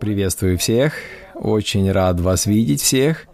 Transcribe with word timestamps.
Приветствую 0.00 0.58
всех. 0.58 0.94
Очень 1.34 1.92
рад 1.92 2.18
вас 2.18 2.46
видеть 2.46 2.80
всех. 2.80 3.28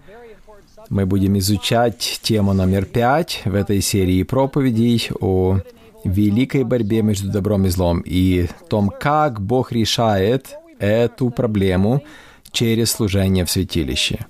Мы 0.90 1.06
будем 1.06 1.38
изучать 1.38 2.20
тему 2.22 2.52
номер 2.52 2.84
пять 2.84 3.40
в 3.46 3.54
этой 3.54 3.80
серии 3.80 4.22
проповедей 4.22 5.08
о 5.20 5.60
великой 6.04 6.64
борьбе 6.64 7.00
между 7.00 7.30
добром 7.30 7.64
и 7.64 7.70
злом 7.70 8.02
и 8.04 8.48
том, 8.68 8.90
как 8.90 9.40
Бог 9.40 9.72
решает 9.72 10.54
эту 10.78 11.30
проблему 11.30 12.02
через 12.52 12.90
служение 12.90 13.46
в 13.46 13.50
святилище. 13.50 14.26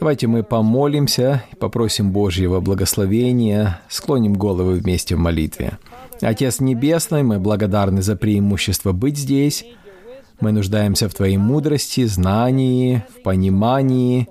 Давайте 0.00 0.28
мы 0.28 0.42
помолимся 0.44 1.44
попросим 1.58 2.10
Божьего 2.10 2.60
благословения, 2.60 3.82
склоним 3.90 4.32
головы 4.32 4.74
вместе 4.74 5.14
в 5.14 5.18
молитве. 5.18 5.78
Отец 6.22 6.60
Небесный, 6.60 7.22
мы 7.22 7.38
благодарны 7.38 8.00
за 8.00 8.16
преимущество 8.16 8.92
быть 8.92 9.18
здесь. 9.18 9.66
Мы 10.40 10.52
нуждаемся 10.52 11.08
в 11.08 11.14
Твоей 11.14 11.36
мудрости, 11.36 12.04
знании, 12.06 13.02
в 13.16 13.22
понимании. 13.22 14.28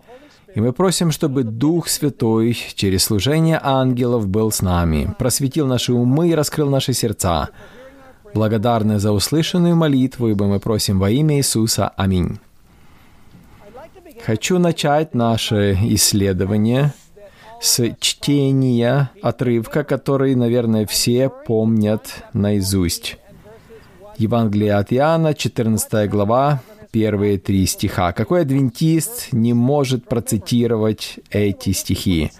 И 0.55 0.62
мы 0.62 0.72
просим, 0.72 1.12
чтобы 1.12 1.44
Дух 1.44 1.90
Святой 1.90 2.58
через 2.76 3.04
служение 3.04 3.59
ангелов 3.62 4.27
был 4.27 4.52
с 4.52 4.62
нами, 4.62 5.13
просветил 5.20 5.68
наши 5.68 5.94
умы 5.94 6.30
и 6.30 6.35
раскрыл 6.35 6.70
наши 6.70 6.94
сердца. 6.94 7.49
Благодарны 8.34 8.99
за 8.99 9.12
услышанную 9.12 9.76
молитву, 9.76 10.30
ибо 10.30 10.46
мы 10.46 10.59
просим 10.59 10.99
во 10.99 11.09
имя 11.09 11.38
Иисуса. 11.38 11.90
Аминь. 11.90 12.40
Хочу 14.26 14.58
начать 14.58 15.13
наше 15.13 15.77
исследование 15.82 16.94
с 17.62 17.96
чтения 17.99 19.12
отрывка, 19.21 19.84
который, 19.84 20.35
наверное, 20.35 20.85
все 20.85 21.30
помнят 21.30 22.24
наизусть. 22.34 23.18
Евангелие 24.17 24.73
от 24.73 24.91
Иоанна, 24.91 25.34
14 25.34 26.09
глава, 26.09 26.62
первые 26.91 27.38
три 27.38 27.66
стиха. 27.67 28.13
Какой 28.13 28.41
адвентист 28.41 29.31
не 29.31 29.53
может 29.53 30.07
процитировать 30.07 31.20
эти 31.29 31.71
стихи? 31.71 32.32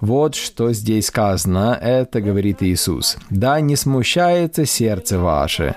Вот 0.00 0.34
что 0.34 0.72
здесь 0.72 1.06
сказано, 1.06 1.78
это 1.80 2.20
говорит 2.20 2.62
Иисус. 2.62 3.16
«Да 3.30 3.60
не 3.60 3.76
смущается 3.76 4.66
сердце 4.66 5.18
ваше, 5.18 5.76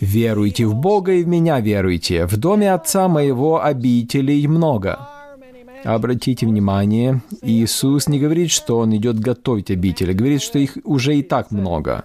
Веруйте 0.00 0.66
в 0.66 0.74
Бога 0.74 1.12
и 1.12 1.24
в 1.24 1.28
меня 1.28 1.58
веруйте. 1.60 2.26
В 2.26 2.36
доме 2.36 2.72
Отца 2.72 3.08
моего 3.08 3.64
обителей 3.64 4.46
много. 4.46 5.08
Обратите 5.84 6.44
внимание, 6.44 7.22
Иисус 7.40 8.08
не 8.08 8.18
говорит, 8.18 8.50
что 8.50 8.78
Он 8.78 8.94
идет 8.94 9.18
готовить 9.18 9.70
обители, 9.70 10.12
говорит, 10.12 10.42
что 10.42 10.58
их 10.58 10.76
уже 10.84 11.16
и 11.16 11.22
так 11.22 11.50
много. 11.50 12.04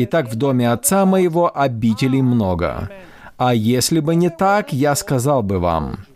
Итак, 0.00 0.30
в 0.30 0.36
доме 0.36 0.70
Отца 0.70 1.04
моего 1.04 1.50
обителей 1.52 2.22
много. 2.22 2.88
А 3.36 3.52
если 3.52 3.98
бы 3.98 4.14
не 4.14 4.30
так, 4.30 4.72
я 4.72 4.94
сказал 4.94 5.42
бы 5.42 5.58
вам, 5.58 6.06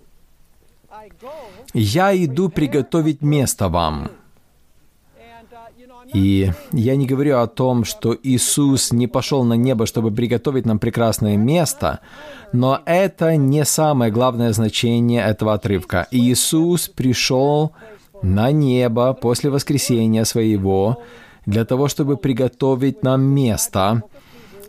«Я 1.75 2.15
иду 2.25 2.49
приготовить 2.49 3.23
место 3.23 3.69
вам». 3.69 4.13
И 6.15 6.53
я 6.73 6.95
не 6.95 7.07
говорю 7.07 7.39
о 7.39 7.49
том, 7.49 7.85
что 7.85 8.17
Иисус 8.23 8.93
не 8.93 9.09
пошел 9.09 9.43
на 9.43 9.55
небо, 9.55 9.87
чтобы 9.87 10.13
приготовить 10.13 10.67
нам 10.67 10.79
прекрасное 10.79 11.37
место, 11.37 12.01
но 12.53 12.81
это 12.85 13.35
не 13.37 13.65
самое 13.65 14.13
главное 14.13 14.53
значение 14.53 15.25
этого 15.25 15.55
отрывка. 15.55 16.07
Иисус 16.13 16.89
пришел 16.89 17.73
на 18.23 18.53
небо 18.53 19.13
после 19.13 19.51
воскресения 19.51 20.25
своего 20.25 21.03
для 21.47 21.65
того, 21.65 21.89
чтобы 21.89 22.17
приготовить 22.17 23.03
нам 23.03 23.23
место. 23.23 24.03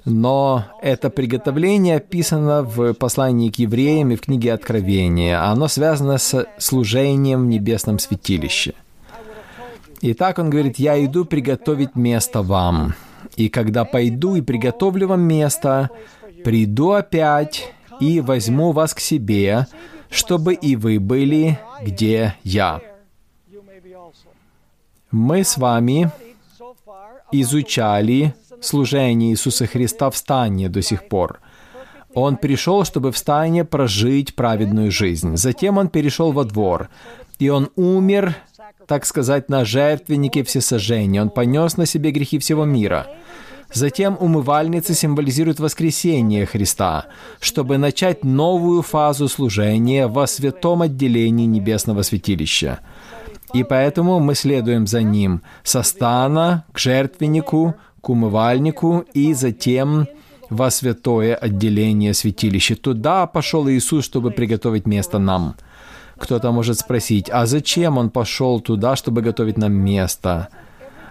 Но 0.05 0.65
это 0.81 1.09
приготовление 1.09 1.97
описано 1.97 2.63
в 2.63 2.93
послании 2.93 3.49
к 3.49 3.55
евреям 3.55 4.11
и 4.11 4.15
в 4.15 4.21
книге 4.21 4.53
Откровения. 4.53 5.41
Оно 5.41 5.67
связано 5.69 6.17
с 6.17 6.45
служением 6.57 7.43
в 7.43 7.47
небесном 7.47 7.99
святилище. 7.99 8.73
Итак, 10.01 10.39
он 10.39 10.49
говорит, 10.49 10.79
я 10.79 11.03
иду 11.05 11.23
приготовить 11.23 11.95
место 11.95 12.41
вам. 12.41 12.95
И 13.37 13.47
когда 13.47 13.85
пойду 13.85 14.35
и 14.35 14.41
приготовлю 14.41 15.07
вам 15.07 15.21
место, 15.21 15.89
приду 16.43 16.91
опять 16.91 17.73
и 18.01 18.19
возьму 18.19 18.73
вас 18.73 18.93
к 18.93 18.99
себе, 18.99 19.67
чтобы 20.09 20.53
и 20.53 20.75
вы 20.75 20.99
были, 20.99 21.57
где 21.81 22.35
я. 22.43 22.81
Мы 25.09 25.43
с 25.45 25.57
вами 25.57 26.11
изучали 27.41 28.33
служение 28.61 29.31
Иисуса 29.31 29.65
Христа 29.67 30.09
в 30.09 30.17
стане 30.17 30.69
до 30.69 30.81
сих 30.81 31.07
пор. 31.07 31.39
Он 32.13 32.37
пришел, 32.37 32.85
чтобы 32.85 33.11
в 33.11 33.17
стане 33.17 33.65
прожить 33.65 34.35
праведную 34.35 34.91
жизнь. 34.91 35.35
Затем 35.35 35.77
он 35.77 35.89
перешел 35.89 36.31
во 36.31 36.43
двор, 36.43 36.89
и 37.39 37.49
он 37.49 37.69
умер 37.75 38.35
так 38.87 39.05
сказать, 39.05 39.49
на 39.49 39.65
жертвеннике 39.65 40.43
всесожжения. 40.43 41.21
Он 41.21 41.29
понес 41.29 41.77
на 41.77 41.85
себе 41.85 42.11
грехи 42.11 42.39
всего 42.39 42.65
мира. 42.65 43.07
Затем 43.73 44.17
умывальница 44.19 44.93
символизирует 44.93 45.59
воскресение 45.59 46.45
Христа, 46.45 47.05
чтобы 47.39 47.77
начать 47.79 48.23
новую 48.23 48.83
фазу 48.83 49.27
служения 49.27 50.05
во 50.07 50.27
святом 50.27 50.83
отделении 50.83 51.47
небесного 51.47 52.03
святилища. 52.03 52.81
И 53.53 53.63
поэтому 53.63 54.19
мы 54.19 54.35
следуем 54.35 54.87
за 54.87 55.01
ним 55.01 55.41
со 55.63 55.83
стана 55.83 56.65
к 56.71 56.79
жертвеннику, 56.79 57.75
к 58.01 58.09
умывальнику 58.09 59.05
и 59.13 59.33
затем 59.33 60.07
во 60.49 60.69
святое 60.71 61.35
отделение 61.35 62.13
святилища. 62.13 62.75
Туда 62.75 63.27
пошел 63.27 63.69
Иисус, 63.69 64.05
чтобы 64.05 64.31
приготовить 64.31 64.87
место 64.87 65.19
нам– 65.19 65.55
кто-то 66.17 66.51
может 66.51 66.79
спросить, 66.79 67.29
а 67.29 67.45
зачем 67.45 67.97
он 67.97 68.09
пошел 68.09 68.61
туда, 68.61 68.95
чтобы 68.95 69.21
готовить 69.21 69.57
нам 69.57 69.73
место? 69.73 70.49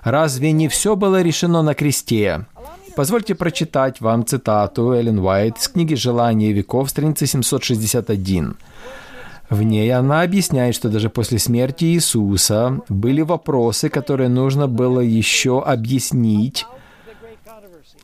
Разве 0.03 0.53
не 0.53 0.69
все 0.69 0.97
было 0.97 1.23
решено 1.23 1.63
на 1.63 1.75
кресте? 1.75 2.47
Позвольте 2.97 3.35
прочитать 3.35 4.01
вам 4.01 4.25
цитату 4.25 4.93
Эллен 4.93 5.19
Уайт 5.19 5.59
из 5.59 5.69
книги 5.69 5.95
«Желание 5.95 6.53
веков», 6.53 6.91
страница 6.91 7.27
761. 7.27 8.57
В 9.53 9.63
ней 9.63 9.95
она 9.95 10.23
объясняет, 10.23 10.75
что 10.75 10.89
даже 10.89 11.11
после 11.11 11.39
смерти 11.39 11.85
Иисуса 11.85 12.81
были 12.89 13.21
вопросы, 13.21 13.91
которые 13.91 14.31
нужно 14.31 14.67
было 14.67 15.01
еще 15.01 15.63
объяснить 15.63 16.65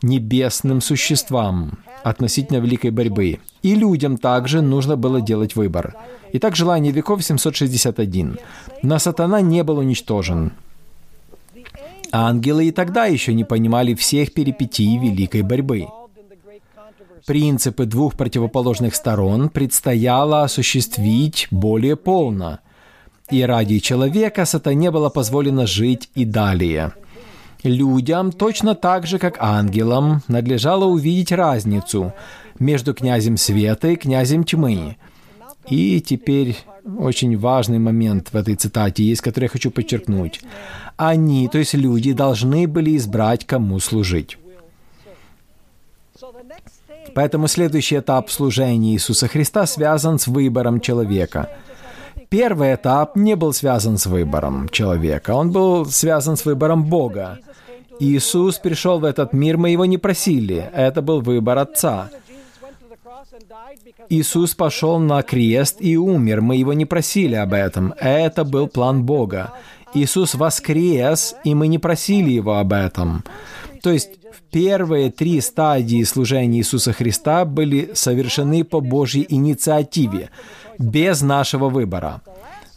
небесным 0.03 0.79
существам 0.79 1.79
относительно 2.03 2.57
великой 2.57 2.91
борьбы. 2.91 3.39
И 3.63 3.73
людям 3.73 4.19
также 4.19 4.61
нужно 4.61 4.95
было 4.95 5.21
делать 5.21 5.55
выбор. 5.55 5.95
Итак, 6.33 6.55
желание 6.55 6.93
веков 6.93 7.23
761. 7.23 8.37
Но 8.83 8.99
сатана 8.99 9.41
не 9.41 9.63
был 9.63 9.79
уничтожен. 9.79 10.51
Ангелы 12.11 12.65
и 12.67 12.71
тогда 12.71 13.05
еще 13.05 13.33
не 13.33 13.43
понимали 13.43 13.95
всех 13.95 14.35
перипетий 14.35 14.99
великой 14.99 15.41
борьбы. 15.41 15.87
Принципы 17.25 17.85
двух 17.85 18.15
противоположных 18.15 18.95
сторон 18.95 19.49
предстояло 19.49 20.43
осуществить 20.43 21.47
более 21.51 21.95
полно, 21.95 22.59
и 23.29 23.41
ради 23.43 23.79
человека 23.79 24.45
сатане 24.45 24.91
было 24.91 25.09
позволено 25.09 25.67
жить 25.67 26.09
и 26.15 26.25
далее. 26.25 26.93
Людям, 27.63 28.31
точно 28.31 28.73
так 28.75 29.05
же, 29.05 29.19
как 29.19 29.37
ангелам, 29.39 30.21
надлежало 30.27 30.85
увидеть 30.85 31.31
разницу 31.31 32.13
между 32.57 32.93
князем 32.93 33.37
света 33.37 33.89
и 33.89 33.95
князем 33.95 34.43
тьмы– 34.43 34.97
и 35.69 36.01
теперь 36.01 36.57
очень 36.97 37.37
важный 37.37 37.79
момент 37.79 38.29
в 38.31 38.35
этой 38.35 38.55
цитате 38.55 39.03
есть, 39.03 39.21
который 39.21 39.45
я 39.45 39.49
хочу 39.49 39.69
подчеркнуть. 39.69 40.41
Они, 40.97 41.47
то 41.47 41.59
есть 41.59 41.75
люди, 41.75 42.13
должны 42.13 42.67
были 42.67 42.97
избрать, 42.97 43.45
кому 43.45 43.79
служить. 43.79 44.37
Поэтому 47.15 47.47
следующий 47.47 47.99
этап 47.99 48.29
служения 48.29 48.93
Иисуса 48.93 49.27
Христа 49.27 49.65
связан 49.65 50.19
с 50.19 50.27
выбором 50.27 50.79
человека. 50.79 51.49
Первый 52.29 52.75
этап 52.75 53.15
не 53.15 53.35
был 53.35 53.53
связан 53.53 53.97
с 53.97 54.05
выбором 54.05 54.69
человека, 54.69 55.31
он 55.31 55.51
был 55.51 55.85
связан 55.85 56.37
с 56.37 56.45
выбором 56.45 56.83
Бога. 56.83 57.39
Иисус 57.99 58.59
пришел 58.59 58.99
в 58.99 59.03
этот 59.03 59.33
мир, 59.33 59.57
мы 59.57 59.71
его 59.71 59.85
не 59.85 59.97
просили, 59.97 60.69
это 60.73 61.01
был 61.01 61.21
выбор 61.21 61.57
Отца. 61.57 62.09
Иисус 64.09 64.55
пошел 64.55 64.99
на 64.99 65.21
крест 65.21 65.77
и 65.79 65.97
умер. 65.97 66.41
Мы 66.41 66.55
его 66.55 66.73
не 66.73 66.85
просили 66.85 67.35
об 67.35 67.53
этом. 67.53 67.93
Это 67.99 68.43
был 68.43 68.67
план 68.67 69.03
Бога. 69.03 69.53
Иисус 69.93 70.35
воскрес, 70.35 71.35
и 71.43 71.53
мы 71.55 71.67
не 71.67 71.77
просили 71.77 72.31
его 72.31 72.57
об 72.57 72.73
этом. 72.73 73.23
То 73.81 73.91
есть 73.91 74.18
первые 74.51 75.11
три 75.11 75.41
стадии 75.41 76.03
служения 76.03 76.59
Иисуса 76.59 76.93
Христа 76.93 77.45
были 77.45 77.91
совершены 77.93 78.63
по 78.63 78.79
Божьей 78.79 79.25
инициативе, 79.29 80.29
без 80.77 81.21
нашего 81.21 81.69
выбора. 81.69 82.21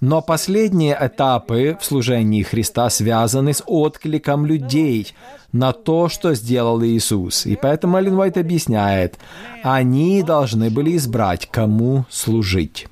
Но 0.01 0.21
последние 0.21 0.99
этапы 1.01 1.79
в 1.81 1.85
служении 1.85 2.43
Христа 2.43 2.91
связаны 2.91 3.55
с 3.55 3.63
откликом 3.65 4.45
людей 4.45 5.15
на 5.53 5.73
то, 5.73 6.09
что 6.09 6.35
сделал 6.35 6.83
Иисус. 6.83 7.47
И 7.47 7.55
поэтому 7.55 7.99
Эллен 7.99 8.19
Уайт 8.19 8.37
объясняет, 8.37 9.17
они 9.63 10.25
должны 10.25 10.71
были 10.71 10.97
избрать, 10.97 11.49
кому 11.49 12.05
служить. 12.11 12.89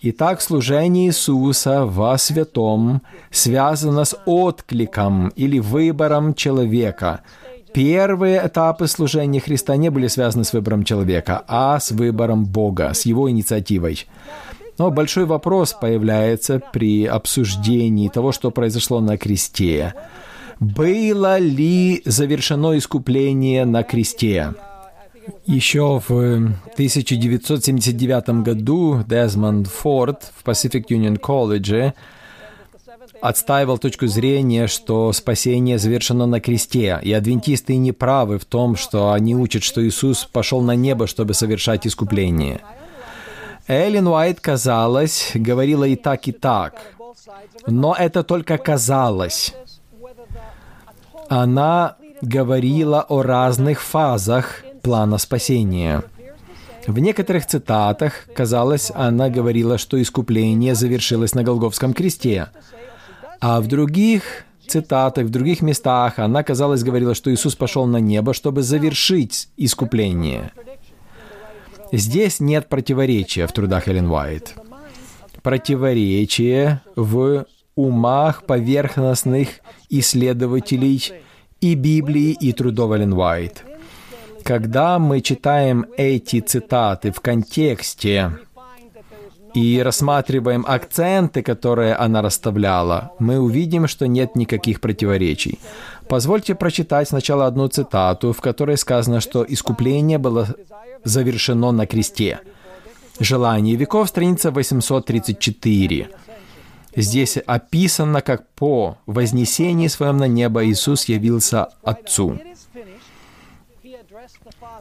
Итак, 0.00 0.40
служение 0.40 1.08
Иисуса 1.08 1.84
во 1.84 2.16
святом 2.18 3.02
связано 3.32 4.04
с 4.04 4.16
откликом 4.26 5.30
или 5.30 5.58
выбором 5.58 6.34
человека. 6.34 7.22
Первые 7.74 8.40
этапы 8.46 8.86
служения 8.86 9.40
Христа 9.40 9.74
не 9.76 9.90
были 9.90 10.06
связаны 10.06 10.44
с 10.44 10.52
выбором 10.52 10.84
человека, 10.84 11.42
а 11.48 11.80
с 11.80 11.90
выбором 11.90 12.44
Бога, 12.44 12.94
с 12.94 13.06
его 13.06 13.28
инициативой. 13.28 14.06
Но 14.78 14.92
большой 14.92 15.24
вопрос 15.24 15.72
появляется 15.72 16.62
при 16.72 17.04
обсуждении 17.04 18.08
того, 18.08 18.30
что 18.30 18.52
произошло 18.52 19.00
на 19.00 19.18
кресте. 19.18 19.94
Было 20.60 21.38
ли 21.38 22.02
завершено 22.04 22.78
искупление 22.78 23.64
на 23.64 23.82
кресте? 23.82 24.54
Еще 25.46 26.02
в 26.06 26.10
1979 26.10 28.28
году 28.42 29.02
Дезмонд 29.06 29.68
Форд 29.68 30.30
в 30.36 30.46
Pacific 30.46 30.84
Union 30.88 31.18
College 31.18 31.94
отстаивал 33.20 33.78
точку 33.78 34.06
зрения, 34.06 34.66
что 34.66 35.12
спасение 35.12 35.78
завершено 35.78 36.26
на 36.26 36.40
кресте, 36.40 36.98
и 37.02 37.12
адвентисты 37.12 37.76
не 37.76 37.92
правы 37.92 38.38
в 38.38 38.44
том, 38.44 38.76
что 38.76 39.12
они 39.12 39.34
учат, 39.34 39.62
что 39.62 39.86
Иисус 39.86 40.24
пошел 40.24 40.60
на 40.60 40.76
небо, 40.76 41.06
чтобы 41.06 41.34
совершать 41.34 41.86
искупление. 41.86 42.60
Эллен 43.66 44.06
Уайт, 44.06 44.40
казалось, 44.40 45.32
говорила 45.34 45.84
и 45.84 45.96
так, 45.96 46.28
и 46.28 46.32
так. 46.32 46.74
Но 47.66 47.94
это 47.94 48.22
только 48.22 48.56
казалось. 48.56 49.54
Она 51.28 51.96
говорила 52.22 53.04
о 53.08 53.22
разных 53.22 53.82
фазах 53.82 54.62
плана 54.88 55.18
спасения. 55.18 56.02
В 56.86 56.98
некоторых 56.98 57.44
цитатах, 57.44 58.24
казалось, 58.34 58.90
она 58.94 59.28
говорила, 59.28 59.76
что 59.76 60.00
искупление 60.00 60.74
завершилось 60.74 61.34
на 61.34 61.42
Голговском 61.42 61.92
кресте. 61.92 62.48
А 63.38 63.60
в 63.60 63.66
других 63.66 64.22
цитатах, 64.66 65.26
в 65.26 65.28
других 65.28 65.60
местах 65.60 66.18
она, 66.18 66.42
казалось, 66.42 66.82
говорила, 66.82 67.14
что 67.14 67.30
Иисус 67.30 67.54
пошел 67.54 67.84
на 67.84 67.98
небо, 67.98 68.32
чтобы 68.32 68.62
завершить 68.62 69.50
искупление. 69.58 70.52
Здесь 71.92 72.40
нет 72.40 72.70
противоречия 72.70 73.46
в 73.46 73.52
трудах 73.52 73.88
Эллен 73.88 74.10
Уайт. 74.10 74.54
Противоречие 75.42 76.80
в 76.96 77.44
умах 77.74 78.44
поверхностных 78.44 79.48
исследователей 79.90 81.12
и 81.60 81.74
Библии, 81.74 82.30
и 82.40 82.54
трудов 82.54 82.92
Эллен 82.92 83.12
Уайт. 83.12 83.67
Когда 84.48 84.98
мы 84.98 85.20
читаем 85.20 85.84
эти 85.98 86.40
цитаты 86.40 87.12
в 87.12 87.20
контексте 87.20 88.32
и 89.52 89.82
рассматриваем 89.84 90.64
акценты, 90.66 91.42
которые 91.42 91.94
она 91.94 92.22
расставляла, 92.22 93.12
мы 93.18 93.40
увидим, 93.40 93.86
что 93.86 94.06
нет 94.06 94.36
никаких 94.36 94.80
противоречий. 94.80 95.58
Позвольте 96.08 96.54
прочитать 96.54 97.08
сначала 97.08 97.44
одну 97.44 97.68
цитату, 97.68 98.32
в 98.32 98.40
которой 98.40 98.78
сказано, 98.78 99.20
что 99.20 99.44
искупление 99.46 100.16
было 100.16 100.48
завершено 101.04 101.70
на 101.70 101.86
кресте. 101.86 102.40
«Желание 103.20 103.76
веков», 103.76 104.08
страница 104.08 104.50
834. 104.50 106.08
Здесь 106.96 107.36
описано, 107.36 108.22
как 108.22 108.48
по 108.54 108.96
вознесении 109.04 109.88
своем 109.88 110.16
на 110.16 110.26
небо 110.26 110.64
Иисус 110.64 111.04
явился 111.04 111.68
Отцу. 111.82 112.40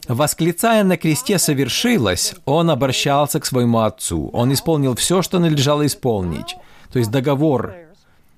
Восклицая 0.07 0.83
на 0.83 0.97
кресте 0.97 1.37
«совершилось», 1.37 2.35
он 2.45 2.69
обращался 2.69 3.39
к 3.39 3.45
своему 3.45 3.79
Отцу. 3.79 4.29
Он 4.33 4.53
исполнил 4.53 4.95
все, 4.95 5.21
что 5.21 5.39
надлежало 5.39 5.85
исполнить. 5.85 6.55
То 6.91 6.99
есть 6.99 7.11
договор 7.11 7.75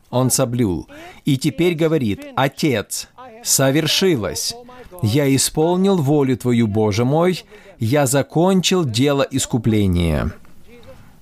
он 0.10 0.32
соблюл. 0.32 0.88
И 1.26 1.38
теперь 1.38 1.76
говорит 1.76 2.26
«Отец, 2.36 3.08
совершилось. 3.44 4.56
Я 5.04 5.34
исполнил 5.36 5.98
волю 5.98 6.38
Твою, 6.38 6.68
Боже 6.68 7.06
мой, 7.06 7.44
я 7.78 8.08
закончил 8.08 8.84
дело 8.84 9.26
искупления». 9.30 10.34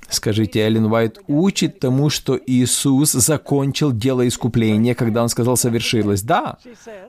Скажите, 0.09 0.61
Эллен 0.61 0.85
Уайт 0.85 1.19
учит 1.27 1.81
тому, 1.81 2.09
что 2.09 2.39
Иисус 2.47 3.11
закончил 3.11 3.91
дело 3.91 4.25
искупления, 4.25 4.95
когда 4.95 5.21
Он 5.21 5.27
сказал 5.27 5.57
«совершилось». 5.57 6.21
Да, 6.21 6.57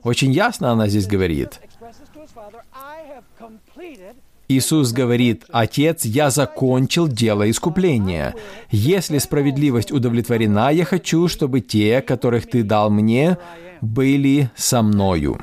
очень 0.03 0.33
ясно 0.33 0.71
она 0.71 0.89
здесь 0.89 1.07
говорит. 1.07 1.61
Иисус 4.51 4.91
говорит, 4.91 5.45
«Отец, 5.51 6.05
я 6.05 6.31
закончил 6.31 7.07
дело 7.07 7.49
искупления. 7.49 8.35
Если 8.71 9.19
справедливость 9.19 9.91
удовлетворена, 9.91 10.71
я 10.71 10.85
хочу, 10.85 11.27
чтобы 11.27 11.61
те, 11.61 12.01
которых 12.01 12.49
Ты 12.49 12.63
дал 12.63 12.89
мне, 12.89 13.37
были 13.81 14.49
со 14.55 14.81
мною». 14.81 15.39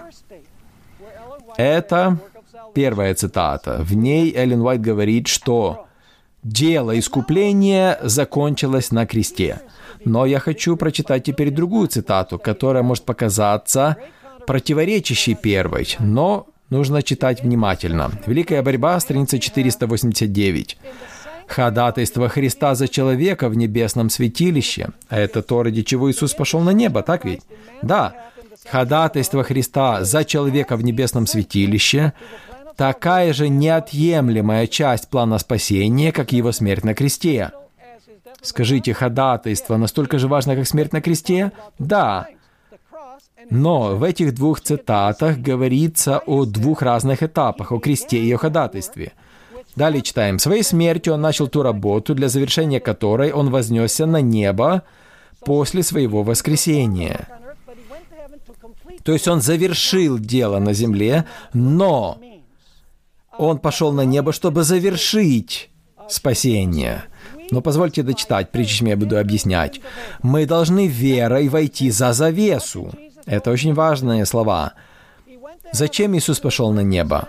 Это 1.56 2.18
первая 2.74 3.14
цитата. 3.14 3.78
В 3.82 3.94
ней 3.94 4.34
Эллен 4.34 4.60
Уайт 4.60 4.80
говорит, 4.80 5.28
что 5.28 5.86
дело 6.42 6.98
искупления 6.98 7.98
закончилось 8.02 8.90
на 8.90 9.06
кресте. 9.06 9.62
Но 10.04 10.26
я 10.26 10.40
хочу 10.40 10.76
прочитать 10.76 11.24
теперь 11.24 11.50
другую 11.50 11.88
цитату, 11.88 12.38
которая 12.38 12.82
может 12.82 13.04
показаться 13.04 13.96
противоречащей 14.46 15.34
первой, 15.34 15.96
но 15.98 16.48
нужно 16.70 17.02
читать 17.02 17.42
внимательно. 17.42 18.10
Великая 18.26 18.62
борьба, 18.62 18.98
страница 19.00 19.38
489. 19.38 20.78
Ходатайство 21.46 22.28
Христа 22.28 22.74
за 22.74 22.88
человека 22.88 23.48
в 23.48 23.56
небесном 23.56 24.10
святилище. 24.10 24.88
А 25.08 25.18
это 25.18 25.42
то, 25.42 25.62
ради 25.62 25.82
чего 25.82 26.10
Иисус 26.10 26.34
пошел 26.34 26.60
на 26.60 26.70
небо, 26.70 27.02
так 27.02 27.24
ведь? 27.24 27.42
Да. 27.82 28.14
Ходатайство 28.68 29.44
Христа 29.44 30.02
за 30.04 30.24
человека 30.24 30.76
в 30.76 30.82
небесном 30.82 31.26
святилище 31.26 32.12
такая 32.76 33.32
же 33.32 33.48
неотъемлемая 33.48 34.66
часть 34.66 35.08
плана 35.08 35.38
спасения, 35.38 36.12
как 36.12 36.32
его 36.32 36.52
смерть 36.52 36.84
на 36.84 36.94
кресте. 36.94 37.52
Скажите, 38.42 38.92
ходатайство 38.92 39.76
настолько 39.76 40.18
же 40.18 40.28
важно, 40.28 40.54
как 40.54 40.66
смерть 40.66 40.92
на 40.92 41.00
кресте? 41.00 41.52
Да. 41.78 42.28
Но 43.50 43.96
в 43.96 44.02
этих 44.02 44.34
двух 44.34 44.60
цитатах 44.60 45.38
говорится 45.38 46.18
о 46.18 46.44
двух 46.44 46.82
разных 46.82 47.22
этапах, 47.22 47.72
о 47.72 47.78
кресте 47.78 48.18
и 48.18 48.32
о 48.32 48.38
ходатайстве. 48.38 49.12
Далее 49.76 50.02
читаем. 50.02 50.38
«Своей 50.38 50.62
смертью 50.62 51.14
он 51.14 51.20
начал 51.20 51.48
ту 51.48 51.62
работу, 51.62 52.14
для 52.14 52.28
завершения 52.28 52.80
которой 52.80 53.32
он 53.32 53.50
вознесся 53.50 54.06
на 54.06 54.20
небо 54.20 54.82
после 55.40 55.82
своего 55.82 56.22
воскресения». 56.22 57.28
То 59.04 59.12
есть 59.12 59.28
он 59.28 59.40
завершил 59.40 60.18
дело 60.18 60.58
на 60.58 60.72
земле, 60.72 61.26
но 61.52 62.18
он 63.38 63.58
пошел 63.58 63.92
на 63.92 64.00
небо, 64.00 64.32
чтобы 64.32 64.64
завершить 64.64 65.70
спасение. 66.08 67.04
Но 67.50 67.60
позвольте 67.60 68.02
дочитать, 68.02 68.50
прежде 68.50 68.72
чем 68.72 68.88
я 68.88 68.96
буду 68.96 69.18
объяснять. 69.18 69.80
Мы 70.22 70.46
должны 70.46 70.88
верой 70.88 71.48
войти 71.48 71.90
за 71.90 72.12
завесу. 72.12 72.92
Это 73.26 73.50
очень 73.50 73.74
важные 73.74 74.24
слова. 74.24 74.74
Зачем 75.72 76.16
Иисус 76.16 76.38
пошел 76.38 76.72
на 76.72 76.80
небо? 76.80 77.28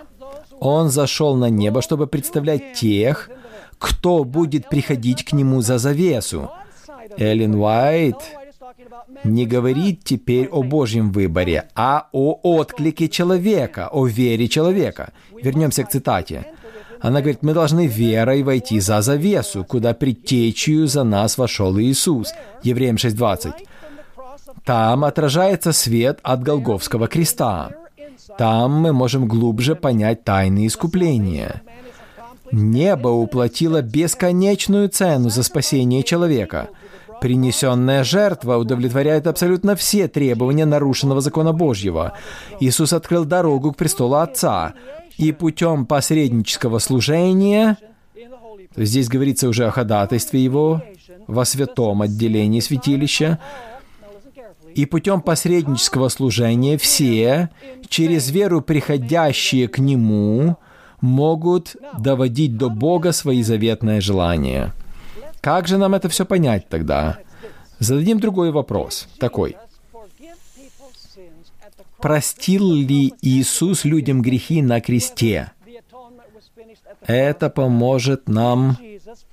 Он 0.60 0.88
зашел 0.90 1.36
на 1.36 1.50
небо, 1.50 1.82
чтобы 1.82 2.06
представлять 2.06 2.74
тех, 2.74 3.30
кто 3.78 4.24
будет 4.24 4.68
приходить 4.68 5.24
к 5.24 5.32
Нему 5.32 5.60
за 5.60 5.78
завесу. 5.78 6.50
Эллен 7.16 7.54
Уайт 7.54 8.16
не 9.24 9.46
говорит 9.46 10.04
теперь 10.04 10.48
о 10.48 10.62
Божьем 10.62 11.10
выборе, 11.10 11.68
а 11.74 12.08
о 12.12 12.38
отклике 12.42 13.08
человека, 13.08 13.88
о 13.90 14.06
вере 14.06 14.48
человека. 14.48 15.12
Вернемся 15.42 15.84
к 15.84 15.90
цитате. 15.90 16.46
Она 17.00 17.20
говорит, 17.20 17.42
мы 17.42 17.54
должны 17.54 17.86
верой 17.86 18.42
войти 18.42 18.80
за 18.80 19.00
завесу, 19.02 19.64
куда 19.64 19.94
предтечью 19.94 20.86
за 20.86 21.04
нас 21.04 21.38
вошел 21.38 21.78
Иисус. 21.78 22.32
Евреям 22.62 22.96
6.20. 22.96 23.52
Там 24.68 25.06
отражается 25.06 25.72
свет 25.72 26.18
от 26.22 26.42
Голговского 26.42 27.08
креста. 27.08 27.70
Там 28.36 28.72
мы 28.72 28.92
можем 28.92 29.26
глубже 29.26 29.74
понять 29.74 30.24
тайны 30.24 30.66
искупления. 30.66 31.62
Небо 32.52 33.08
уплатило 33.08 33.80
бесконечную 33.80 34.90
цену 34.90 35.30
за 35.30 35.42
спасение 35.42 36.02
человека. 36.02 36.68
Принесенная 37.22 38.04
жертва 38.04 38.58
удовлетворяет 38.58 39.26
абсолютно 39.26 39.74
все 39.74 40.06
требования 40.06 40.66
нарушенного 40.66 41.22
закона 41.22 41.54
Божьего. 41.54 42.12
Иисус 42.60 42.92
открыл 42.92 43.24
дорогу 43.24 43.72
к 43.72 43.76
престолу 43.78 44.16
Отца, 44.16 44.74
и 45.16 45.32
путем 45.32 45.86
посреднического 45.86 46.78
служения, 46.78 47.78
здесь 48.76 49.08
говорится 49.08 49.48
уже 49.48 49.66
о 49.66 49.70
ходатайстве 49.70 50.44
Его, 50.44 50.82
во 51.26 51.46
святом 51.46 52.02
отделении 52.02 52.60
святилища, 52.60 53.38
и 54.78 54.86
путем 54.86 55.22
посреднического 55.22 56.08
служения 56.08 56.78
все, 56.78 57.50
через 57.88 58.30
веру 58.30 58.62
приходящие 58.62 59.66
к 59.66 59.80
Нему, 59.80 60.56
могут 61.00 61.74
доводить 61.98 62.56
до 62.56 62.68
Бога 62.68 63.10
свои 63.10 63.42
заветные 63.42 64.00
желания. 64.00 64.72
Как 65.40 65.66
же 65.66 65.78
нам 65.78 65.96
это 65.96 66.08
все 66.08 66.24
понять 66.24 66.68
тогда? 66.68 67.18
Зададим 67.80 68.20
другой 68.20 68.52
вопрос, 68.52 69.08
такой. 69.18 69.56
Простил 72.00 72.72
ли 72.72 73.14
Иисус 73.20 73.84
людям 73.84 74.22
грехи 74.22 74.62
на 74.62 74.80
кресте? 74.80 75.50
Это 77.06 77.48
поможет 77.50 78.28
нам 78.28 78.76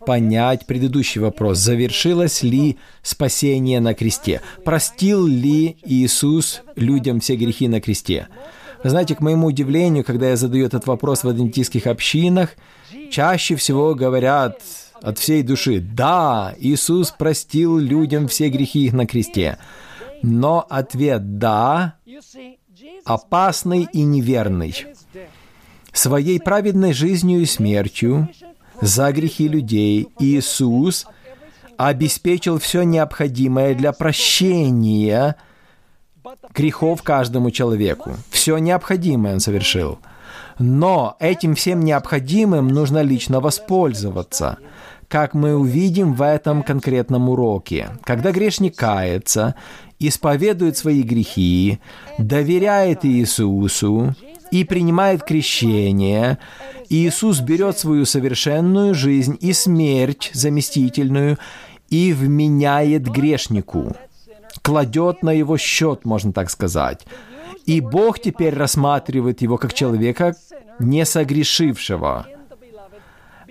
понять 0.06 0.66
предыдущий 0.66 1.20
вопрос. 1.20 1.58
Завершилось 1.58 2.44
ли 2.44 2.78
спасение 3.02 3.80
на 3.80 3.94
кресте? 3.94 4.42
Простил 4.64 5.26
ли 5.26 5.78
Иисус 5.84 6.62
людям 6.76 7.20
все 7.20 7.36
грехи 7.36 7.68
на 7.68 7.82
кресте? 7.82 8.28
Вы 8.84 8.90
знаете, 8.92 9.16
к 9.16 9.22
моему 9.22 9.48
удивлению, 9.48 10.04
когда 10.04 10.30
я 10.30 10.36
задаю 10.36 10.66
этот 10.66 10.86
вопрос 10.86 11.24
в 11.24 11.28
адвентистских 11.28 11.88
общинах, 11.88 12.52
чаще 13.10 13.56
всего 13.56 13.96
говорят 13.96 14.62
от 15.02 15.18
всей 15.18 15.42
души, 15.44 15.80
да, 15.80 16.54
Иисус 16.60 17.12
простил 17.12 17.78
людям 17.78 18.28
все 18.28 18.50
грехи 18.50 18.86
их 18.86 18.94
на 18.94 19.06
кресте. 19.08 19.58
Но 20.22 20.66
ответ 20.70 21.38
«да» 21.40 21.96
опасный 23.06 23.88
и 23.92 24.02
неверный. 24.04 24.74
Своей 25.96 26.42
праведной 26.42 26.92
жизнью 26.92 27.42
и 27.42 27.46
смертью 27.46 28.30
за 28.82 29.12
грехи 29.14 29.48
людей 29.48 30.10
Иисус 30.20 31.08
обеспечил 31.78 32.60
все 32.60 32.84
необходимое 32.84 33.74
для 33.74 33.94
прощения 33.94 35.38
грехов 36.54 37.02
каждому 37.02 37.50
человеку. 37.50 38.12
Все 38.30 38.58
необходимое 38.58 39.36
Он 39.36 39.40
совершил. 39.40 40.00
Но 40.60 41.16
этим 41.20 41.56
всем 41.56 41.80
необходимым 41.80 42.68
нужно 42.68 43.02
лично 43.02 43.40
воспользоваться– 43.40 44.58
как 45.08 45.34
мы 45.34 45.56
увидим 45.56 46.14
в 46.14 46.22
этом 46.22 46.64
конкретном 46.64 47.30
уроке. 47.30 47.90
Когда 48.04 48.32
грешник 48.32 48.76
кается, 48.76 49.56
исповедует 50.00 50.78
свои 50.78 51.04
грехи, 51.04 51.80
доверяет 52.18 53.06
Иисусу 53.06 54.16
и 54.52 54.64
принимает 54.64 55.24
крещение, 55.24 56.38
Иисус 56.90 57.40
берет 57.40 57.78
свою 57.78 58.06
совершенную 58.06 58.94
жизнь 58.94 59.38
и 59.42 59.54
смерть 59.54 60.32
заместительную 60.34 61.38
и 61.90 62.14
вменяет 62.14 63.04
грешнику, 63.04 63.96
кладет 64.62 65.24
на 65.24 65.32
его 65.32 65.58
счет, 65.58 66.06
можно 66.06 66.32
так 66.32 66.50
сказать. 66.50 67.06
И 67.66 67.82
Бог 67.82 68.20
теперь 68.20 68.54
рассматривает 68.54 69.42
его 69.42 69.58
как 69.58 69.74
человека, 69.74 70.36
не 70.80 71.06
согрешившего– 71.06 72.28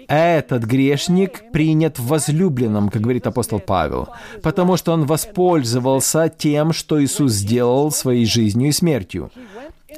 этот 0.08 0.64
грешник 0.64 1.50
принят 1.52 1.98
в 1.98 2.06
возлюбленном, 2.06 2.88
как 2.88 3.02
говорит 3.02 3.26
апостол 3.26 3.60
Павел, 3.60 4.08
потому 4.42 4.76
что 4.76 4.92
он 4.92 5.06
воспользовался 5.06 6.28
тем, 6.28 6.72
что 6.72 7.02
Иисус 7.02 7.32
сделал 7.32 7.90
своей 7.90 8.26
жизнью 8.26 8.68
и 8.68 8.72
смертью. 8.72 9.30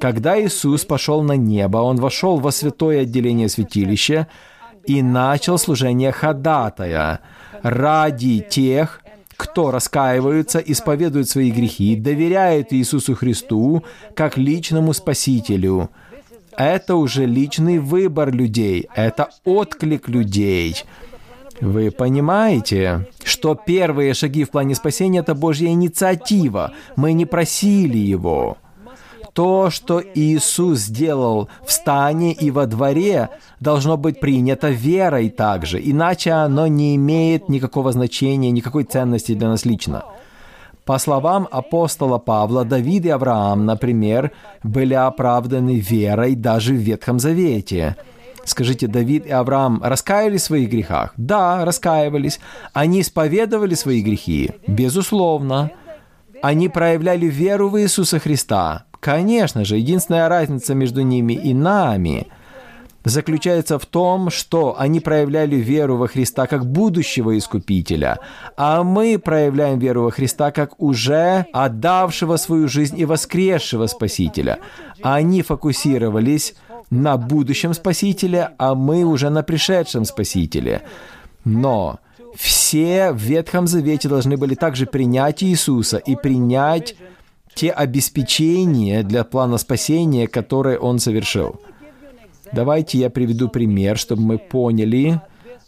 Когда 0.01 0.41
Иисус 0.41 0.85
пошел 0.85 1.23
на 1.23 1.37
небо, 1.37 1.79
он 1.79 1.97
вошел 1.97 2.39
во 2.39 2.53
святое 2.53 3.03
отделение 3.03 3.49
святилища 3.49 4.29
и 4.85 5.03
начал 5.03 5.59
служение 5.59 6.13
ходатая 6.13 7.21
ради 7.63 8.41
тех, 8.41 9.01
кто 9.37 9.71
раскаиваются, 9.71 10.59
исповедуют 10.59 11.29
свои 11.29 11.51
грехи, 11.51 11.97
доверяют 11.97 12.73
Иисусу 12.73 13.15
Христу 13.15 13.85
как 14.15 14.37
личному 14.37 14.93
Спасителю– 14.93 15.91
это 16.57 16.97
уже 16.97 17.27
личный 17.27 17.79
выбор 17.79 18.33
людей, 18.33 18.89
это 18.95 19.29
отклик 19.45 20.09
людей. 20.09 20.85
Вы 21.61 21.91
понимаете, 21.91 23.09
что 23.25 23.55
первые 23.55 24.15
шаги 24.15 24.45
в 24.45 24.51
плане 24.51 24.75
спасения— 24.75 25.19
это 25.21 25.35
Божья 25.35 25.69
инициатива. 25.69 26.73
Мы 26.97 27.13
не 27.13 27.27
просили 27.27 27.99
Его. 27.99 28.57
То, 29.37 29.69
что 29.69 30.03
Иисус 30.15 30.79
сделал 30.79 31.51
в 31.63 31.71
стане 31.71 32.33
и 32.33 32.51
во 32.51 32.65
дворе, 32.65 33.29
должно 33.61 33.99
быть 33.99 34.19
принято 34.19 34.71
верой 34.71 35.29
также, 35.29 35.79
иначе 35.79 36.31
оно 36.31 36.67
не 36.67 36.97
имеет 36.97 37.51
никакого 37.51 37.93
значения, 37.93 38.51
никакой 38.51 38.85
ценности 38.85 39.35
для 39.35 39.49
нас 39.51 39.67
лично. 39.67 40.05
По 40.87 40.97
словам 40.97 41.47
апостола 41.51 42.17
Павла, 42.17 42.65
Давид 42.65 43.05
и 43.05 43.11
Авраам, 43.11 43.67
например, 43.67 44.33
были 44.63 44.95
оправданы 44.95 45.81
верой 45.81 46.35
даже 46.35 46.73
в 46.73 46.79
Ветхом 46.79 47.19
Завете. 47.19 47.97
Скажите, 48.47 48.87
Давид 48.87 49.27
и 49.27 49.33
Авраам 49.33 49.83
раскаялись 49.85 50.43
в 50.43 50.47
своих 50.47 50.71
грехах? 50.71 51.13
Да, 51.19 51.63
раскаивались. 51.67 52.41
Они 52.73 53.03
исповедовали 53.03 53.75
свои 53.75 54.01
грехи? 54.01 54.53
Безусловно. 54.67 55.73
Они 56.41 56.71
проявляли 56.71 57.27
веру 57.27 57.69
в 57.69 57.79
Иисуса 57.81 58.19
Христа? 58.19 58.86
Конечно 59.07 59.65
же, 59.65 59.77
единственная 59.77 60.29
разница 60.29 60.75
между 60.75 61.03
ними 61.03 61.33
и 61.33 61.55
нами– 61.55 62.27
заключается 63.05 63.79
в 63.79 63.87
том, 63.87 64.31
что 64.31 64.75
они 64.77 64.99
проявляли 64.99 65.55
веру 65.55 65.97
во 65.97 66.09
Христа 66.09 66.49
как 66.49 66.67
будущего 66.67 67.39
Искупителя, 67.39 68.19
а 68.57 68.83
мы 68.83 69.21
проявляем 69.21 69.79
веру 69.79 70.03
во 70.03 70.11
Христа 70.11 70.51
как 70.51 70.81
уже 70.81 71.47
отдавшего 71.53 72.37
свою 72.37 72.67
жизнь 72.67 72.99
и 72.99 73.05
воскресшего 73.05 73.87
Спасителя. 73.87 74.59
Они 75.03 75.43
фокусировались 75.43 76.57
на 76.91 77.17
будущем 77.17 77.75
Спасителе, 77.75 78.51
а 78.59 78.75
мы 78.75 79.05
уже 79.05 79.31
на 79.31 79.45
пришедшем 79.45 80.05
Спасителе. 80.05 80.83
Но 81.45 82.01
все 82.35 83.13
в 83.13 83.19
Ветхом 83.19 83.69
Завете 83.69 84.09
должны 84.09 84.37
были 84.37 84.57
также 84.57 84.85
принять 84.85 85.45
Иисуса 85.45 85.99
и 85.99 86.17
принять 86.17 86.97
те 87.57 87.71
обеспечения 87.71 89.03
для 89.03 89.25
плана 89.25 89.59
спасения, 89.59 90.29
которые 90.29 90.79
Он 90.79 90.99
совершил. 91.01 91.61
Давайте 92.53 92.99
я 92.99 93.11
приведу 93.11 93.49
пример, 93.49 93.99
чтобы 93.99 94.23
мы 94.23 94.39
поняли 94.39 95.21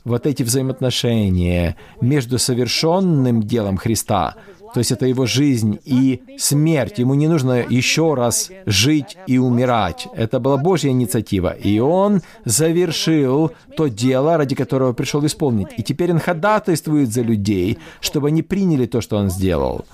вот 0.05 0.27
эти 0.27 0.43
взаимоотношения 0.43 1.77
между 2.01 2.39
совершенным 2.39 3.43
делом 3.43 3.79
Христа, 3.79 4.37
то 4.75 4.81
есть 4.81 4.93
это 4.93 5.07
его 5.07 5.25
жизнь 5.25 5.79
и 5.85 6.21
смерть. 6.37 6.99
Ему 6.99 7.15
не 7.15 7.27
нужно 7.27 7.65
еще 7.69 8.15
раз 8.15 8.51
жить 8.67 9.17
и 9.27 9.39
умирать. 9.39 10.07
Это 10.15 10.41
была 10.41 10.59
Божья 10.59 10.91
инициатива. 10.91 11.51
И 11.53 11.79
он 11.79 12.21
завершил 12.45 13.53
то 13.77 13.89
дело, 13.89 14.37
ради 14.37 14.55
которого 14.55 14.93
пришел 14.93 15.25
исполнить. 15.25 15.69
И 15.79 15.83
теперь 15.83 16.13
он 16.13 16.19
ходатайствует 16.19 17.13
за 17.13 17.23
людей, 17.23 17.79
чтобы 18.01 18.29
они 18.29 18.43
приняли 18.43 18.85
то, 18.85 19.01
что 19.01 19.17
он 19.17 19.31
сделал. 19.31 19.87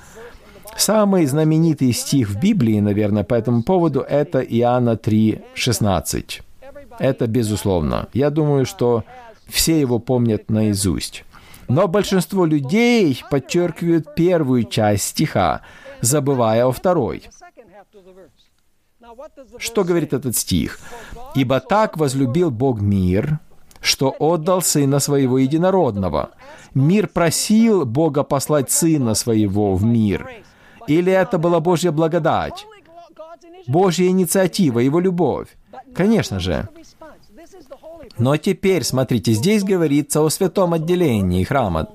Самый 0.76 1.26
знаменитый 1.26 1.93
стих 1.93 2.28
в 2.28 2.40
Библии, 2.40 2.81
наверное, 2.81 3.25
по 3.25 3.35
этому 3.35 3.62
поводу, 3.62 4.00
это 4.00 4.40
Иоанна 4.40 4.97
3, 4.97 5.43
16. 5.54 6.43
Это 6.99 7.26
безусловно. 7.26 8.09
Я 8.12 8.31
думаю, 8.31 8.66
что 8.66 9.04
все 9.47 9.81
его 9.81 9.99
помнят 9.99 10.50
наизусть. 10.50 11.25
Но 11.69 11.88
большинство 11.88 12.45
людей 12.45 13.23
подчеркивают 13.31 14.14
первую 14.14 14.64
часть 14.64 15.04
стиха, 15.04 15.62
забывая 16.00 16.66
о 16.66 16.73
второй. 16.73 17.25
Что 19.59 19.85
говорит 19.85 20.12
этот 20.12 20.37
стих? 20.37 20.78
«Ибо 21.35 21.61
так 21.61 21.97
возлюбил 21.97 22.50
Бог 22.50 22.81
мир, 22.81 23.38
что 23.81 24.14
отдал 24.19 24.62
Сына 24.62 24.99
Своего 24.99 25.38
Единородного. 25.38 26.31
Мир 26.73 27.07
просил 27.07 27.85
Бога 27.85 28.23
послать 28.25 28.71
Сына 28.71 29.14
Своего 29.14 29.75
в 29.76 29.85
мир. 29.85 30.28
Или 30.87 31.12
это 31.12 31.38
была 31.38 31.61
Божья 31.61 31.93
благодать? 31.93 32.67
Божья 33.67 34.07
инициатива, 34.09 34.79
Его 34.81 35.00
любовь? 35.00 35.49
Конечно 35.95 36.41
же. 36.41 36.69
Но 38.19 38.37
теперь, 38.37 38.85
смотрите, 38.85 39.33
здесь 39.33 39.64
говорится 39.64 40.21
о 40.21 40.29
святом 40.29 40.75
отделении 40.75 41.45
храма. 41.45 41.88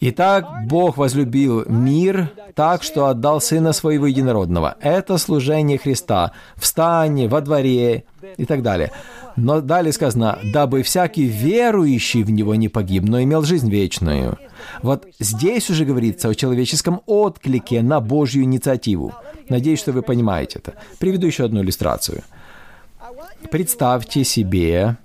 Итак, 0.00 0.66
Бог 0.66 0.96
возлюбил 0.96 1.64
мир 1.68 2.30
так, 2.54 2.82
что 2.82 3.06
отдал 3.06 3.40
Сына 3.40 3.72
Своего 3.72 4.06
Единородного. 4.06 4.76
Это 4.80 5.18
служение 5.18 5.78
Христа 5.78 6.32
в 6.56 6.64
стане, 6.66 7.28
во 7.28 7.40
дворе 7.40 8.04
и 8.36 8.44
так 8.46 8.62
далее. 8.62 8.92
Но 9.36 9.60
далее 9.60 9.92
сказано, 9.92 10.38
дабы 10.42 10.82
всякий 10.82 11.24
верующий 11.24 12.22
в 12.22 12.30
Него 12.30 12.54
не 12.54 12.68
погиб, 12.68 13.04
но 13.06 13.22
имел 13.22 13.42
жизнь 13.42 13.70
вечную. 13.70 14.38
Вот 14.82 15.06
здесь 15.18 15.68
уже 15.70 15.84
говорится 15.84 16.28
о 16.28 16.34
человеческом 16.34 17.02
отклике 17.06 17.82
на 17.82 18.00
Божью 18.00 18.44
инициативу. 18.44 19.14
Надеюсь, 19.48 19.80
что 19.80 19.92
вы 19.92 20.02
понимаете 20.02 20.60
это. 20.60 20.74
Приведу 20.98 21.26
еще 21.26 21.44
одну 21.44 21.60
иллюстрацию– 21.62 22.22
Представьте 23.50 24.22
себе 24.22 24.96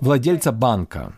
владельца 0.00 0.52
банка. 0.52 1.12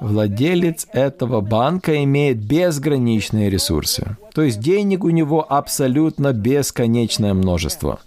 Владелец 0.00 0.86
этого 0.92 1.40
банка 1.40 2.02
имеет 2.04 2.38
безграничные 2.38 3.50
ресурсы. 3.50 4.16
То 4.32 4.42
есть 4.42 4.60
денег 4.60 5.04
у 5.04 5.10
него 5.10 5.44
абсолютно 5.48 6.32
бесконечное 6.32 7.34
множество. 7.34 7.98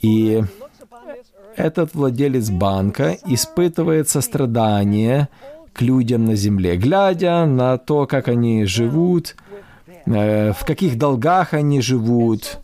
И 0.00 0.42
этот 1.56 1.94
владелец 1.94 2.50
банка 2.50 3.16
испытывает 3.26 4.08
сострадание 4.08 5.28
к 5.72 5.82
людям 5.82 6.26
на 6.26 6.36
земле, 6.36 6.76
глядя 6.76 7.44
на 7.46 7.78
то, 7.78 8.06
как 8.06 8.28
они 8.28 8.64
живут, 8.64 9.36
э, 10.06 10.52
в 10.52 10.64
каких 10.64 10.98
долгах 10.98 11.54
они 11.54 11.80
живут, 11.80 12.58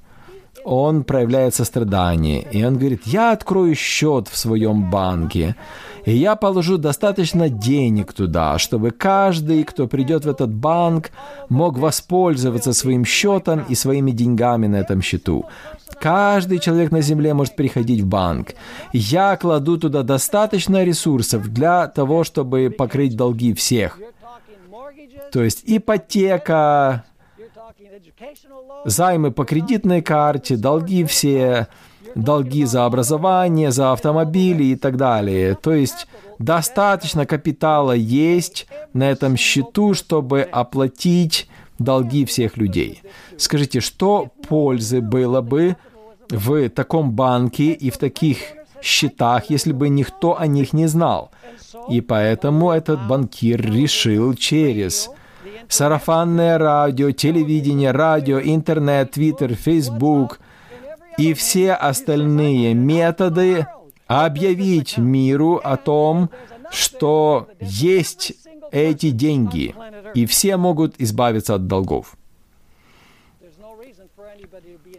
он 0.69 1.03
проявляет 1.03 1.55
сострадание. 1.55 2.47
И 2.53 2.63
он 2.63 2.77
говорит, 2.77 3.03
я 3.07 3.33
открою 3.33 3.75
счет 3.75 4.29
в 4.29 4.37
своем 4.37 4.91
банке, 4.91 5.57
и 6.05 6.13
я 6.13 6.37
положу 6.37 6.77
достаточно 6.77 7.49
денег 7.49 8.13
туда, 8.13 8.59
чтобы 8.59 8.91
каждый, 8.91 9.65
кто 9.65 9.89
придет 9.89 10.25
в 10.25 10.29
этот 10.29 10.53
банк, 10.53 11.11
мог 11.49 11.79
воспользоваться 11.79 12.75
своим 12.75 13.05
счетом 13.05 13.65
и 13.69 13.75
своими 13.75 14.11
деньгами 14.11 14.67
на 14.67 14.77
этом 14.77 15.01
счету. 15.01 15.47
Каждый 16.01 16.59
человек 16.59 16.93
на 16.93 17.01
земле 17.01 17.33
может 17.33 17.57
приходить 17.57 18.03
в 18.03 18.07
банк. 18.07 18.49
Я 18.93 19.37
кладу 19.37 19.79
туда 19.79 20.03
достаточно 20.03 20.85
ресурсов 20.85 21.49
для 21.49 21.87
того, 21.87 22.25
чтобы 22.25 22.75
покрыть 22.77 23.17
долги 23.17 23.55
всех. 23.55 23.99
То 25.33 25.43
есть 25.43 25.63
ипотека, 25.67 27.05
займы 28.85 29.31
по 29.31 29.45
кредитной 29.45 30.03
карте, 30.03 30.57
долги 30.57 31.05
все, 31.05 31.69
долги 32.15 32.65
за 32.65 32.85
образование, 32.85 33.71
за 33.71 33.93
автомобили 33.93 34.65
и 34.65 34.77
так 34.77 34.97
далее. 34.97 35.55
То 35.55 35.73
есть 35.73 36.07
достаточно 36.39 37.27
капитала 37.27 37.93
есть 37.93 38.67
на 38.93 39.11
этом 39.11 39.37
счету, 39.37 39.95
чтобы 39.95 40.43
оплатить 40.43 41.49
долги 41.79 42.25
всех 42.25 42.57
людей. 42.57 43.03
Скажите, 43.37 43.81
что 43.81 44.31
пользы 44.49 45.01
было 45.01 45.41
бы 45.41 45.77
в 46.31 46.69
таком 46.71 47.13
банке 47.13 47.73
и 47.73 47.91
в 47.91 47.99
таких 47.99 48.39
счетах, 48.83 49.51
если 49.51 49.73
бы 49.73 49.89
никто 49.89 50.39
о 50.39 50.47
них 50.47 50.73
не 50.73 50.87
знал? 50.87 51.31
И 51.89 52.01
поэтому 52.01 52.71
этот 52.71 53.07
банкир 53.07 53.61
решил 53.61 54.35
через 54.35 55.11
сарафанное 55.69 56.59
радио, 56.59 57.11
телевидение, 57.11 57.93
радио, 57.93 58.41
интернет, 58.41 59.13
твиттер, 59.13 59.55
фейсбук 59.55 60.41
и 61.19 61.35
все 61.35 61.73
остальные 61.73 62.75
методы 62.75 63.67
объявить 64.07 64.97
миру 64.99 65.61
о 65.63 65.77
том, 65.77 66.31
что 66.71 67.49
есть 67.61 68.33
эти 68.71 69.11
деньги, 69.11 69.75
и 70.15 70.27
все 70.27 70.57
могут 70.57 70.95
избавиться 70.99 71.55
от 71.55 71.67
долгов. 71.67 72.17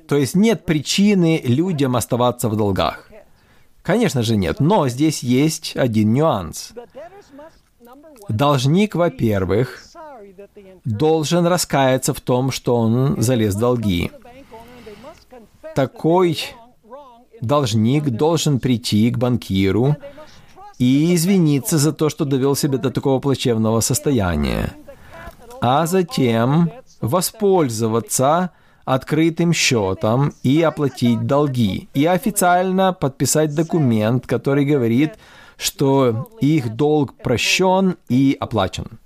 То 0.08 0.16
есть 0.16 0.36
нет 0.36 0.66
причины 0.66 1.42
людям 1.44 1.96
оставаться 1.96 2.50
в 2.50 2.56
долгах. 2.56 3.10
Конечно 3.84 4.24
же 4.24 4.36
нет, 4.36 4.60
но 4.60 4.88
здесь 4.88 5.24
есть 5.24 5.76
один 5.76 6.14
нюанс. 6.14 6.74
Должник, 8.28 8.96
во-первых, 8.96 9.84
должен 10.86 11.46
раскаяться 11.46 12.14
в 12.14 12.22
том, 12.22 12.52
что 12.52 12.76
он 12.76 13.22
залез 13.22 13.56
в 13.56 13.60
долги. 13.60 14.12
Такой 15.76 16.40
должник 17.42 18.10
должен 18.10 18.60
прийти 18.60 19.10
к 19.12 19.18
банкиру 19.18 19.96
и 20.78 21.16
извиниться 21.16 21.78
за 21.78 21.92
то, 21.92 22.10
что 22.10 22.26
довел 22.26 22.56
себя 22.56 22.78
до 22.78 22.90
такого 22.90 23.20
плачевного 23.20 23.82
состояния, 23.82 24.74
а 25.62 25.86
затем 25.86 26.72
воспользоваться 27.02 28.52
открытым 28.86 29.54
счетом 29.54 30.34
и 30.42 30.62
оплатить 30.62 31.28
долги, 31.28 31.90
и 31.94 32.06
официально 32.06 32.94
подписать 32.94 33.54
документ, 33.54 34.26
который 34.26 34.66
говорит, 34.66 35.12
что 35.58 36.30
их 36.42 36.76
долг 36.76 37.14
прощен 37.14 37.98
и 38.10 38.36
оплачен. 38.40 39.00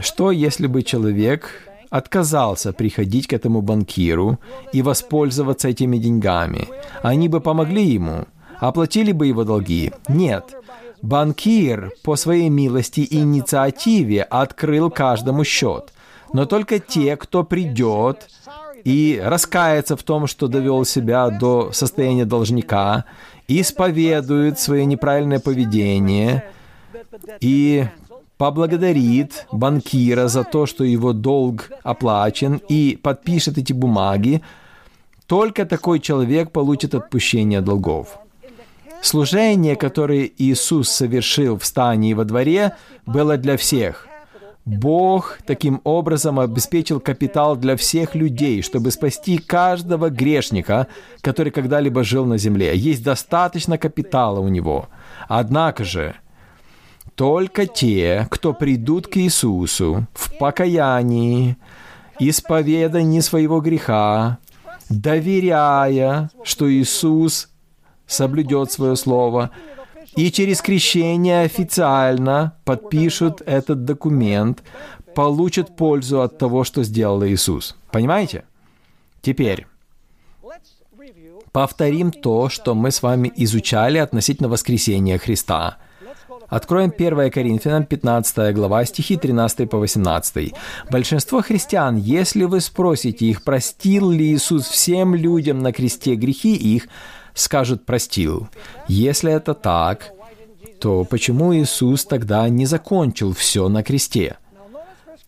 Что 0.00 0.30
если 0.30 0.66
бы 0.66 0.82
человек 0.82 1.50
отказался 1.90 2.72
приходить 2.72 3.26
к 3.26 3.32
этому 3.32 3.62
банкиру 3.62 4.38
и 4.72 4.82
воспользоваться 4.82 5.68
этими 5.68 5.98
деньгами? 5.98 6.68
Они 7.02 7.28
бы 7.28 7.40
помогли 7.40 7.84
ему– 7.84 8.26
Оплатили 8.58 9.12
бы 9.12 9.26
его 9.26 9.44
долги? 9.44 9.92
Нет. 10.08 10.56
Банкир 11.00 11.92
по 12.02 12.16
своей 12.16 12.48
милости 12.48 13.00
и 13.00 13.18
инициативе 13.18 14.22
открыл 14.22 14.90
каждому 14.90 15.44
счет. 15.44 15.92
Но 16.32 16.44
только 16.44 16.80
те, 16.80 17.16
кто 17.16 17.44
придет 17.44 18.28
и 18.84 19.20
раскается 19.24 19.96
в 19.96 20.02
том, 20.02 20.26
что 20.26 20.48
довел 20.48 20.84
себя 20.84 21.30
до 21.30 21.70
состояния 21.72 22.24
должника, 22.24 23.04
исповедует 23.46 24.58
свое 24.58 24.84
неправильное 24.84 25.38
поведение 25.38 26.44
и 27.40 27.86
поблагодарит 28.38 29.46
банкира 29.52 30.28
за 30.28 30.44
то, 30.44 30.64
что 30.66 30.84
его 30.84 31.12
долг 31.12 31.70
оплачен, 31.82 32.60
и 32.68 32.98
подпишет 33.02 33.58
эти 33.58 33.72
бумаги, 33.72 34.42
только 35.26 35.66
такой 35.66 36.00
человек 36.00 36.52
получит 36.52 36.94
отпущение 36.94 37.60
долгов. 37.60 38.18
Служение, 39.02 39.76
которое 39.76 40.30
Иисус 40.38 40.88
совершил 40.88 41.58
в 41.58 41.64
стане 41.64 42.10
и 42.10 42.14
во 42.14 42.24
дворе, 42.24 42.72
было 43.06 43.36
для 43.36 43.56
всех. 43.56 44.06
Бог 44.64 45.38
таким 45.46 45.80
образом 45.84 46.38
обеспечил 46.38 47.00
капитал 47.00 47.56
для 47.56 47.76
всех 47.76 48.14
людей, 48.14 48.62
чтобы 48.62 48.90
спасти 48.90 49.38
каждого 49.38 50.10
грешника, 50.10 50.88
который 51.22 51.50
когда-либо 51.50 52.04
жил 52.04 52.26
на 52.26 52.38
земле. 52.38 52.76
Есть 52.76 53.02
достаточно 53.02 53.78
капитала 53.78 54.40
у 54.40 54.48
него. 54.48 54.88
Однако 55.26 55.84
же, 55.84 56.16
только 57.14 57.66
те, 57.66 58.26
кто 58.30 58.52
придут 58.52 59.06
к 59.06 59.16
Иисусу 59.16 60.06
в 60.14 60.36
покаянии, 60.38 61.56
исповедании 62.18 63.20
своего 63.20 63.60
греха, 63.60 64.38
доверяя, 64.88 66.30
что 66.42 66.70
Иисус 66.72 67.48
соблюдет 68.06 68.72
свое 68.72 68.96
слово, 68.96 69.50
и 70.16 70.32
через 70.32 70.62
крещение 70.62 71.42
официально 71.42 72.54
подпишут 72.64 73.42
этот 73.44 73.84
документ, 73.84 74.62
получат 75.14 75.76
пользу 75.76 76.22
от 76.22 76.38
того, 76.38 76.64
что 76.64 76.82
сделал 76.82 77.24
Иисус. 77.24 77.76
Понимаете? 77.90 78.44
Теперь 79.20 79.66
повторим 81.52 82.12
то, 82.12 82.48
что 82.48 82.74
мы 82.74 82.90
с 82.90 83.02
вами 83.02 83.32
изучали 83.36 83.98
относительно 83.98 84.48
воскресения 84.48 85.18
Христа. 85.18 85.78
Откроем 86.48 86.92
1 86.96 87.30
Коринфянам 87.30 87.84
15 87.84 88.54
глава, 88.54 88.84
стихи 88.86 89.18
13 89.18 89.68
по 89.68 89.76
18. 89.76 90.54
«Большинство 90.90 91.42
христиан, 91.42 91.96
если 91.96 92.44
вы 92.44 92.62
спросите 92.62 93.26
их, 93.26 93.44
простил 93.44 94.10
ли 94.10 94.32
Иисус 94.32 94.66
всем 94.66 95.14
людям 95.14 95.58
на 95.58 95.72
кресте 95.72 96.14
грехи 96.14 96.54
их, 96.56 96.88
скажут 97.34 97.84
«простил». 97.84 98.48
Если 98.88 99.30
это 99.30 99.52
так, 99.52 100.10
то 100.80 101.04
почему 101.04 101.54
Иисус 101.54 102.06
тогда 102.06 102.48
не 102.48 102.64
закончил 102.64 103.34
все 103.34 103.68
на 103.68 103.82
кресте? 103.82 104.38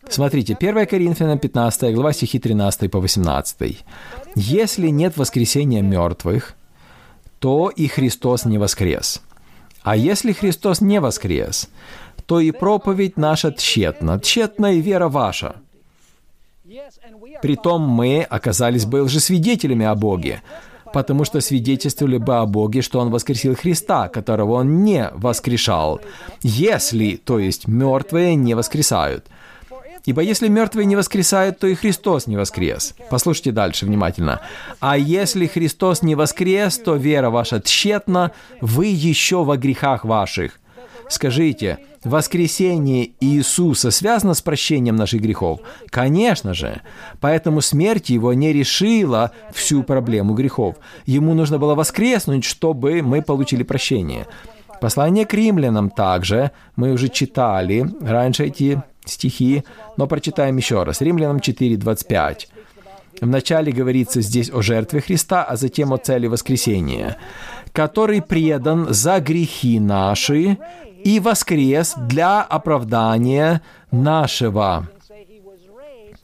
Смотрите, 0.09 0.57
1 0.59 0.87
Коринфянам 0.87 1.37
15 1.37 1.93
глава, 1.93 2.13
стихи 2.13 2.39
13 2.39 2.89
по 2.89 2.99
18. 2.99 3.85
«Если 4.33 4.87
нет 4.87 5.17
воскресения 5.17 5.83
мертвых, 5.83 6.55
то 7.37 7.69
и 7.69 7.87
Христос 7.87 8.45
не 8.45 8.57
воскрес. 8.57 9.21
А 9.83 9.95
если 9.95 10.31
Христос 10.31 10.81
не 10.81 10.99
воскрес, 10.99 11.69
то 12.25 12.39
и 12.39 12.51
проповедь 12.51 13.17
наша 13.17 13.51
тщетна, 13.51 14.19
тщетна 14.19 14.73
и 14.73 14.81
вера 14.81 15.09
ваша. 15.09 15.55
Притом 17.41 17.81
мы 17.81 18.21
оказались 18.21 18.85
бы 18.85 19.03
лжесвидетелями 19.03 19.85
о 19.85 19.95
Боге, 19.95 20.41
потому 20.93 21.25
что 21.25 21.41
свидетельствовали 21.41 22.17
бы 22.17 22.37
о 22.37 22.45
Боге, 22.45 22.81
что 22.81 22.99
Он 22.99 23.09
воскресил 23.09 23.55
Христа, 23.55 24.07
которого 24.07 24.53
Он 24.53 24.83
не 24.83 25.09
воскрешал, 25.13 25.99
если, 26.41 27.15
то 27.15 27.39
есть 27.39 27.67
мертвые 27.67 28.35
не 28.35 28.53
воскресают. 28.53 29.25
Ибо 30.05 30.21
если 30.21 30.47
мертвые 30.47 30.85
не 30.85 30.95
воскресают, 30.95 31.59
то 31.59 31.67
и 31.67 31.75
Христос 31.75 32.27
не 32.27 32.37
воскрес. 32.37 32.95
Послушайте 33.09 33.51
дальше 33.51 33.85
внимательно. 33.85 34.41
А 34.79 34.97
если 34.97 35.45
Христос 35.45 36.01
не 36.01 36.15
воскрес, 36.15 36.77
то 36.77 36.95
вера 36.95 37.29
ваша 37.29 37.61
тщетна, 37.61 38.31
вы 38.61 38.87
еще 38.87 39.43
во 39.43 39.57
грехах 39.57 40.03
ваших. 40.05 40.59
Скажите, 41.07 41.79
воскресение 42.03 43.11
Иисуса 43.19 43.91
связано 43.91 44.33
с 44.33 44.41
прощением 44.41 44.95
наших 44.95 45.21
грехов? 45.21 45.59
Конечно 45.89 46.53
же. 46.53 46.81
Поэтому 47.19 47.61
смерть 47.61 48.09
его 48.09 48.33
не 48.33 48.53
решила 48.53 49.31
всю 49.53 49.83
проблему 49.83 50.33
грехов. 50.33 50.77
Ему 51.05 51.33
нужно 51.33 51.59
было 51.59 51.75
воскреснуть, 51.75 52.45
чтобы 52.45 53.01
мы 53.01 53.21
получили 53.21 53.63
прощение. 53.63 54.25
Послание 54.79 55.25
к 55.25 55.33
римлянам 55.33 55.91
также, 55.91 56.51
мы 56.75 56.91
уже 56.93 57.09
читали 57.09 57.85
раньше 58.01 58.45
эти 58.45 58.81
стихи, 59.05 59.63
но 59.97 60.07
прочитаем 60.07 60.57
еще 60.57 60.83
раз. 60.83 61.01
Римлянам 61.01 61.37
4.25. 61.37 62.47
Вначале 63.21 63.71
говорится 63.71 64.21
здесь 64.21 64.49
о 64.51 64.61
жертве 64.61 65.01
Христа, 65.01 65.43
а 65.43 65.55
затем 65.55 65.93
о 65.93 65.97
цели 65.97 66.27
воскресения, 66.27 67.17
который 67.71 68.21
предан 68.21 68.93
за 68.93 69.19
грехи 69.19 69.79
наши 69.79 70.57
и 71.03 71.19
воскрес 71.19 71.93
для 71.97 72.41
оправдания 72.41 73.61
нашего. 73.91 74.87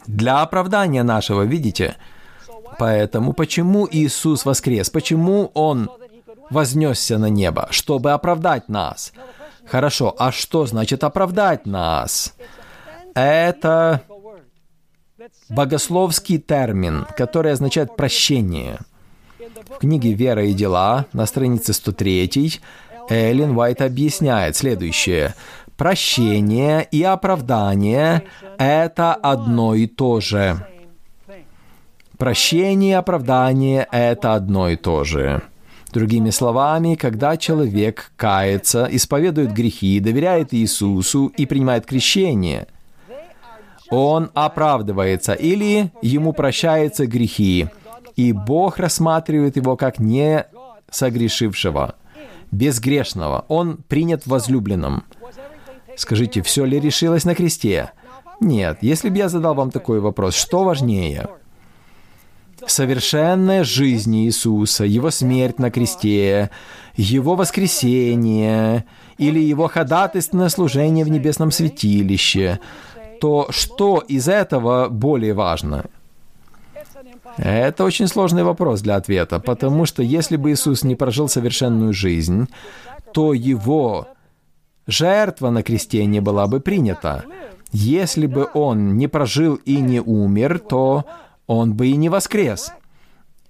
Для 0.08 0.42
оправдания 0.42 1.04
нашего, 1.04 1.44
видите? 1.44 1.98
Поэтому 2.80 3.34
почему 3.34 3.88
Иисус 3.92 4.46
воскрес? 4.46 4.90
Почему 4.90 5.52
Он 5.54 5.90
вознесся 6.50 7.18
на 7.18 7.30
небо? 7.30 7.68
Чтобы 7.72 8.12
оправдать 8.12 8.70
нас. 8.70 9.12
Хорошо, 9.66 10.16
а 10.18 10.32
что 10.32 10.66
значит 10.66 11.04
оправдать 11.04 11.66
нас? 11.66 12.34
Это 13.18 14.04
богословский 15.50 16.38
термин, 16.38 17.08
который 17.18 17.52
означает 17.52 17.96
прощение. 17.96 18.78
В 19.70 19.80
книге 19.80 20.14
«Вера 20.14 20.46
и 20.46 20.54
дела» 20.54 21.08
на 21.14 21.26
странице 21.26 21.74
103 21.74 22.62
Эллен 23.10 23.58
Уайт 23.58 23.82
объясняет 23.82 24.56
следующее. 24.56 25.34
Прощение 25.78 26.88
и 26.92 27.02
оправдание– 27.02 28.22
это 28.60 29.16
одно 29.16 29.74
и 29.74 29.88
то 29.88 30.20
же. 30.20 30.64
Прощение 32.20 32.92
и 32.92 32.94
оправдание– 32.94 33.88
это 33.92 34.36
одно 34.36 34.70
и 34.70 34.76
то 34.76 35.04
же. 35.04 35.42
Другими 35.92 36.30
словами, 36.30 36.94
когда 36.94 37.36
человек 37.36 38.12
кается, 38.16 38.88
исповедует 38.92 39.54
грехи, 39.54 40.00
доверяет 40.00 40.54
Иисусу 40.54 41.34
и 41.36 41.48
принимает 41.48 41.88
крещение, 41.88 42.68
он 43.90 44.32
оправдывается 44.34 45.34
или 45.34 45.92
ему 46.02 46.34
прощаются 46.34 47.08
грехи, 47.08 47.70
и 48.16 48.32
Бог 48.32 48.78
рассматривает 48.78 49.56
его 49.56 49.78
как 49.78 50.00
не 50.00 50.46
согрешившего, 50.90 51.96
безгрешного. 52.52 53.46
Он 53.48 53.78
принят 53.78 54.26
возлюбленным. 54.26 55.04
Скажите, 55.96 56.42
все 56.42 56.66
ли 56.66 56.80
решилось 56.80 57.26
на 57.26 57.36
кресте? 57.36 57.92
Нет. 58.40 58.80
Если 58.82 59.10
бы 59.10 59.18
я 59.18 59.30
задал 59.30 59.56
вам 59.56 59.72
такой 59.72 60.00
вопрос, 60.00 60.36
что 60.36 60.64
важнее? 60.64 61.28
Совершенная 62.66 63.64
жизнь 63.64 64.16
Иисуса, 64.26 64.84
Его 64.84 65.10
смерть 65.12 65.60
на 65.60 65.72
кресте, 65.72 66.50
Его 66.96 67.36
воскресение 67.36 68.86
или 69.18 69.40
Его 69.40 69.68
ходатайственное 69.68 70.50
служение 70.50 71.06
в 71.06 71.10
небесном 71.10 71.52
святилище, 71.52 72.60
то 73.20 73.48
что 73.50 74.04
из 74.08 74.28
этого 74.28 74.90
более 74.90 75.34
важно? 75.34 75.86
Это 77.38 77.84
очень 77.84 78.08
сложный 78.08 78.44
вопрос 78.44 78.82
для 78.82 78.96
ответа, 78.96 79.40
потому 79.40 79.86
что 79.86 80.02
если 80.02 80.38
бы 80.38 80.52
Иисус 80.52 80.84
не 80.84 80.96
прожил 80.96 81.30
совершенную 81.30 81.94
жизнь, 81.94 82.48
то 83.14 83.34
Его 83.34 84.08
жертва 84.88 85.50
на 85.52 85.62
кресте 85.62 86.06
не 86.06 86.20
была 86.20 86.48
бы 86.48 86.60
принята. 86.60 87.26
Если 87.72 88.26
бы 88.26 88.50
Он 88.54 88.98
не 88.98 89.08
прожил 89.08 89.56
и 89.56 89.78
не 89.78 90.00
умер, 90.00 90.60
то 90.60 91.06
Он 91.46 91.74
бы 91.74 91.88
и 91.88 91.96
не 91.96 92.10
воскрес. 92.10 92.72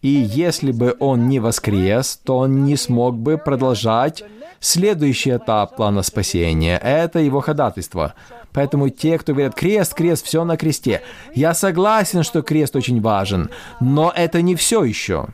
И 0.07 0.09
если 0.09 0.71
бы 0.71 0.95
Он 0.99 1.27
не 1.27 1.41
воскрес, 1.41 2.17
то 2.23 2.37
Он 2.37 2.63
не 2.63 2.77
смог 2.77 3.17
бы 3.17 3.37
продолжать 3.37 4.23
следующий 4.61 5.31
этап 5.31 5.75
плана 5.75 6.01
спасения. 6.01 6.77
Это 6.77 7.19
Его 7.19 7.41
ходатайство. 7.41 8.13
Поэтому 8.53 8.87
те, 8.87 9.17
кто 9.17 9.33
говорят 9.33 9.53
«крест, 9.53 9.93
крест, 9.93 10.25
все 10.25 10.45
на 10.45 10.55
кресте», 10.55 11.01
я 11.35 11.53
согласен, 11.53 12.23
что 12.23 12.41
крест 12.41 12.77
очень 12.77 13.01
важен, 13.01 13.49
но 13.81 14.13
это 14.15 14.41
не 14.41 14.55
все 14.55 14.85
еще. 14.85 15.27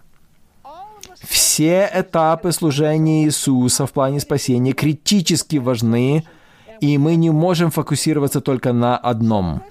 Все 1.22 1.88
этапы 1.94 2.52
служения 2.52 3.26
Иисуса 3.26 3.86
в 3.86 3.92
плане 3.92 4.20
спасения 4.22 4.74
критически 4.74 5.58
важны, 5.58 6.24
и 6.82 6.98
мы 6.98 7.14
не 7.14 7.30
можем 7.30 7.70
фокусироваться 7.70 8.42
только 8.42 8.74
на 8.74 8.98
одном. 8.98 9.62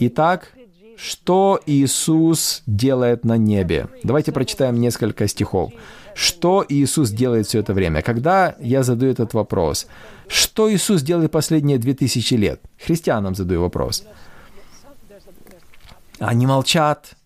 Итак, 0.00 0.48
что 0.96 1.60
Иисус 1.66 2.62
делает 2.66 3.24
на 3.24 3.36
небе? 3.36 3.88
Давайте 4.02 4.32
прочитаем 4.32 4.80
несколько 4.80 5.28
стихов. 5.28 5.72
Что 6.14 6.64
Иисус 6.68 7.10
делает 7.10 7.46
все 7.46 7.60
это 7.60 7.72
время? 7.72 8.02
Когда 8.02 8.54
я 8.60 8.82
задаю 8.82 9.12
этот 9.12 9.34
вопрос, 9.34 9.86
что 10.28 10.72
Иисус 10.72 11.02
делает 11.02 11.30
последние 11.30 11.78
две 11.78 11.94
тысячи 11.94 12.34
лет? 12.34 12.60
Христианам 12.84 13.34
задаю 13.34 13.62
вопрос. 13.62 14.04
Они 16.18 16.46
молчат, 16.46 17.16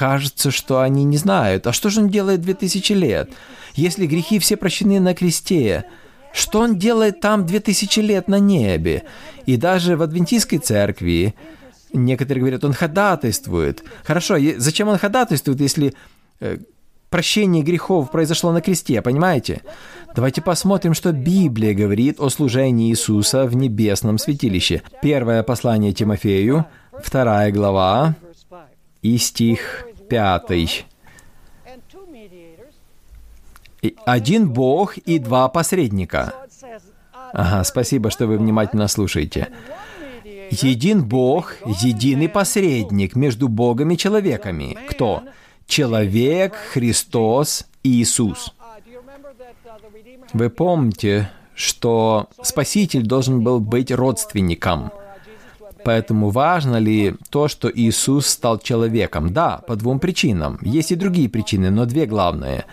Кажется, 0.00 0.50
что 0.50 0.80
они 0.80 1.04
не 1.04 1.18
знают. 1.18 1.66
А 1.66 1.74
что 1.74 1.90
же 1.90 2.00
он 2.00 2.08
делает 2.08 2.40
две 2.40 2.54
тысячи 2.54 2.94
лет? 2.94 3.30
Если 3.74 4.06
грехи 4.06 4.38
все 4.38 4.56
прощены 4.56 4.98
на 4.98 5.14
кресте, 5.14 5.84
что 6.32 6.60
он 6.60 6.78
делает 6.78 7.20
там 7.20 7.44
две 7.44 7.60
тысячи 7.60 8.00
лет 8.00 8.26
на 8.26 8.38
небе? 8.38 9.02
И 9.44 9.58
даже 9.58 9.98
в 9.98 10.02
адвентистской 10.02 10.58
церкви 10.58 11.34
некоторые 11.92 12.40
говорят, 12.40 12.64
он 12.64 12.72
ходатайствует. 12.72 13.82
Хорошо, 14.04 14.36
зачем 14.56 14.88
он 14.88 14.98
ходатайствует, 14.98 15.60
если 15.60 15.94
э, 16.40 16.58
прощение 17.10 17.62
грехов 17.62 18.10
произошло 18.10 18.52
на 18.52 18.60
кресте, 18.60 19.02
понимаете? 19.02 19.62
Давайте 20.14 20.42
посмотрим, 20.42 20.94
что 20.94 21.12
Библия 21.12 21.74
говорит 21.74 22.20
о 22.20 22.30
служении 22.30 22.90
Иисуса 22.90 23.44
в 23.44 23.54
небесном 23.54 24.18
святилище. 24.18 24.82
Первое 25.02 25.42
послание 25.42 25.92
Тимофею, 25.92 26.66
вторая 27.02 27.52
глава, 27.52 28.16
и 29.02 29.18
стих 29.18 29.84
5. 30.08 30.86
Один 34.04 34.50
Бог 34.50 34.98
и 34.98 35.18
два 35.18 35.48
посредника. 35.48 36.34
Ага, 37.32 37.64
спасибо, 37.64 38.10
что 38.10 38.26
вы 38.26 38.36
внимательно 38.36 38.88
слушаете. 38.88 39.48
Един 40.50 41.04
Бог, 41.04 41.56
единый 41.80 42.28
посредник 42.28 43.14
между 43.14 43.48
Богом 43.48 43.90
и 43.90 43.96
человеками. 43.96 44.76
Кто? 44.88 45.22
Человек, 45.66 46.54
Христос 46.72 47.66
Иисус. 47.84 48.52
Вы 50.32 50.50
помните, 50.50 51.30
что 51.54 52.28
Спаситель 52.42 53.02
должен 53.02 53.42
был 53.42 53.60
быть 53.60 53.90
родственником. 53.90 54.90
Поэтому 55.84 56.30
важно 56.30 56.76
ли 56.76 57.14
то, 57.30 57.48
что 57.48 57.70
Иисус 57.72 58.26
стал 58.26 58.58
человеком? 58.58 59.32
Да, 59.32 59.58
по 59.66 59.76
двум 59.76 59.98
причинам. 59.98 60.58
Есть 60.62 60.92
и 60.92 60.96
другие 60.96 61.28
причины, 61.28 61.70
но 61.70 61.86
две 61.86 62.06
главные. 62.06 62.66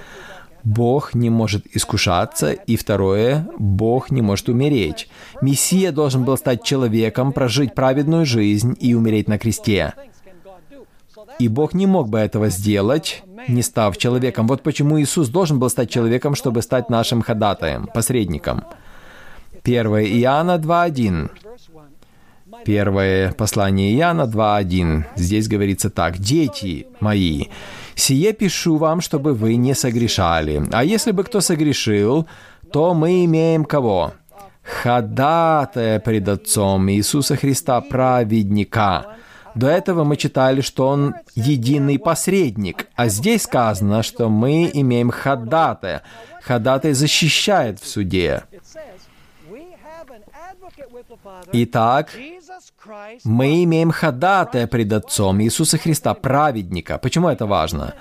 Бог 0.67 1.13
не 1.13 1.29
может 1.29 1.65
искушаться, 1.73 2.51
и 2.51 2.75
второе, 2.75 3.47
Бог 3.57 4.11
не 4.11 4.21
может 4.21 4.49
умереть. 4.49 5.07
Мессия 5.41 5.93
должен 5.93 6.25
был 6.25 6.35
стать 6.35 6.61
человеком, 6.63 7.31
прожить 7.31 7.73
праведную 7.73 8.25
жизнь 8.25 8.75
и 8.81 8.93
умереть 8.93 9.29
на 9.29 9.39
кресте. 9.39 9.93
И 11.39 11.47
Бог 11.47 11.73
не 11.73 11.87
мог 11.87 12.09
бы 12.09 12.19
этого 12.19 12.49
сделать, 12.49 13.23
не 13.47 13.61
став 13.61 13.95
человеком. 13.95 14.45
Вот 14.47 14.61
почему 14.61 14.99
Иисус 14.99 15.29
должен 15.29 15.57
был 15.57 15.69
стать 15.69 15.89
человеком, 15.89 16.35
чтобы 16.35 16.61
стать 16.61 16.89
нашим 16.89 17.21
ходатаем, 17.21 17.87
посредником. 17.93 18.65
1 19.63 19.87
Иоанна 19.87 20.57
2.1. 20.57 21.29
Первое 22.65 23.31
послание 23.31 23.95
Иоанна 23.95 24.23
2.1. 24.23 25.03
Здесь 25.15 25.47
говорится 25.47 25.89
так. 25.89 26.17
«Дети 26.17 26.87
мои, 26.99 27.45
сие 27.97 28.31
пишу 28.33 28.77
вам, 28.77 29.01
чтобы 29.01 29.33
вы 29.33 29.55
не 29.55 29.73
согрешали. 29.73 30.63
А 30.71 30.83
если 30.83 31.11
бы 31.11 31.23
кто 31.23 31.41
согрешил, 31.41 32.27
то 32.71 32.93
мы 32.93 33.25
имеем 33.25 33.65
кого? 33.65 34.13
Ходатая 34.63 35.99
пред 35.99 36.29
Отцом 36.29 36.89
Иисуса 36.89 37.35
Христа, 37.35 37.81
праведника». 37.81 39.17
До 39.57 39.67
этого 39.67 40.03
мы 40.03 40.17
читали, 40.17 40.61
что 40.61 40.87
Он 40.87 41.15
единый 41.33 41.97
посредник, 41.97 42.87
а 42.95 43.07
здесь 43.07 43.43
сказано, 43.43 44.03
что 44.03 44.29
мы 44.29 44.69
имеем 44.71 45.09
ходатая. 45.09 46.03
Ходатай 46.43 46.93
защищает 46.93 47.79
в 47.79 47.87
суде. 47.87 48.43
Итак, 51.53 52.09
мы 53.23 53.63
имеем 53.63 53.91
ходатая 53.91 54.67
пред 54.67 54.93
Отцом 54.93 55.41
Иисуса 55.41 55.77
Христа, 55.77 56.13
праведника. 56.13 56.97
Почему 56.97 57.29
это 57.29 57.45
важно? 57.45 57.93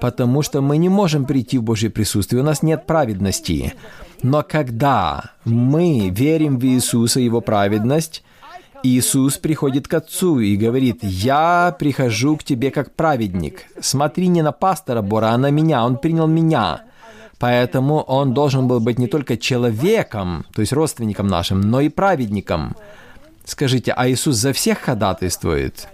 Потому 0.00 0.42
что 0.42 0.60
мы 0.60 0.78
не 0.78 0.88
можем 0.88 1.26
прийти 1.26 1.58
в 1.58 1.62
Божье 1.62 1.90
присутствие, 1.90 2.42
у 2.42 2.44
нас 2.44 2.62
нет 2.62 2.86
праведности. 2.86 3.74
Но 4.22 4.42
когда 4.42 5.30
мы 5.44 6.10
верим 6.10 6.58
в 6.58 6.64
Иисуса, 6.64 7.20
Его 7.20 7.40
праведность, 7.40 8.24
Иисус 8.82 9.38
приходит 9.38 9.86
к 9.86 9.94
Отцу 9.94 10.40
и 10.40 10.56
говорит, 10.56 10.98
«Я 11.02 11.76
прихожу 11.78 12.36
к 12.36 12.42
тебе 12.42 12.70
как 12.70 12.94
праведник. 12.94 13.66
Смотри 13.80 14.26
не 14.26 14.42
на 14.42 14.52
пастора 14.52 15.02
Бора, 15.02 15.30
а 15.30 15.38
на 15.38 15.50
меня. 15.50 15.84
Он 15.84 15.96
принял 15.98 16.26
меня 16.26 16.82
Поэтому 17.42 18.02
он 18.02 18.34
должен 18.34 18.68
был 18.68 18.78
быть 18.78 19.00
не 19.00 19.08
только 19.08 19.36
человеком, 19.36 20.46
то 20.54 20.60
есть 20.60 20.72
родственником 20.72 21.26
нашим, 21.26 21.60
но 21.60 21.80
и 21.80 21.88
праведником. 21.88 22.76
Скажите, 23.44 23.92
а 23.96 24.08
Иисус 24.08 24.36
за 24.36 24.52
всех 24.52 24.78
ходатайствует? 24.78 25.88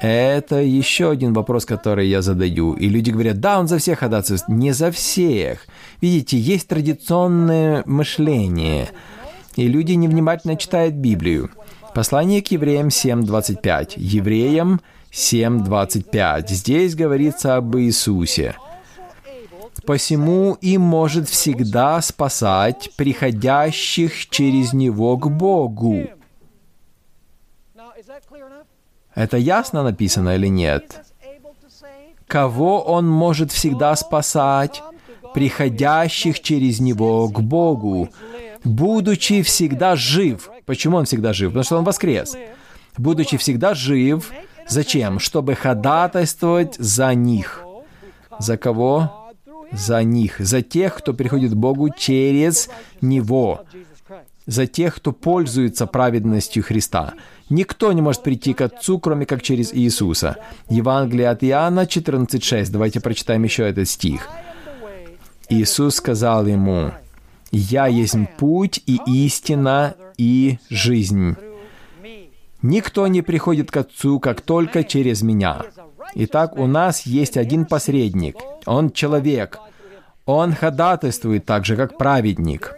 Это 0.00 0.56
еще 0.56 1.12
один 1.12 1.34
вопрос, 1.34 1.64
который 1.64 2.08
я 2.08 2.20
задаю. 2.20 2.74
И 2.74 2.88
люди 2.88 3.10
говорят, 3.10 3.38
да, 3.38 3.60
он 3.60 3.68
за 3.68 3.78
всех 3.78 4.00
ходатайствует. 4.00 4.48
Не 4.48 4.72
за 4.72 4.90
всех. 4.90 5.68
Видите, 6.00 6.36
есть 6.36 6.66
традиционное 6.66 7.84
мышление. 7.86 8.88
И 9.54 9.68
люди 9.68 9.92
невнимательно 9.92 10.56
читают 10.56 10.96
Библию. 10.96 11.52
Послание 11.94 12.42
к 12.42 12.48
евреям 12.48 12.88
7.25. 12.88 13.92
Евреям 13.98 14.80
7.25. 15.12 16.48
Здесь 16.48 16.96
говорится 16.96 17.54
об 17.54 17.76
Иисусе. 17.76 18.56
«Посему 19.86 20.56
и 20.60 20.78
может 20.78 21.28
всегда 21.28 22.00
спасать 22.00 22.90
приходящих 22.96 24.30
через 24.30 24.72
Него 24.72 25.16
к 25.18 25.30
Богу». 25.30 26.08
Это 29.14 29.36
ясно 29.36 29.82
написано 29.82 30.34
или 30.36 30.48
нет? 30.48 31.04
Кого 32.26 32.82
Он 32.82 33.08
может 33.08 33.52
всегда 33.52 33.94
спасать? 33.96 34.82
Приходящих 35.34 36.40
через 36.40 36.80
Него 36.80 37.28
к 37.28 37.40
Богу, 37.40 38.08
будучи 38.62 39.42
всегда 39.42 39.96
жив. 39.96 40.48
Почему 40.64 40.96
Он 40.96 41.04
всегда 41.04 41.32
жив? 41.32 41.50
Потому 41.50 41.64
что 41.64 41.78
Он 41.78 41.84
воскрес. 41.84 42.36
Будучи 42.96 43.36
всегда 43.36 43.74
жив, 43.74 44.30
зачем? 44.68 45.18
Чтобы 45.18 45.54
ходатайствовать 45.56 46.76
за 46.76 47.14
них. 47.14 47.64
За 48.38 48.56
кого? 48.56 49.23
За 49.76 50.02
них. 50.02 50.36
За 50.38 50.62
тех, 50.62 50.94
кто 50.94 51.14
приходит 51.14 51.52
к 51.52 51.56
Богу 51.56 51.90
через 51.90 52.70
Него. 53.00 53.64
За 54.46 54.66
тех, 54.66 54.96
кто 54.96 55.12
пользуется 55.12 55.86
праведностью 55.86 56.62
Христа. 56.62 57.14
Никто 57.48 57.92
не 57.92 58.02
может 58.02 58.22
прийти 58.22 58.52
к 58.52 58.60
Отцу, 58.60 58.98
кроме 58.98 59.26
как 59.26 59.42
через 59.42 59.74
Иисуса. 59.74 60.36
Евангелие 60.68 61.28
от 61.28 61.42
Иоанна 61.42 61.84
14.6. 61.84 62.70
Давайте 62.70 63.00
прочитаем 63.00 63.42
еще 63.42 63.68
этот 63.68 63.88
стих. 63.88 64.28
Иисус 65.48 65.96
сказал 65.96 66.46
ему, 66.46 66.92
«Я 67.50 67.86
есть 67.86 68.16
путь 68.38 68.82
и 68.86 68.98
истина 69.06 69.94
и 70.16 70.58
жизнь. 70.70 71.36
Никто 72.62 73.06
не 73.08 73.20
приходит 73.20 73.70
к 73.70 73.76
Отцу, 73.76 74.18
как 74.20 74.40
только 74.40 74.84
через 74.84 75.22
Меня. 75.22 75.62
Итак, 76.14 76.56
у 76.58 76.66
нас 76.66 77.06
есть 77.06 77.36
один 77.36 77.64
посредник. 77.66 78.36
Он 78.66 78.90
человек. 78.90 79.58
Он 80.26 80.54
ходатайствует 80.54 81.44
так 81.44 81.64
же, 81.64 81.76
как 81.76 81.98
праведник. 81.98 82.74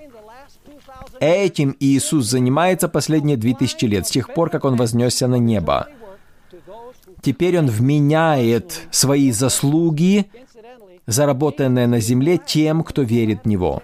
Этим 1.20 1.76
Иисус 1.80 2.26
занимается 2.26 2.88
последние 2.88 3.36
две 3.36 3.54
тысячи 3.54 3.84
лет, 3.86 4.06
с 4.06 4.10
тех 4.10 4.34
пор, 4.34 4.50
как 4.50 4.64
Он 4.64 4.76
вознесся 4.76 5.28
на 5.28 5.36
небо. 5.36 5.88
Теперь 7.22 7.58
Он 7.58 7.66
вменяет 7.66 8.82
свои 8.90 9.30
заслуги, 9.30 10.26
заработанные 11.06 11.86
на 11.86 12.00
земле, 12.00 12.38
тем, 12.38 12.82
кто 12.82 13.02
верит 13.02 13.42
в 13.44 13.48
Него. 13.48 13.82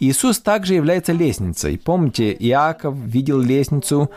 Иисус 0.00 0.40
также 0.40 0.74
является 0.74 1.12
лестницей. 1.12 1.78
Помните, 1.78 2.34
Иаков 2.38 2.96
видел 2.96 3.38
лестницу, 3.40 4.10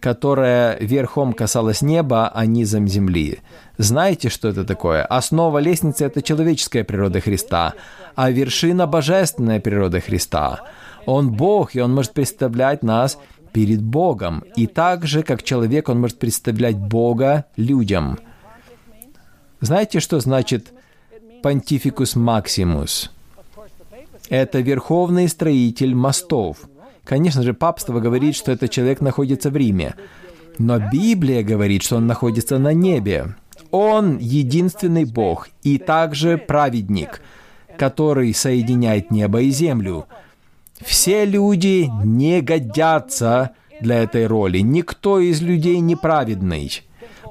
которая 0.00 0.78
верхом 0.78 1.32
касалась 1.32 1.82
неба, 1.82 2.30
а 2.34 2.46
низом 2.46 2.88
земли. 2.88 3.40
Знаете, 3.78 4.28
что 4.28 4.48
это 4.48 4.64
такое? 4.64 5.04
Основа 5.04 5.58
лестницы— 5.58 6.04
это 6.06 6.22
человеческая 6.22 6.84
природа 6.84 7.20
Христа, 7.20 7.74
а 8.14 8.30
вершина— 8.30 8.86
божественная 8.88 9.60
природа 9.60 10.00
Христа— 10.00 10.60
он 11.06 11.32
Бог, 11.32 11.74
и 11.74 11.80
Он 11.80 11.94
может 11.94 12.12
представлять 12.12 12.82
нас 12.82 13.18
перед 13.52 13.82
Богом. 13.82 14.44
И 14.56 14.66
так 14.66 15.06
же, 15.06 15.22
как 15.22 15.42
человек, 15.42 15.88
Он 15.88 16.00
может 16.00 16.18
представлять 16.18 16.76
Бога 16.76 17.46
людям. 17.56 18.18
Знаете, 19.60 20.00
что 20.00 20.20
значит 20.20 20.72
понтификус 21.42 22.16
максимус? 22.16 23.10
Это 24.28 24.60
верховный 24.60 25.28
строитель 25.28 25.94
мостов. 25.94 26.58
Конечно 27.04 27.42
же, 27.42 27.54
папство 27.54 28.00
говорит, 28.00 28.36
что 28.36 28.52
этот 28.52 28.70
человек 28.70 29.00
находится 29.00 29.50
в 29.50 29.56
Риме. 29.56 29.94
Но 30.58 30.78
Библия 30.78 31.42
говорит, 31.42 31.82
что 31.82 31.96
он 31.96 32.06
находится 32.06 32.58
на 32.58 32.72
небе. 32.72 33.34
Он 33.70 34.18
единственный 34.18 35.04
Бог 35.04 35.48
и 35.62 35.78
также 35.78 36.38
праведник, 36.38 37.22
который 37.78 38.34
соединяет 38.34 39.10
небо 39.10 39.40
и 39.40 39.50
землю. 39.50 40.06
Все 40.80 41.24
люди 41.24 41.90
не 42.04 42.40
годятся 42.40 43.50
для 43.80 44.02
этой 44.02 44.26
роли. 44.26 44.58
Никто 44.58 45.20
из 45.20 45.40
людей 45.40 45.78
не 45.80 45.96
праведный. 45.96 46.82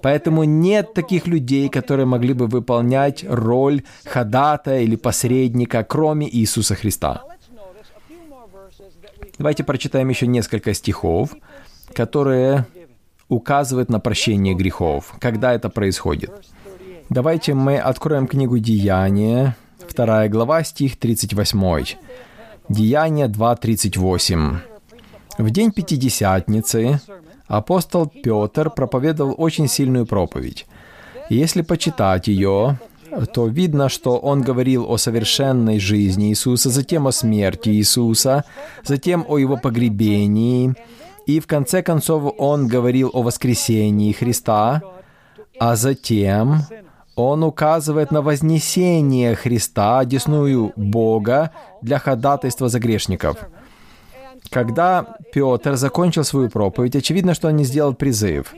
Поэтому 0.01 0.43
нет 0.43 0.93
таких 0.93 1.27
людей, 1.27 1.67
которые 1.69 2.05
могли 2.05 2.33
бы 2.33 2.47
выполнять 2.47 3.25
роль 3.27 3.83
ходатая 4.05 4.81
или 4.81 4.95
посредника, 4.95 5.83
кроме 5.83 6.33
Иисуса 6.33 6.75
Христа. 6.75 7.23
Давайте 9.39 9.63
прочитаем 9.63 10.09
еще 10.09 10.27
несколько 10.27 10.73
стихов, 10.73 11.33
которые 11.93 12.65
указывают 13.29 13.89
на 13.89 14.01
прощение 14.01 14.53
грехов. 14.53 15.15
Когда 15.17 15.53
это 15.53 15.69
происходит? 15.69 16.29
Давайте 17.09 17.53
мы 17.53 17.77
откроем 17.77 18.27
книгу 18.27 18.59
Деяния, 18.59 19.55
вторая 19.87 20.27
глава, 20.27 20.61
стих 20.63 20.99
38. 20.99 21.85
Деяние 22.67 23.27
2.38. 23.27 24.57
В 25.37 25.49
день 25.51 25.71
Пятидесятницы 25.71 26.99
апостол 27.47 28.07
Петр 28.07 28.69
проповедовал 28.69 29.35
очень 29.37 29.69
сильную 29.69 30.05
проповедь. 30.05 30.67
Если 31.29 31.61
почитать 31.61 32.27
ее, 32.27 32.77
то 33.33 33.47
видно, 33.47 33.89
что 33.89 34.17
он 34.17 34.41
говорил 34.41 34.89
о 34.89 34.97
совершенной 34.97 35.79
жизни 35.79 36.29
Иисуса, 36.29 36.69
затем 36.69 37.07
о 37.07 37.11
смерти 37.11 37.69
Иисуса, 37.69 38.43
затем 38.83 39.25
о 39.27 39.37
его 39.37 39.57
погребении, 39.57 40.73
и 41.25 41.39
в 41.39 41.47
конце 41.47 41.83
концов 41.83 42.33
он 42.37 42.67
говорил 42.67 43.11
о 43.13 43.21
воскресении 43.21 44.11
Христа, 44.13 44.81
а 45.59 45.75
затем 45.75 46.63
он 47.15 47.43
указывает 47.43 48.11
на 48.11 48.21
вознесение 48.21 49.35
Христа, 49.35 50.05
десную 50.05 50.71
Бога, 50.75 51.51
для 51.81 51.99
ходатайства 51.99 52.69
за 52.69 52.79
грешников. 52.79 53.37
Когда 54.49 55.17
Петр 55.33 55.75
закончил 55.75 56.23
свою 56.23 56.49
проповедь, 56.49 56.95
очевидно, 56.95 57.33
что 57.33 57.49
он 57.49 57.57
не 57.57 57.65
сделал 57.65 57.93
призыв. 57.93 58.53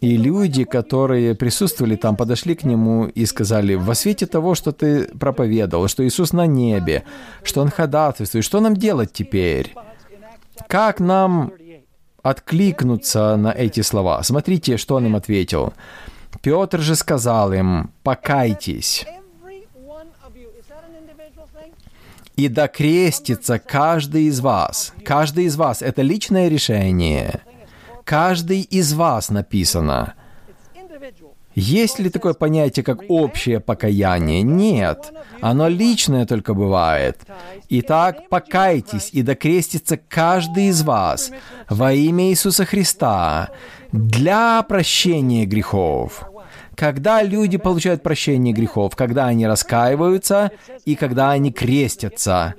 И 0.00 0.18
люди, 0.18 0.64
которые 0.64 1.34
присутствовали 1.34 1.96
там, 1.96 2.16
подошли 2.16 2.54
к 2.54 2.64
нему 2.64 3.06
и 3.06 3.24
сказали, 3.24 3.74
«Во 3.74 3.94
свете 3.94 4.26
того, 4.26 4.54
что 4.54 4.72
ты 4.72 5.04
проповедовал, 5.18 5.88
что 5.88 6.06
Иисус 6.06 6.32
на 6.32 6.46
небе, 6.46 7.04
что 7.42 7.62
Он 7.62 7.70
ходатайствует, 7.70 8.44
что 8.44 8.60
нам 8.60 8.76
делать 8.76 9.12
теперь? 9.12 9.74
Как 10.68 11.00
нам 11.00 11.52
откликнуться 12.22 13.36
на 13.36 13.52
эти 13.52 13.80
слова?» 13.80 14.22
Смотрите, 14.22 14.76
что 14.76 14.96
он 14.96 15.06
им 15.06 15.16
ответил. 15.16 15.72
Петр 16.42 16.80
же 16.80 16.94
сказал 16.94 17.54
им, 17.54 17.90
«Покайтесь, 18.02 19.06
и 22.36 22.48
докрестится 22.48 23.58
каждый 23.58 24.24
из 24.24 24.40
вас». 24.40 24.92
Каждый 25.06 25.46
из 25.46 25.56
вас— 25.56 25.80
это 25.80 26.02
личное 26.02 26.48
решение. 26.48 27.40
Каждый 28.06 28.60
из 28.60 28.94
вас 28.94 29.30
написано. 29.30 30.14
Есть 31.56 31.98
ли 31.98 32.08
такое 32.08 32.34
понятие, 32.34 32.84
как 32.84 33.00
общее 33.08 33.58
покаяние? 33.58 34.42
Нет. 34.42 35.12
Оно 35.40 35.66
личное 35.66 36.24
только 36.24 36.54
бывает. 36.54 37.18
Итак, 37.68 38.28
покайтесь, 38.28 39.10
и 39.12 39.22
докрестится 39.22 39.96
каждый 39.96 40.66
из 40.66 40.82
вас 40.82 41.32
во 41.68 41.92
имя 41.92 42.30
Иисуса 42.30 42.64
Христа 42.64 43.50
для 43.90 44.62
прощения 44.62 45.44
грехов. 45.44 46.30
Когда 46.76 47.24
люди 47.24 47.58
получают 47.58 48.04
прощение 48.04 48.54
грехов, 48.54 48.94
когда 48.94 49.26
они 49.26 49.48
раскаиваются 49.48 50.52
и 50.84 50.94
когда 50.94 51.32
они 51.32 51.50
крестятся. 51.50 52.54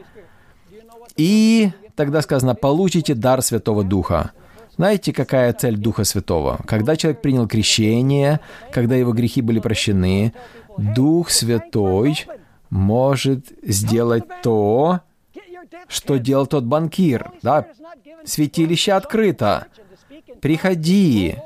И 1.15 1.71
тогда 1.95 2.21
сказано, 2.21 2.53
получите 2.53 3.13
дар 3.13 3.41
Святого 3.41 3.85
Духа. 3.85 4.33
Знаете, 4.77 5.11
какая 5.11 5.53
цель 5.53 5.75
Духа 5.75 6.03
Святого? 6.03 6.59
Когда 6.65 6.95
человек 6.95 7.21
принял 7.21 7.47
крещение, 7.47 8.39
когда 8.71 8.95
его 8.95 9.11
грехи 9.11 9.41
были 9.41 9.59
прощены, 9.59 10.33
Дух 10.77 11.31
Святой 11.31 12.25
может 12.69 13.47
сделать 13.63 14.25
то, 14.43 15.01
что 15.87 16.17
делал 16.17 16.45
тот 16.45 16.63
банкир. 16.65 17.31
Да? 17.41 17.65
Святилище 18.23 18.91
открыто. 18.93 19.65
Приходи, 20.41 21.37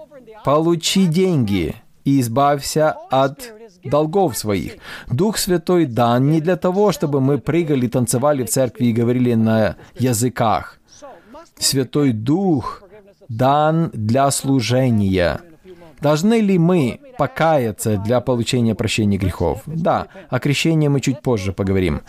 получи 0.43 1.05
деньги 1.05 1.75
и 2.03 2.19
избавься 2.19 2.91
от 3.09 3.53
долгов 3.83 4.37
своих. 4.37 4.73
Дух 5.09 5.37
Святой 5.37 5.85
дан 5.85 6.29
не 6.29 6.41
для 6.41 6.57
того, 6.57 6.91
чтобы 6.91 7.21
мы 7.21 7.37
прыгали, 7.37 7.87
танцевали 7.87 8.43
в 8.43 8.49
церкви 8.49 8.87
и 8.87 8.93
говорили 8.93 9.35
на 9.35 9.77
языках. 9.97 10.79
Святой 11.57 12.11
Дух 12.11 12.83
дан 13.37 13.91
для 13.93 14.29
служения. 14.31 15.39
Должны 16.01 16.41
ли 16.41 16.57
мы 16.57 16.99
покаяться 17.17 17.97
для 17.97 18.19
получения 18.19 18.75
прощения 18.75 19.17
грехов? 19.17 19.61
Да, 19.65 20.07
о 20.29 20.39
крещении 20.39 20.87
мы 20.87 20.99
чуть 20.99 21.21
позже 21.21 21.53
поговорим. 21.53 22.01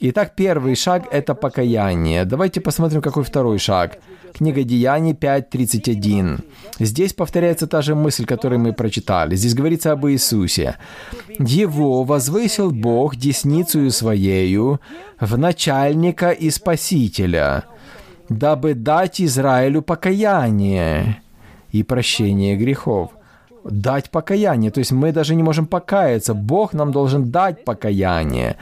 Итак, 0.00 0.34
первый 0.36 0.76
шаг— 0.76 1.08
это 1.10 1.34
покаяние. 1.34 2.24
Давайте 2.24 2.60
посмотрим, 2.60 3.02
какой 3.02 3.24
второй 3.24 3.58
шаг. 3.58 3.98
Книга 4.32 4.62
Деяний 4.62 5.12
5.31. 5.12 6.38
Здесь 6.78 7.12
повторяется 7.12 7.66
та 7.66 7.82
же 7.82 7.96
мысль, 7.96 8.24
которую 8.24 8.60
мы 8.60 8.72
прочитали. 8.72 9.34
Здесь 9.34 9.54
говорится 9.54 9.92
об 9.92 10.06
Иисусе. 10.06 10.76
«Его 11.40 12.04
возвысил 12.04 12.70
Бог 12.70 13.16
десницею 13.16 13.90
Своею 13.90 14.80
в 15.18 15.36
начальника 15.36 16.30
и 16.30 16.50
спасителя, 16.50 17.64
дабы 18.28 18.74
дать 18.74 19.20
Израилю 19.20 19.82
покаяние 19.82 21.22
и 21.70 21.82
прощение 21.82 22.56
грехов». 22.56 23.10
Дать 23.64 24.10
покаяние, 24.10 24.70
то 24.70 24.78
есть 24.78 24.92
мы 24.92 25.12
даже 25.12 25.34
не 25.34 25.42
можем 25.42 25.66
покаяться, 25.66 26.32
Бог 26.32 26.72
нам 26.72 26.90
должен 26.90 27.30
дать 27.30 27.64
покаяние. 27.64 28.56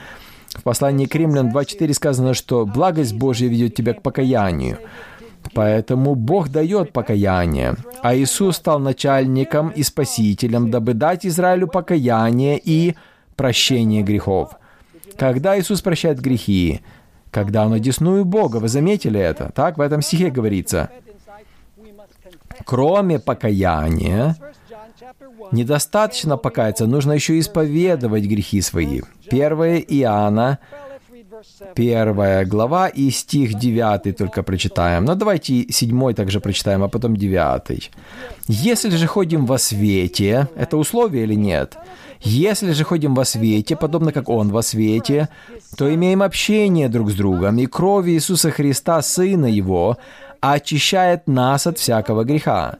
В 0.49 0.63
послании 0.63 1.05
к 1.05 1.15
римлян 1.15 1.49
2.4 1.49 1.93
сказано, 1.93 2.33
что 2.33 2.65
благость 2.65 3.13
Божья 3.13 3.47
ведет 3.47 3.75
тебя 3.75 3.93
к 3.93 4.01
покаянию. 4.01 4.79
Поэтому 5.53 6.15
Бог 6.15 6.49
дает 6.49 6.91
покаяние, 6.91 7.75
а 8.01 8.15
Иисус 8.15 8.57
стал 8.57 8.79
начальником 8.79 9.69
и 9.69 9.83
спасителем, 9.83 10.71
дабы 10.71 10.93
дать 10.93 11.25
Израилю 11.25 11.67
покаяние 11.67 12.59
и 12.61 12.95
прощение 13.35 14.03
грехов. 14.03 14.55
Когда 15.17 15.57
Иисус 15.57 15.81
прощает 15.81 16.19
грехи? 16.19 16.81
Когда 17.31 17.65
Он 17.65 17.73
одесную 17.73 18.25
Бога. 18.25 18.57
Вы 18.57 18.67
заметили 18.67 19.19
это? 19.19 19.51
Так 19.53 19.77
в 19.77 19.81
этом 19.81 20.01
стихе 20.01 20.29
говорится. 20.29 20.89
Кроме 22.65 23.19
покаяния, 23.19 24.35
недостаточно 25.51 26.37
покаяться, 26.37 26.85
нужно 26.87 27.13
еще 27.13 27.39
исповедовать 27.39 28.25
грехи 28.25 28.61
свои. 28.61 29.01
1 29.29 29.51
Иоанна 29.87 30.59
первая 31.75 32.45
глава 32.45 32.87
и 32.87 33.09
стих 33.09 33.53
9 33.53 34.17
только 34.17 34.43
прочитаем. 34.43 35.05
Но 35.05 35.15
давайте 35.15 35.71
седьмой 35.71 36.13
также 36.13 36.39
прочитаем, 36.39 36.83
а 36.83 36.87
потом 36.87 37.15
девятый. 37.15 37.89
«Если 38.47 38.89
же 38.89 39.07
ходим 39.07 39.45
во 39.45 39.57
свете...» 39.57 40.47
Это 40.55 40.77
условие 40.77 41.23
или 41.23 41.35
нет? 41.35 41.77
«Если 42.21 42.71
же 42.71 42.83
ходим 42.83 43.15
во 43.15 43.25
свете, 43.25 43.75
подобно 43.75 44.11
как 44.11 44.29
Он 44.29 44.49
во 44.49 44.63
свете, 44.63 45.29
то 45.77 45.93
имеем 45.93 46.23
общение 46.23 46.89
друг 46.89 47.11
с 47.11 47.15
другом, 47.15 47.59
и 47.59 47.67
кровь 47.67 48.07
Иисуса 48.07 48.51
Христа, 48.51 49.01
Сына 49.01 49.45
Его, 49.45 49.97
очищает 50.41 51.27
нас 51.27 51.67
от 51.67 51.77
всякого 51.77 52.23
греха». 52.23 52.77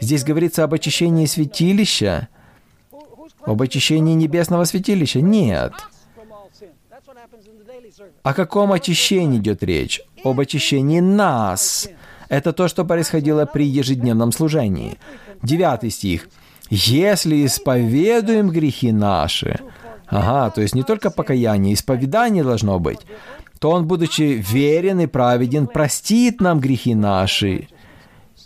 Здесь 0.00 0.24
говорится 0.24 0.64
об 0.64 0.74
очищении 0.74 1.26
святилища, 1.26 2.28
об 3.42 3.62
очищении 3.62 4.14
небесного 4.14 4.64
святилища. 4.64 5.20
Нет. 5.20 5.72
О 8.22 8.34
каком 8.34 8.72
очищении 8.72 9.38
идет 9.38 9.62
речь? 9.62 10.00
Об 10.24 10.40
очищении 10.40 11.00
нас. 11.00 11.88
Это 12.28 12.52
то, 12.52 12.68
что 12.68 12.84
происходило 12.84 13.46
при 13.46 13.66
ежедневном 13.66 14.32
служении. 14.32 14.98
Девятый 15.42 15.90
стих. 15.90 16.28
«Если 16.70 17.46
исповедуем 17.46 18.50
грехи 18.50 18.92
наши...» 18.92 19.60
Ага, 20.10 20.50
то 20.50 20.62
есть 20.62 20.74
не 20.74 20.82
только 20.82 21.10
покаяние, 21.10 21.74
исповедание 21.74 22.42
должно 22.42 22.78
быть. 22.78 23.00
То 23.58 23.72
Он, 23.72 23.86
будучи 23.86 24.22
верен 24.22 25.00
и 25.00 25.06
праведен, 25.06 25.66
простит 25.66 26.40
нам 26.40 26.60
грехи 26.60 26.94
наши 26.94 27.68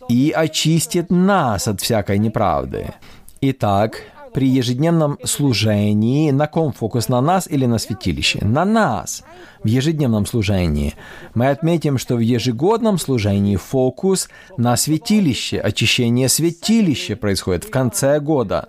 и 0.08 0.32
очистит 0.34 1.10
нас 1.10 1.68
от 1.68 1.80
всякой 1.80 2.18
неправды. 2.18 2.94
Итак, 3.40 4.02
при 4.32 4.48
ежедневном 4.48 5.18
служении 5.24 6.30
на 6.30 6.46
ком 6.46 6.72
фокус? 6.72 7.08
На 7.08 7.20
нас 7.20 7.46
или 7.48 7.66
на 7.66 7.78
святилище? 7.78 8.38
На 8.42 8.64
нас. 8.64 9.24
В 9.62 9.66
ежедневном 9.66 10.26
служении. 10.26 10.94
Мы 11.34 11.48
отметим, 11.48 11.98
что 11.98 12.16
в 12.16 12.20
ежегодном 12.20 12.98
служении 12.98 13.56
фокус 13.56 14.28
на 14.56 14.76
святилище. 14.76 15.58
Очищение 15.58 16.28
святилища 16.28 17.16
происходит 17.16 17.64
в 17.64 17.70
конце 17.70 18.20
года. 18.20 18.68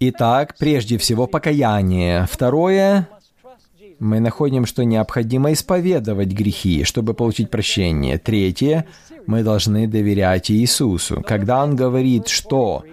Итак, 0.00 0.56
прежде 0.58 0.98
всего 0.98 1.26
покаяние. 1.26 2.26
Второе, 2.30 3.08
мы 4.00 4.18
находим, 4.18 4.66
что 4.66 4.84
необходимо 4.84 5.52
исповедовать 5.52 6.32
грехи, 6.32 6.82
чтобы 6.82 7.14
получить 7.14 7.50
прощение. 7.50 8.18
Третье, 8.18 8.86
мы 9.26 9.44
должны 9.44 9.86
доверять 9.86 10.50
Иисусу. 10.50 11.22
Когда 11.24 11.62
Он 11.62 11.76
говорит, 11.76 12.26
что 12.26 12.84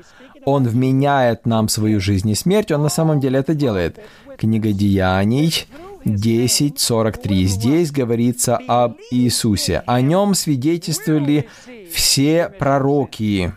Он 0.50 0.68
вменяет 0.68 1.46
нам 1.46 1.70
свою 1.70 2.00
жизнь 2.00 2.30
и 2.30 2.36
смерть, 2.36 2.72
Он 2.72 2.82
на 2.82 2.90
самом 2.90 3.20
деле 3.20 3.40
это 3.40 3.54
делает. 3.54 4.00
Книга 4.38 4.72
Деяний 4.72 5.68
10.43. 6.06 7.44
Здесь 7.44 7.92
говорится 7.92 8.60
об 8.68 8.98
Иисусе. 9.12 9.84
О 9.86 10.02
Нем 10.02 10.34
свидетельствовали 10.34 11.48
все 11.92 12.50
пророки, 12.50 13.54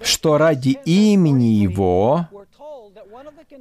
что 0.00 0.38
ради 0.38 0.78
имени 0.84 1.54
Его 1.62 2.28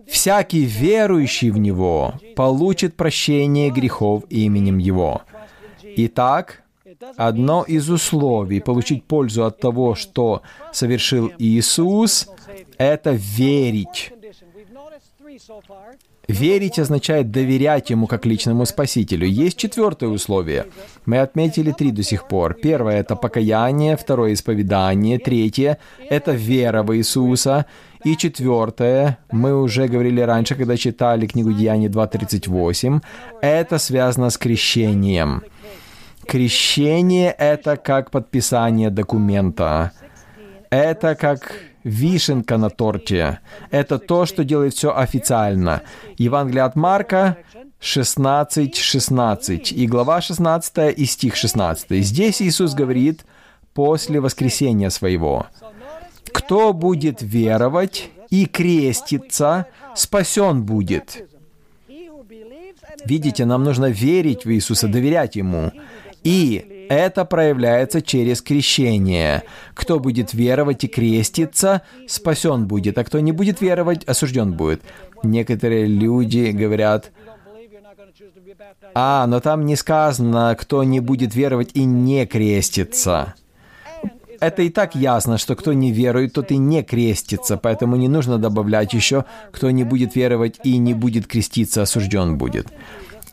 всякий 0.07 0.65
верующий 0.65 1.49
в 1.49 1.57
Него 1.57 2.13
получит 2.35 2.95
прощение 2.95 3.69
грехов 3.69 4.23
именем 4.29 4.77
Его. 4.77 5.23
Итак, 5.83 6.62
Одно 7.17 7.63
из 7.63 7.89
условий 7.89 8.59
получить 8.59 9.03
пользу 9.05 9.45
от 9.45 9.59
того, 9.59 9.95
что 9.95 10.41
совершил 10.71 11.31
Иисус, 11.37 12.29
это 12.77 13.11
верить. 13.11 14.13
Верить 16.27 16.79
означает 16.79 17.31
доверять 17.31 17.89
Ему 17.89 18.07
как 18.07 18.25
личному 18.25 18.65
Спасителю. 18.65 19.27
Есть 19.27 19.57
четвертое 19.57 20.07
условие. 20.07 20.67
Мы 21.05 21.19
отметили 21.19 21.71
три 21.71 21.91
до 21.91 22.01
сих 22.01 22.27
пор. 22.27 22.53
Первое— 22.53 22.99
это 23.01 23.15
покаяние, 23.15 23.97
второе— 23.97 24.33
исповедание, 24.33 25.19
третье— 25.19 25.79
это 26.09 26.31
вера 26.31 26.83
в 26.83 26.95
Иисуса, 26.95 27.65
и 28.05 28.15
четвертое, 28.17 29.17
мы 29.31 29.61
уже 29.61 29.87
говорили 29.87 30.21
раньше, 30.21 30.55
когда 30.55 30.77
читали 30.77 31.25
книгу 31.25 31.51
Деяний 31.53 31.87
2.38, 31.87 33.01
это 33.41 33.77
связано 33.77 34.29
с 34.29 34.37
крещением. 34.37 35.43
Крещение— 36.27 37.31
это 37.37 37.77
как 37.77 38.11
подписание 38.11 38.89
документа. 38.89 39.91
Это 40.69 41.15
как 41.15 41.53
вишенка 41.83 42.57
на 42.57 42.69
торте. 42.69 43.39
Это 43.71 43.99
то, 43.99 44.25
что 44.25 44.43
делает 44.43 44.73
все 44.73 44.95
официально. 44.95 45.81
Евангелие 46.17 46.63
от 46.63 46.75
Марка 46.75 47.37
16, 47.79 48.75
16. 48.75 49.71
И 49.71 49.87
глава 49.87 50.21
16 50.21 50.97
и 50.97 51.05
стих 51.05 51.35
16. 51.35 52.03
Здесь 52.03 52.41
Иисус 52.41 52.73
говорит 52.73 53.25
после 53.73 54.19
воскресения 54.19 54.89
своего. 54.89 55.47
«Кто 56.31 56.73
будет 56.73 57.21
веровать 57.21 58.09
и 58.29 58.45
креститься, 58.45 59.67
спасен 59.95 60.63
будет». 60.63 61.27
Видите, 63.05 63.45
нам 63.45 63.63
нужно 63.63 63.87
верить 63.87 64.45
в 64.45 64.51
Иисуса, 64.51 64.87
доверять 64.87 65.35
Ему. 65.35 65.71
И 66.23 66.87
это 66.89 67.25
проявляется 67.25 68.01
через 68.01 68.41
крещение. 68.41 69.43
Кто 69.73 69.99
будет 69.99 70.33
веровать 70.33 70.83
и 70.83 70.87
креститься, 70.87 71.81
спасен 72.07 72.65
будет, 72.65 72.97
а 72.97 73.03
кто 73.03 73.19
не 73.19 73.31
будет 73.31 73.61
веровать, 73.61 74.03
осужден 74.05 74.53
будет. 74.53 74.81
Некоторые 75.23 75.85
люди 75.85 76.51
говорят, 76.51 77.11
а, 78.93 79.25
но 79.27 79.39
там 79.39 79.65
не 79.65 79.75
сказано, 79.75 80.55
кто 80.59 80.83
не 80.83 80.99
будет 80.99 81.35
веровать 81.35 81.71
и 81.73 81.83
не 81.83 82.25
крестится. 82.25 83.33
Это 84.39 84.61
и 84.61 84.69
так 84.69 84.93
ясно, 84.93 85.37
что 85.37 85.55
кто 85.55 85.71
не 85.71 85.91
верует, 85.91 86.33
тот 86.33 86.51
и 86.51 86.57
не 86.57 86.83
крестится, 86.83 87.55
поэтому 87.55 87.95
не 87.95 88.09
нужно 88.09 88.37
добавлять 88.37 88.93
еще, 88.93 89.23
кто 89.53 89.71
не 89.71 89.85
будет 89.85 90.15
веровать 90.15 90.59
и 90.65 90.77
не 90.77 90.93
будет 90.93 91.27
креститься, 91.27 91.83
осужден 91.83 92.37
будет. 92.37 92.67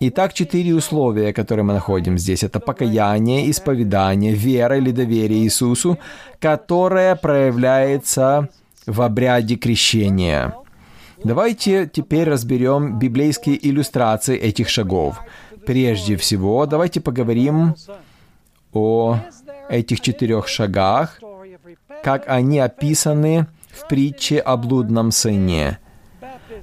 Итак, 0.02 0.32
четыре 0.32 0.74
условия, 0.74 1.34
которые 1.34 1.62
мы 1.62 1.74
находим 1.74 2.16
здесь. 2.16 2.42
Это 2.42 2.58
покаяние, 2.58 3.50
исповедание, 3.50 4.32
вера 4.32 4.78
или 4.78 4.92
доверие 4.92 5.42
Иисусу, 5.42 5.98
которое 6.38 7.16
проявляется 7.16 8.48
в 8.86 9.02
обряде 9.02 9.56
крещения. 9.56 10.54
Давайте 11.22 11.86
теперь 11.86 12.30
разберем 12.30 12.98
библейские 12.98 13.58
иллюстрации 13.68 14.38
этих 14.38 14.70
шагов. 14.70 15.20
Прежде 15.66 16.16
всего, 16.16 16.64
давайте 16.64 17.02
поговорим 17.02 17.74
о 18.72 19.18
этих 19.68 20.00
четырех 20.00 20.48
шагах, 20.48 21.20
как 22.02 22.24
они 22.26 22.58
описаны 22.58 23.48
в 23.68 23.86
притче 23.86 24.38
о 24.38 24.56
блудном 24.56 25.10
сыне. 25.10 25.78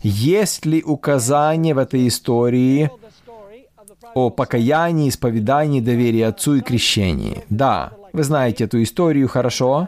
Есть 0.01 0.65
ли 0.65 0.81
указание 0.81 1.75
в 1.75 1.77
этой 1.77 2.07
истории 2.07 2.89
о 4.14 4.30
покаянии, 4.30 5.10
исповедании, 5.10 5.82
доверии 5.82 6.22
Отцу 6.22 6.55
и 6.55 6.62
крещении? 6.62 7.43
Да, 7.49 7.93
вы 8.14 8.24
знаете 8.24 8.66
эту 8.66 8.82
историю 8.82 9.28
хорошо. 9.28 9.88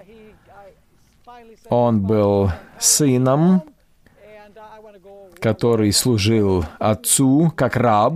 Он 1.70 2.02
был 2.02 2.52
сыном, 2.80 3.64
который 5.40 5.92
служил 5.92 6.66
отцу 6.80 7.52
как 7.56 7.76
раб, 7.76 8.14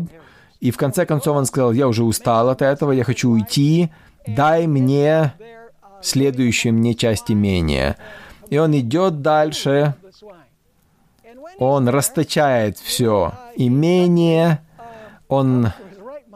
и 0.59 0.71
в 0.71 0.77
конце 0.77 1.05
концов 1.05 1.37
он 1.37 1.45
сказал, 1.45 1.73
я 1.73 1.87
уже 1.87 2.03
устал 2.03 2.49
от 2.49 2.61
этого, 2.61 2.91
я 2.91 3.03
хочу 3.03 3.29
уйти, 3.29 3.91
дай 4.25 4.67
мне 4.67 5.33
следующую 6.01 6.73
мне 6.73 6.93
часть 6.95 7.31
имения. 7.31 7.97
И 8.49 8.57
он 8.57 8.77
идет 8.77 9.21
дальше, 9.21 9.95
он 11.59 11.87
расточает 11.87 12.77
все 12.77 13.33
имение, 13.55 14.59
он 15.27 15.69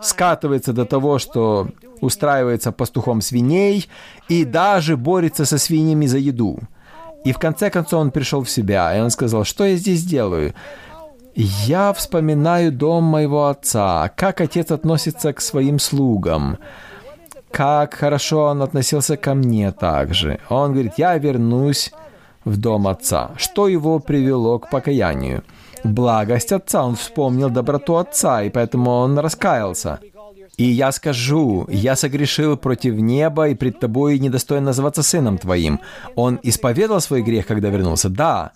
скатывается 0.01 0.73
до 0.73 0.85
того, 0.85 1.19
что 1.19 1.69
устраивается 2.01 2.71
пастухом 2.71 3.21
свиней 3.21 3.89
и 4.29 4.45
даже 4.45 4.97
борется 4.97 5.45
со 5.45 5.57
свиньями 5.57 6.05
за 6.05 6.17
еду. 6.17 6.59
И 7.23 7.31
в 7.31 7.39
конце 7.39 7.69
концов 7.69 8.01
он 8.01 8.11
пришел 8.11 8.43
в 8.43 8.49
себя, 8.49 8.95
и 8.95 9.01
он 9.01 9.09
сказал, 9.09 9.43
что 9.43 9.65
я 9.65 9.75
здесь 9.75 10.03
делаю? 10.03 10.53
Я 11.35 11.93
вспоминаю 11.93 12.71
дом 12.71 13.03
моего 13.03 13.47
отца, 13.47 14.09
как 14.15 14.41
отец 14.41 14.71
относится 14.71 15.33
к 15.33 15.41
своим 15.41 15.77
слугам, 15.77 16.57
как 17.51 17.93
хорошо 17.93 18.45
он 18.45 18.61
относился 18.61 19.17
ко 19.17 19.33
мне 19.33 19.71
также. 19.71 20.39
Он 20.49 20.71
говорит, 20.71 20.93
я 20.97 21.17
вернусь 21.17 21.91
в 22.43 22.57
дом 22.57 22.87
отца. 22.87 23.31
Что 23.37 23.67
его 23.67 23.99
привело 23.99 24.59
к 24.59 24.69
покаянию? 24.69 25.43
Благость 25.83 26.51
отца. 26.51 26.83
Он 26.83 26.95
вспомнил 26.95 27.49
доброту 27.49 27.95
отца, 27.95 28.43
и 28.43 28.49
поэтому 28.49 28.91
он 28.91 29.19
раскаялся. 29.19 29.99
И 30.57 30.63
я 30.63 30.91
скажу, 30.91 31.67
я 31.69 31.95
согрешил 31.95 32.57
против 32.57 32.95
неба, 32.95 33.49
и 33.49 33.55
пред 33.55 33.79
тобой 33.79 34.17
недостоин 34.17 34.63
называться 34.63 35.03
сыном 35.03 35.37
твоим. 35.37 35.79
Он 36.15 36.39
исповедал 36.41 36.99
свой 36.99 37.21
грех, 37.21 37.45
когда 37.45 37.69
вернулся? 37.69 38.09
Да. 38.09 38.51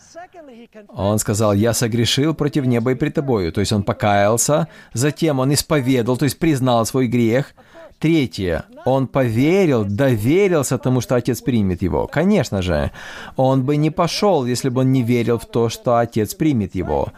Он 0.89 1.19
сказал, 1.19 1.53
я 1.53 1.73
согрешил 1.73 2.33
против 2.33 2.65
неба 2.65 2.91
и 2.91 2.95
пред 2.95 3.13
тобою. 3.13 3.51
То 3.51 3.59
есть 3.59 3.71
он 3.71 3.83
покаялся, 3.83 4.67
затем 4.93 5.39
он 5.39 5.53
исповедал, 5.53 6.17
то 6.17 6.25
есть 6.25 6.39
признал 6.39 6.85
свой 6.85 7.07
грех. 7.07 7.53
Третье, 8.01 8.65
он 8.83 9.05
поверил, 9.05 9.85
доверился 9.85 10.79
тому, 10.79 11.01
что 11.01 11.15
отец 11.15 11.39
примет 11.41 11.83
его. 11.83 12.07
Конечно 12.07 12.63
же, 12.63 12.89
он 13.35 13.63
бы 13.63 13.77
не 13.77 13.91
пошел, 13.91 14.43
если 14.43 14.69
бы 14.69 14.81
он 14.81 14.91
не 14.91 15.03
верил 15.03 15.37
в 15.37 15.45
то, 15.45 15.69
что 15.69 15.97
отец 15.97 16.33
примет 16.33 16.73
его. 16.73 17.09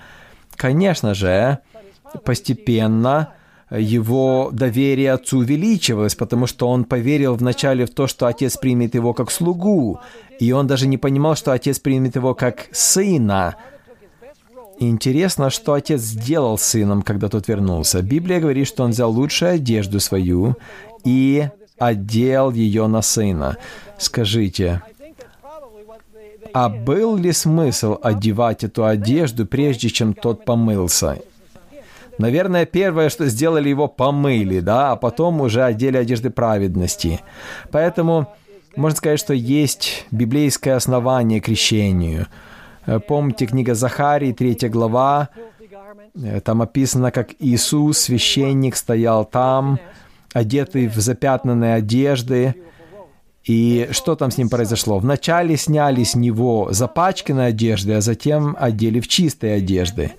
Конечно 0.58 1.14
же, 1.14 1.60
постепенно 2.26 3.30
его 3.72 4.50
доверие 4.52 5.14
отцу 5.14 5.38
увеличивалось, 5.40 6.16
потому 6.16 6.48
что 6.48 6.68
он 6.68 6.84
поверил 6.84 7.36
вначале 7.36 7.86
в 7.86 7.90
то, 7.90 8.08
что 8.08 8.28
отец 8.28 8.58
примет 8.58 8.94
его 8.94 9.14
как 9.14 9.32
слугу, 9.32 10.02
и 10.38 10.52
он 10.52 10.68
даже 10.68 10.86
не 10.88 10.98
понимал, 10.98 11.38
что 11.38 11.54
отец 11.54 11.80
примет 11.80 12.16
его 12.16 12.36
как 12.36 12.68
сына. 12.74 13.56
Интересно, 14.80 15.50
что 15.50 15.74
отец 15.74 16.02
сделал 16.02 16.58
с 16.58 16.64
сыном, 16.64 17.02
когда 17.02 17.30
тот 17.30 17.48
вернулся. 17.48 18.02
Библия 18.02 18.40
говорит, 18.40 18.68
что 18.68 18.84
он 18.84 18.92
взял 18.92 19.12
лучшую 19.12 19.54
одежду 19.54 20.00
свою 20.00 20.56
и 21.04 21.48
одел 21.78 22.52
ее 22.52 22.88
на 22.88 23.02
сына. 23.02 23.58
Скажите, 23.98 24.82
а 26.54 26.70
был 26.70 27.18
ли 27.18 27.32
смысл 27.32 27.98
одевать 28.02 28.64
эту 28.64 28.86
одежду, 28.86 29.46
прежде 29.46 29.90
чем 29.90 30.14
тот 30.14 30.46
помылся? 30.46 31.20
Наверное, 32.20 32.68
первое, 32.68 33.10
что 33.10 33.28
сделали 33.28 33.70
его, 33.70 33.88
помыли, 33.88 34.60
да, 34.60 34.92
а 34.92 34.96
потом 34.96 35.42
уже 35.42 35.64
одели 35.64 35.98
одежды 35.98 36.30
праведности. 36.30 37.22
Поэтому 37.72 38.28
можно 38.76 38.98
сказать, 38.98 39.20
что 39.20 39.34
есть 39.34 40.06
библейское 40.12 40.76
основание 40.76 41.40
крещению. 41.40 42.28
Э, 42.86 43.00
помните 43.00 43.46
книга 43.46 43.76
Захарии, 43.76 44.34
третья 44.34 44.70
глава, 44.70 45.30
э, 46.16 46.42
там 46.42 46.62
описано, 46.62 47.12
как 47.12 47.30
Иисус, 47.40 47.98
священник, 47.98 48.76
стоял 48.76 49.26
там, 49.26 49.80
одетый 50.34 50.88
в 50.88 50.96
запятнанные 50.96 51.76
одежды, 51.76 52.56
и 53.44 53.90
что 53.92 54.16
там 54.16 54.32
с 54.32 54.38
ним 54.38 54.50
произошло? 54.50 55.00
Вначале 55.00 55.58
сняли 55.58 56.04
с 56.04 56.16
него 56.16 56.70
запачканные 56.72 57.48
одежды, 57.48 57.94
а 57.94 58.02
затем 58.02 58.56
одели 58.58 59.00
в 59.00 59.08
чистые 59.08 59.56
одежды. 59.56 60.14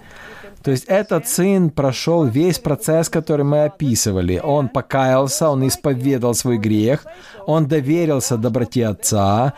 То 0.62 0.70
есть 0.70 0.84
этот 0.84 1.28
сын 1.28 1.70
прошел 1.70 2.24
весь 2.24 2.58
процесс, 2.58 3.08
который 3.10 3.44
мы 3.44 3.64
описывали. 3.64 4.40
Он 4.42 4.68
покаялся, 4.68 5.50
он 5.50 5.66
исповедал 5.66 6.34
свой 6.34 6.58
грех, 6.58 7.04
он 7.46 7.66
доверился 7.66 8.38
доброте 8.38 8.86
отца, 8.86 9.54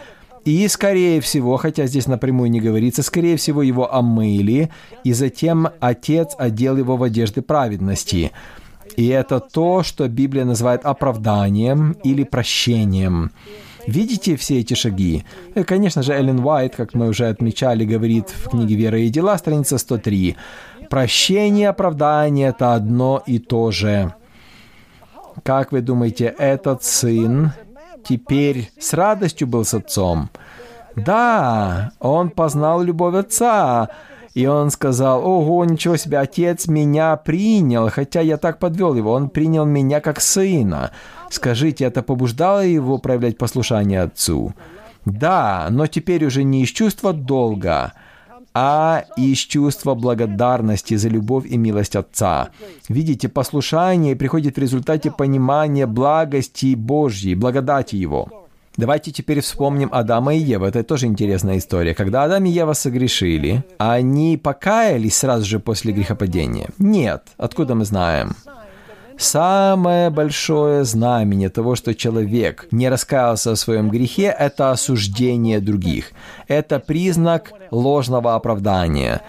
и, 0.47 0.69
скорее 0.69 1.21
всего, 1.21 1.57
хотя 1.57 1.87
здесь 1.87 2.07
напрямую 2.07 2.53
не 2.53 2.61
говорится, 2.61 3.03
скорее 3.03 3.37
всего, 3.37 3.63
его 3.63 3.93
омыли, 3.93 4.71
и 5.03 5.13
затем 5.13 5.69
отец 5.81 6.37
одел 6.39 6.77
его 6.77 6.97
в 6.97 7.03
одежды 7.03 7.43
праведности. 7.43 8.31
И 8.97 9.09
это 9.09 9.41
то, 9.41 9.83
что 9.83 10.09
Библия 10.09 10.45
называет 10.45 10.85
оправданием 10.85 11.97
или 12.05 12.23
прощением. 12.23 13.33
Видите 13.89 14.37
все 14.37 14.61
эти 14.61 14.75
шаги? 14.75 15.25
И, 15.57 15.65
конечно 15.65 16.05
же, 16.05 16.13
Эллен 16.13 16.39
Уайт, 16.39 16.77
как 16.77 16.95
мы 16.95 17.09
уже 17.09 17.27
отмечали, 17.27 17.85
говорит 17.85 18.29
в 18.31 18.51
книге 18.51 18.77
«Вера 18.77 19.01
и 19.01 19.09
дела», 19.09 19.37
страница 19.39 19.79
103. 19.79 20.37
Прощение 20.89 21.65
и 21.65 21.71
оправдание– 21.71 22.49
это 22.51 22.75
одно 22.75 23.21
и 23.27 23.41
то 23.41 23.73
же. 23.73 24.15
Как 25.43 25.73
вы 25.73 25.81
думаете, 25.81 26.33
этот 26.39 26.85
сын 26.85 27.51
теперь 28.09 28.71
с 28.79 28.93
радостью 28.93 29.47
был 29.47 29.65
с 29.65 29.75
отцом? 29.75 30.31
Да, 30.95 31.93
он 32.01 32.31
познал 32.31 32.83
любовь 32.83 33.15
отца, 33.15 33.91
и 34.35 34.47
он 34.47 34.71
сказал, 34.71 35.27
«Ого, 35.27 35.65
ничего 35.65 35.97
себе, 35.97 36.19
отец 36.19 36.67
меня 36.69 37.17
принял, 37.17 37.91
хотя 37.91 38.21
я 38.21 38.37
так 38.37 38.59
подвел 38.59 38.95
его, 38.95 39.13
он 39.13 39.29
принял 39.29 39.65
меня 39.65 40.01
как 40.01 40.21
сына». 40.21 40.91
Скажите, 41.31 41.85
это 41.85 42.03
побуждало 42.03 42.65
его 42.65 42.99
проявлять 42.99 43.37
послушание 43.37 44.03
отцу? 44.03 44.55
Да, 45.05 45.69
но 45.71 45.87
теперь 45.87 46.25
уже 46.25 46.45
не 46.45 46.63
из 46.63 46.71
чувства 46.71 47.13
долга, 47.13 47.93
а 48.59 49.05
из 49.19 49.37
чувства 49.37 49.95
благодарности 49.95 50.97
за 50.97 51.11
любовь 51.11 51.45
и 51.45 51.59
милость 51.59 51.95
Отца. 51.95 52.49
Видите, 52.89 53.29
послушание 53.29 54.17
приходит 54.17 54.57
в 54.57 54.61
результате 54.61 55.11
понимания 55.11 55.87
благости 55.87 56.75
Божьей, 56.75 57.35
благодати 57.35 57.97
Его. 57.97 58.47
Давайте 58.79 59.13
теперь 59.13 59.41
вспомним 59.41 59.91
Адама 59.93 60.35
и 60.35 60.39
Еву. 60.39 60.65
Это 60.65 60.83
тоже 60.85 61.07
интересная 61.07 61.59
история. 61.59 61.95
Когда 61.95 62.25
Адам 62.25 62.47
и 62.47 62.51
Ева 62.51 62.73
согрешили, 62.73 63.63
они 63.77 64.39
покаялись 64.39 65.17
сразу 65.17 65.45
же 65.45 65.61
после 65.61 65.93
грехопадения? 65.93 66.69
Нет. 66.79 67.23
Откуда 67.37 67.75
мы 67.75 67.85
знаем? 67.85 68.37
Самое 69.19 70.11
большое 70.11 70.85
знамение 70.85 71.49
того, 71.49 71.75
что 71.75 71.95
человек 71.95 72.69
не 72.71 72.89
раскаялся 72.89 73.53
в 73.53 73.59
своем 73.59 73.89
грехе, 73.89 74.35
это 74.39 74.71
осуждение 74.71 75.61
других. 75.61 76.13
Это 76.49 76.79
признак 76.81 77.53
ложного 77.71 78.35
оправдания. 78.35 79.23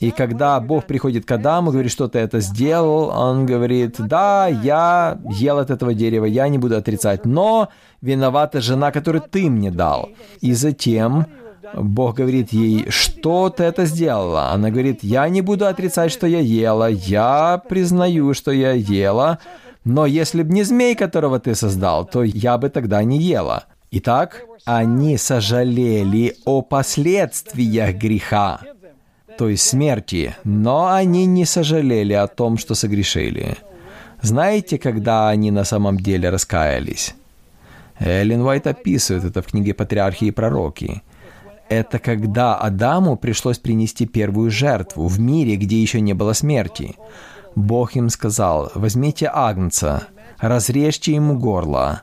И 0.00 0.10
когда 0.10 0.60
Бог 0.60 0.86
приходит 0.86 1.24
к 1.24 1.32
Адаму, 1.32 1.72
говорит, 1.72 1.90
что 1.90 2.08
ты 2.08 2.20
это 2.20 2.40
сделал, 2.40 3.08
он 3.08 3.46
говорит, 3.46 3.96
да, 3.98 4.46
я 4.46 5.18
ел 5.30 5.58
от 5.58 5.70
этого 5.70 5.92
дерева, 5.92 6.24
я 6.24 6.48
не 6.48 6.58
буду 6.58 6.76
отрицать, 6.76 7.24
но 7.24 7.68
виновата 8.00 8.60
жена, 8.60 8.92
которую 8.92 9.22
ты 9.22 9.50
мне 9.50 9.70
дал. 9.70 10.08
И 10.40 10.52
затем 10.52 11.26
Бог 11.74 12.16
говорит 12.16 12.52
ей, 12.52 12.86
что 12.90 13.50
ты 13.50 13.64
это 13.64 13.86
сделала? 13.86 14.50
Она 14.50 14.70
говорит, 14.70 15.00
я 15.02 15.28
не 15.28 15.42
буду 15.42 15.66
отрицать, 15.66 16.12
что 16.12 16.26
я 16.26 16.40
ела, 16.40 16.88
я 16.88 17.62
признаю, 17.68 18.34
что 18.34 18.50
я 18.50 18.72
ела, 18.72 19.38
но 19.84 20.06
если 20.06 20.42
бы 20.42 20.52
не 20.52 20.64
змей, 20.64 20.94
которого 20.94 21.38
ты 21.38 21.54
создал, 21.54 22.04
то 22.06 22.22
я 22.22 22.58
бы 22.58 22.68
тогда 22.68 23.02
не 23.04 23.18
ела. 23.18 23.64
Итак, 23.90 24.44
они 24.64 25.16
сожалели 25.16 26.36
о 26.44 26.62
последствиях 26.62 27.94
греха, 27.96 28.60
то 29.38 29.48
есть 29.48 29.62
смерти, 29.62 30.36
но 30.44 30.92
они 30.92 31.26
не 31.26 31.46
сожалели 31.46 32.12
о 32.12 32.26
том, 32.26 32.58
что 32.58 32.74
согрешили. 32.74 33.56
Знаете, 34.20 34.78
когда 34.78 35.28
они 35.28 35.50
на 35.50 35.64
самом 35.64 35.96
деле 35.96 36.28
раскаялись? 36.30 37.14
Эллен 38.00 38.42
Уайт 38.42 38.66
описывает 38.66 39.24
это 39.24 39.42
в 39.42 39.46
книге 39.46 39.74
«Патриархи 39.74 40.26
и 40.26 40.30
пророки». 40.30 41.02
Это 41.68 41.98
когда 41.98 42.56
Адаму 42.56 43.16
пришлось 43.16 43.58
принести 43.58 44.06
первую 44.06 44.50
жертву 44.50 45.06
в 45.06 45.20
мире, 45.20 45.56
где 45.56 45.80
еще 45.80 46.00
не 46.00 46.14
было 46.14 46.32
смерти. 46.32 46.96
Бог 47.54 47.94
им 47.96 48.08
сказал, 48.08 48.70
возьмите 48.74 49.30
агнца, 49.32 50.08
разрежьте 50.38 51.14
ему 51.14 51.38
горло. 51.38 52.02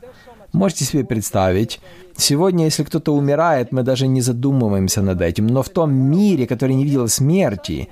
Можете 0.52 0.84
себе 0.84 1.04
представить, 1.04 1.80
сегодня, 2.16 2.66
если 2.66 2.84
кто-то 2.84 3.14
умирает, 3.14 3.72
мы 3.72 3.82
даже 3.82 4.06
не 4.06 4.20
задумываемся 4.20 5.02
над 5.02 5.20
этим, 5.20 5.46
но 5.48 5.62
в 5.62 5.68
том 5.68 5.92
мире, 5.92 6.46
который 6.46 6.76
не 6.76 6.84
видел 6.84 7.08
смерти, 7.08 7.88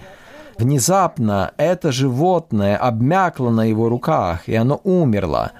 внезапно 0.58 1.52
это 1.56 1.90
животное 1.90 2.76
обмякло 2.76 3.50
на 3.50 3.68
его 3.68 3.88
руках, 3.88 4.48
и 4.48 4.54
оно 4.54 4.80
умерло. 4.84 5.52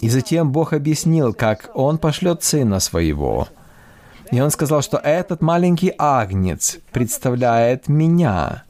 И 0.00 0.08
затем 0.08 0.50
Бог 0.50 0.72
объяснил, 0.72 1.34
как 1.34 1.70
Он 1.74 1.98
пошлет 1.98 2.42
Сына 2.42 2.80
Своего. 2.80 3.48
И 4.32 4.40
Он 4.40 4.50
сказал, 4.50 4.82
что 4.82 4.98
этот 4.98 5.40
маленький 5.40 5.92
агнец 5.96 6.78
представляет 6.92 7.88
меня. 7.88 8.64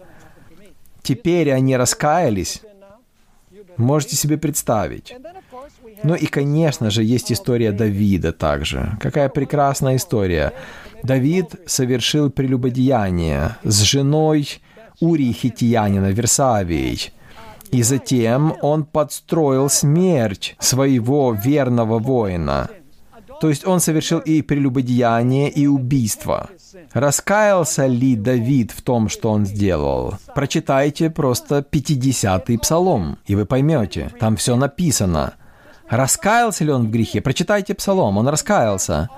Теперь 1.02 1.52
они 1.52 1.76
раскаялись. 1.76 2.62
Можете 3.76 4.16
себе 4.16 4.38
представить. 4.38 5.14
Ну 6.02 6.14
и, 6.14 6.26
конечно 6.26 6.90
же, 6.90 7.02
есть 7.02 7.32
история 7.32 7.72
Давида 7.72 8.32
также. 8.32 8.96
Какая 9.00 9.28
прекрасная 9.28 9.96
история. 9.96 10.52
Давид 11.02 11.54
совершил 11.66 12.30
прелюбодеяние 12.30 13.56
с 13.62 13.80
женой 13.82 14.60
Урии 15.00 15.32
Хитиянина 15.32 16.10
Версавией. 16.12 17.12
И 17.70 17.82
затем 17.82 18.54
он 18.62 18.84
подстроил 18.84 19.68
смерть 19.68 20.56
своего 20.58 21.32
верного 21.32 21.98
воина. 21.98 22.70
То 23.40 23.48
есть 23.48 23.66
он 23.66 23.80
совершил 23.80 24.18
и 24.18 24.42
прелюбодеяние, 24.42 25.50
и 25.50 25.66
убийство. 25.66 26.48
Раскаялся 26.92 27.86
ли 27.86 28.16
Давид 28.16 28.72
в 28.72 28.82
том, 28.82 29.08
что 29.08 29.30
он 29.30 29.46
сделал? 29.46 30.14
Прочитайте 30.34 31.10
просто 31.10 31.58
50-й 31.58 32.58
псалом, 32.58 33.18
и 33.26 33.34
вы 33.34 33.46
поймете, 33.46 34.10
там 34.18 34.36
все 34.36 34.56
написано. 34.56 35.34
Раскаялся 35.88 36.64
ли 36.64 36.72
он 36.72 36.86
в 36.86 36.90
грехе? 36.90 37.20
Прочитайте 37.20 37.74
псалом, 37.74 38.18
он 38.18 38.28
раскаялся. 38.28 39.08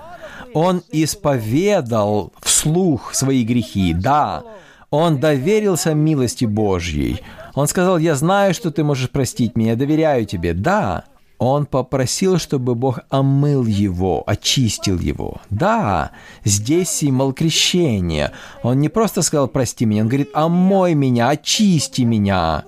Он 0.53 0.83
исповедал 0.91 2.33
вслух 2.41 3.13
свои 3.13 3.43
грехи, 3.43 3.93
да. 3.93 4.43
Он 4.89 5.19
доверился 5.19 5.93
милости 5.93 6.45
Божьей. 6.45 7.21
Он 7.53 7.67
сказал, 7.67 7.97
я 7.97 8.15
знаю, 8.15 8.53
что 8.53 8.71
ты 8.71 8.83
можешь 8.83 9.09
простить 9.09 9.55
меня, 9.55 9.75
доверяю 9.75 10.25
тебе. 10.25 10.53
Да, 10.53 11.05
он 11.39 11.65
попросил, 11.65 12.37
чтобы 12.37 12.75
Бог 12.75 12.99
омыл 13.09 13.65
его, 13.65 14.23
очистил 14.27 14.99
его. 14.99 15.41
Да, 15.49 16.11
здесь 16.43 16.89
символ 16.89 17.33
крещения. 17.33 18.33
Он 18.61 18.79
не 18.79 18.89
просто 18.89 19.21
сказал 19.21 19.47
«прости 19.47 19.85
меня», 19.85 20.03
он 20.03 20.09
говорит 20.09 20.29
«омой 20.33 20.93
меня, 20.93 21.29
очисти 21.29 22.01
меня». 22.01 22.65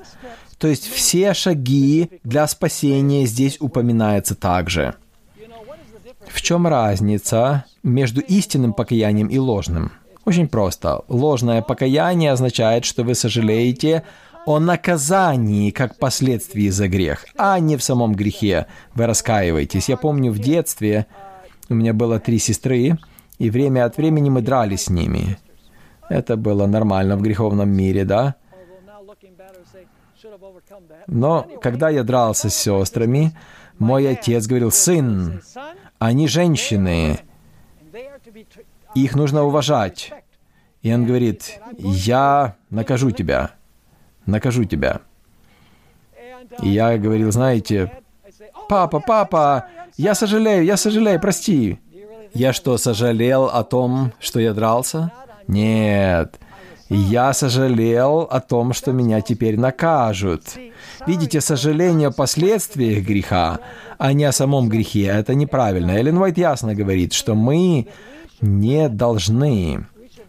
То 0.58 0.68
есть 0.68 0.90
все 0.90 1.34
шаги 1.34 2.10
для 2.24 2.48
спасения 2.48 3.26
здесь 3.26 3.58
упоминаются 3.60 4.36
также. 4.36 4.96
В 6.28 6.42
чем 6.42 6.68
разница 6.68 7.66
между 7.84 8.22
истинным 8.22 8.74
покаянием 8.74 9.28
и 9.28 9.38
ложным? 9.38 9.92
Очень 10.24 10.48
просто. 10.48 11.02
Ложное 11.08 11.62
покаяние 11.62 12.32
означает, 12.32 12.86
что 12.86 13.04
вы 13.04 13.16
сожалеете 13.16 14.04
о 14.46 14.60
наказании 14.60 15.72
как 15.72 15.98
последствии 15.98 16.70
за 16.70 16.88
грех, 16.88 17.26
а 17.38 17.60
не 17.60 17.78
в 17.78 17.84
самом 17.84 18.14
грехе. 18.14 18.68
Вы 18.96 19.06
раскаиваетесь. 19.06 19.90
Я 19.90 19.98
помню 19.98 20.32
в 20.32 20.40
детстве 20.40 21.06
у 21.72 21.74
меня 21.74 21.94
было 21.94 22.20
три 22.20 22.38
сестры, 22.38 22.98
и 23.40 23.50
время 23.50 23.86
от 23.86 23.96
времени 23.96 24.30
мы 24.30 24.42
дрались 24.42 24.84
с 24.84 24.90
ними. 24.90 25.38
Это 26.10 26.36
было 26.36 26.68
нормально 26.68 27.16
в 27.16 27.22
греховном 27.22 27.70
мире, 27.70 28.04
да? 28.04 28.36
Но 31.08 31.48
когда 31.62 31.90
я 31.90 32.04
дрался 32.04 32.50
с 32.50 32.56
сестрами, 32.56 33.38
мой 33.80 34.10
отец 34.10 34.48
говорил, 34.48 34.72
«Сын, 34.72 35.42
они 35.98 36.28
женщины, 36.28 37.22
их 38.96 39.16
нужно 39.16 39.44
уважать». 39.44 40.12
И 40.82 40.94
он 40.94 41.06
говорит, 41.06 41.62
«Я 41.78 42.58
накажу 42.70 43.12
тебя» 43.12 43.52
накажу 44.32 44.64
тебя. 44.66 45.02
И 46.62 46.70
я 46.70 46.98
говорил, 46.98 47.32
знаете, 47.32 47.92
папа, 48.68 49.00
папа, 49.00 49.66
я 49.98 50.16
сожалею, 50.16 50.64
я 50.66 50.78
сожалею, 50.78 51.20
прости. 51.20 51.80
Я 52.34 52.54
что, 52.54 52.78
сожалел 52.78 53.46
о 53.46 53.64
том, 53.64 54.14
что 54.20 54.40
я 54.40 54.54
дрался? 54.54 55.12
Нет. 55.48 56.40
Я 56.90 57.34
сожалел 57.34 58.22
о 58.22 58.42
том, 58.42 58.74
что 58.74 58.92
меня 58.92 59.22
теперь 59.22 59.58
накажут. 59.58 60.44
Видите, 61.08 61.40
сожаление 61.40 62.10
о 62.10 62.12
последствиях 62.12 63.06
греха, 63.06 63.60
а 63.98 64.14
не 64.14 64.26
о 64.26 64.32
самом 64.32 64.68
грехе, 64.68 65.06
это 65.06 65.34
неправильно. 65.34 65.92
Эллен 65.92 66.18
Уайт 66.18 66.38
ясно 66.38 66.76
говорит, 66.76 67.14
что 67.14 67.34
мы 67.34 67.88
не 68.42 68.90
должны, 68.90 69.86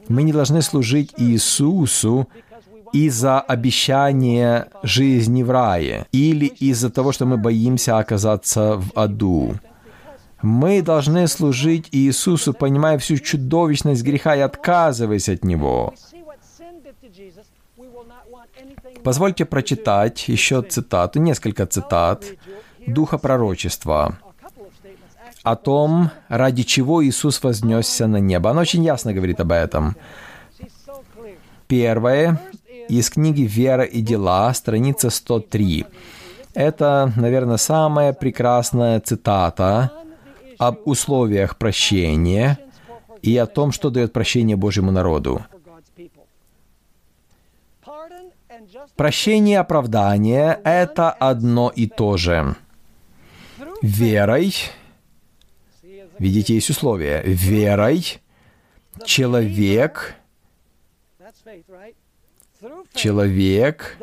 мы 0.08 0.22
не 0.22 0.32
должны 0.32 0.62
служить 0.62 1.12
Иисусу 1.16 2.28
из-за 2.92 3.40
обещания 3.40 4.68
жизни 4.82 5.42
в 5.42 5.50
рае 5.50 6.06
или 6.12 6.46
из-за 6.46 6.90
того, 6.90 7.12
что 7.12 7.26
мы 7.26 7.36
боимся 7.36 7.98
оказаться 7.98 8.76
в 8.76 8.92
аду. 8.94 9.54
Мы 10.42 10.82
должны 10.82 11.28
служить 11.28 11.88
Иисусу, 11.92 12.52
понимая 12.52 12.98
всю 12.98 13.16
чудовищность 13.18 14.02
греха 14.02 14.34
и 14.34 14.40
отказываясь 14.40 15.28
от 15.28 15.44
Него. 15.44 15.94
Позвольте 19.04 19.44
прочитать 19.44 20.28
еще 20.28 20.62
цитату, 20.62 21.20
несколько 21.20 21.66
цитат 21.66 22.24
Духа 22.86 23.18
пророчества 23.18 24.18
о 25.42 25.56
том, 25.56 26.10
ради 26.28 26.62
чего 26.62 27.04
Иисус 27.04 27.42
вознесся 27.42 28.06
на 28.06 28.18
небо. 28.18 28.48
Он 28.48 28.58
очень 28.58 28.84
ясно 28.84 29.12
говорит 29.12 29.40
об 29.40 29.52
этом. 29.52 29.96
Первое 31.66 32.40
из 32.98 33.08
книги 33.08 33.42
«Вера 33.42 33.84
и 33.84 34.02
дела», 34.02 34.52
страница 34.52 35.08
103. 35.08 35.86
Это, 36.54 37.12
наверное, 37.16 37.56
самая 37.56 38.12
прекрасная 38.12 39.00
цитата 39.00 39.90
об 40.58 40.80
условиях 40.84 41.56
прощения 41.56 42.58
и 43.22 43.36
о 43.38 43.46
том, 43.46 43.72
что 43.72 43.88
дает 43.88 44.12
прощение 44.12 44.56
Божьему 44.56 44.90
народу. 44.90 45.40
Прощение 48.96 49.54
и 49.54 49.58
оправдание— 49.58 50.60
это 50.64 51.10
одно 51.10 51.72
и 51.74 51.86
то 51.86 52.18
же. 52.18 52.56
Верой, 53.80 54.54
видите, 56.18 56.54
есть 56.54 56.68
условия, 56.68 57.22
верой 57.24 58.20
человек 59.06 60.14
человек, 62.94 63.98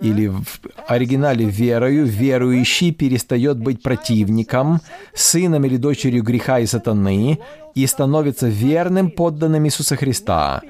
или 0.00 0.28
в 0.28 0.44
оригинале 0.86 1.44
верою, 1.44 2.04
верующий 2.04 2.92
перестает 2.92 3.58
быть 3.58 3.82
противником, 3.82 4.80
сыном 5.14 5.64
или 5.64 5.76
дочерью 5.76 6.22
греха 6.22 6.60
и 6.60 6.66
сатаны 6.66 7.38
и 7.74 7.86
становится 7.86 8.48
верным 8.48 9.10
подданным 9.10 9.64
Иисуса 9.66 9.96
Христа, 9.96 10.60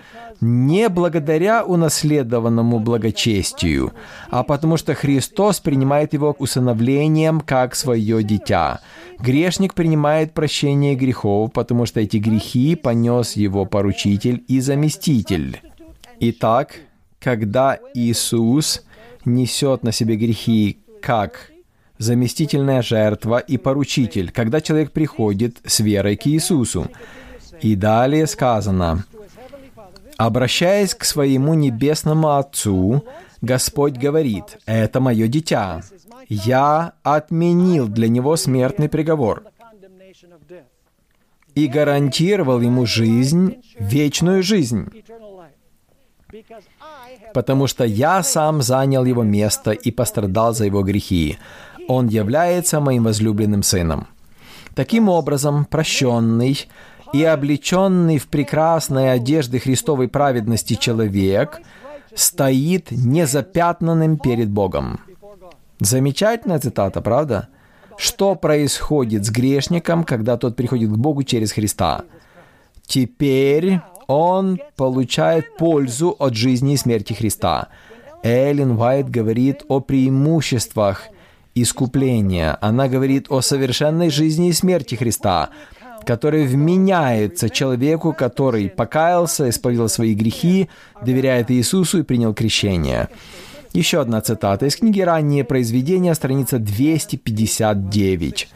не 0.40 0.88
благодаря 0.88 1.64
унаследованному 1.64 2.78
благочестию, 2.78 3.92
а 4.30 4.42
потому 4.42 4.76
что 4.76 4.94
Христос 4.94 5.61
принимает 5.61 6.12
его 6.12 6.34
усыновлением 6.38 7.40
как 7.40 7.74
свое 7.74 8.22
дитя. 8.22 8.80
Грешник 9.18 9.74
принимает 9.74 10.32
прощение 10.32 10.94
грехов, 10.94 11.53
потому 11.53 11.86
что 11.86 12.01
эти 12.01 12.16
грехи 12.16 12.74
понес 12.74 13.36
его 13.36 13.66
поручитель 13.66 14.44
и 14.48 14.61
заместитель. 14.61 15.61
Итак, 16.20 16.76
когда 17.20 17.78
Иисус 17.94 18.82
несет 19.24 19.82
на 19.82 19.92
себе 19.92 20.16
грехи 20.16 20.80
как 21.02 21.52
заместительная 21.98 22.82
жертва 22.82 23.38
и 23.38 23.58
поручитель, 23.58 24.32
когда 24.32 24.60
человек 24.60 24.90
приходит 24.90 25.58
с 25.64 25.80
верой 25.80 26.16
к 26.16 26.26
Иисусу. 26.26 26.88
И 27.60 27.76
далее 27.76 28.26
сказано, 28.26 29.04
обращаясь 30.16 30.94
к 30.94 31.04
своему 31.04 31.52
небесному 31.52 32.36
Отцу, 32.38 33.04
Господь 33.42 33.98
говорит, 33.98 34.58
«Это 34.64 35.00
мое 35.00 35.28
дитя. 35.28 35.82
Я 36.28 36.94
отменил 37.02 37.86
для 37.86 38.08
него 38.08 38.36
смертный 38.36 38.88
приговор 38.88 39.44
и 41.54 41.66
гарантировал 41.66 42.60
ему 42.60 42.86
жизнь, 42.86 43.56
вечную 43.78 44.42
жизнь 44.42 44.88
потому 47.35 47.66
что 47.66 47.85
я 47.85 48.22
сам 48.22 48.62
занял 48.62 49.05
его 49.05 49.22
место 49.22 49.72
и 49.72 49.91
пострадал 49.91 50.55
за 50.55 50.66
его 50.66 50.83
грехи. 50.83 51.39
Он 51.89 52.09
является 52.09 52.81
моим 52.81 53.05
возлюбленным 53.05 53.62
сыном. 53.62 54.07
Таким 54.74 55.09
образом, 55.09 55.64
прощенный 55.64 56.68
и 57.12 57.24
облеченный 57.24 58.18
в 58.18 58.28
прекрасные 58.28 59.12
одежды 59.12 59.59
Христовой 59.59 60.09
праведности 60.09 60.74
человек 60.74 61.61
стоит 62.14 62.91
незапятнанным 62.91 64.18
перед 64.18 64.49
Богом. 64.51 65.01
Замечательная 65.81 66.61
цитата, 66.61 67.01
правда? 67.01 67.49
Что 67.97 68.35
происходит 68.35 69.24
с 69.24 69.31
грешником, 69.31 70.05
когда 70.05 70.37
тот 70.37 70.57
приходит 70.57 70.91
к 70.91 70.97
Богу 70.97 71.22
через 71.22 71.53
Христа? 71.53 72.05
Теперь 72.87 73.81
он 74.11 74.58
получает 74.76 75.56
пользу 75.56 76.16
от 76.18 76.34
жизни 76.34 76.74
и 76.74 76.76
смерти 76.76 77.12
Христа. 77.12 77.68
Эллен 78.24 78.72
Уайт 78.72 79.08
говорит 79.08 79.62
о 79.68 79.78
преимуществах 79.78 81.04
искупления. 81.54 82.58
Она 82.61 82.88
говорит 82.88 83.26
о 83.28 83.40
совершенной 83.40 84.11
жизни 84.11 84.48
и 84.48 84.52
смерти 84.52 84.96
Христа, 84.96 85.50
который 86.04 86.44
вменяется 86.46 87.48
человеку, 87.50 88.12
который 88.12 88.68
покаялся, 88.68 89.48
исповедал 89.48 89.88
свои 89.88 90.14
грехи, 90.14 90.68
доверяет 91.00 91.52
Иисусу 91.52 92.00
и 92.00 92.02
принял 92.02 92.34
крещение. 92.34 93.08
Еще 93.72 94.00
одна 94.00 94.20
цитата 94.20 94.66
из 94.66 94.74
книги 94.74 95.00
«Ранние 95.00 95.44
произведения», 95.44 96.14
страница 96.16 96.58
259. 96.58 98.48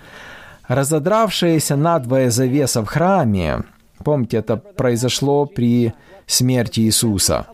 «Разодравшаяся 0.66 1.76
надвое 1.76 2.30
завеса 2.30 2.82
в 2.82 2.86
храме 2.86 3.62
Помните, 4.04 4.36
это 4.36 4.56
произошло 4.56 5.46
при 5.46 5.94
смерти 6.26 6.80
Иисуса. 6.80 7.46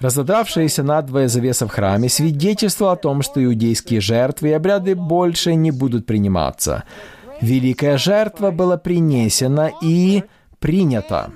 Разодравшаяся 0.00 0.82
надвое 0.82 1.28
завеса 1.28 1.66
в 1.66 1.70
храме 1.70 2.08
свидетельство 2.08 2.92
о 2.92 2.96
том, 2.96 3.22
что 3.22 3.44
иудейские 3.44 4.00
жертвы 4.00 4.50
и 4.50 4.52
обряды 4.52 4.94
больше 4.94 5.54
не 5.54 5.72
будут 5.72 6.06
приниматься. 6.06 6.84
Великая 7.40 7.98
жертва 7.98 8.50
была 8.50 8.76
принесена 8.76 9.72
и 9.82 10.22
принята. 10.60 11.30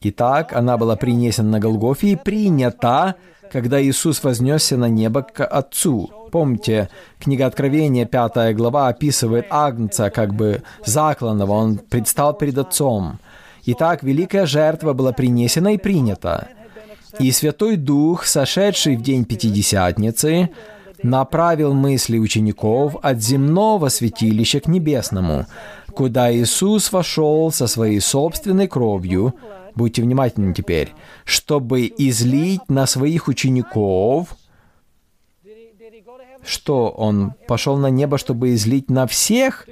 Итак, 0.00 0.52
она 0.52 0.76
была 0.76 0.96
принесена 0.96 1.50
на 1.50 1.60
Голгофе 1.60 2.12
и 2.12 2.16
принята, 2.16 3.16
когда 3.50 3.82
Иисус 3.82 4.22
вознесся 4.22 4.76
на 4.76 4.88
небо 4.88 5.22
к 5.22 5.44
Отцу. 5.44 6.17
Помните, 6.30 6.88
книга 7.18 7.46
Откровения, 7.46 8.04
пятая 8.04 8.52
глава, 8.52 8.88
описывает 8.88 9.46
Агнца 9.50 10.10
как 10.10 10.34
бы 10.34 10.62
закланного, 10.84 11.52
он 11.52 11.78
предстал 11.78 12.34
перед 12.34 12.58
Отцом. 12.58 13.18
Итак, 13.64 14.02
великая 14.02 14.46
жертва 14.46 14.92
была 14.92 15.12
принесена 15.12 15.74
и 15.74 15.78
принята. 15.78 16.48
И 17.18 17.32
Святой 17.32 17.76
Дух, 17.76 18.26
сошедший 18.26 18.96
в 18.96 19.02
день 19.02 19.24
Пятидесятницы, 19.24 20.50
направил 21.02 21.74
мысли 21.74 22.18
учеников 22.18 22.96
от 23.02 23.22
земного 23.22 23.88
святилища 23.88 24.60
к 24.60 24.68
небесному, 24.68 25.46
куда 25.94 26.32
Иисус 26.34 26.92
вошел 26.92 27.50
со 27.50 27.66
своей 27.66 28.00
собственной 28.00 28.68
кровью, 28.68 29.34
будьте 29.74 30.02
внимательны 30.02 30.52
теперь, 30.54 30.92
чтобы 31.24 31.92
излить 31.98 32.68
на 32.68 32.86
своих 32.86 33.28
учеников– 33.28 34.28
что 36.44 36.88
он 36.88 37.34
пошел 37.46 37.76
на 37.76 37.90
небо, 37.90 38.18
чтобы 38.18 38.54
излить 38.54 38.90
на 38.90 39.06
всех? 39.06 39.66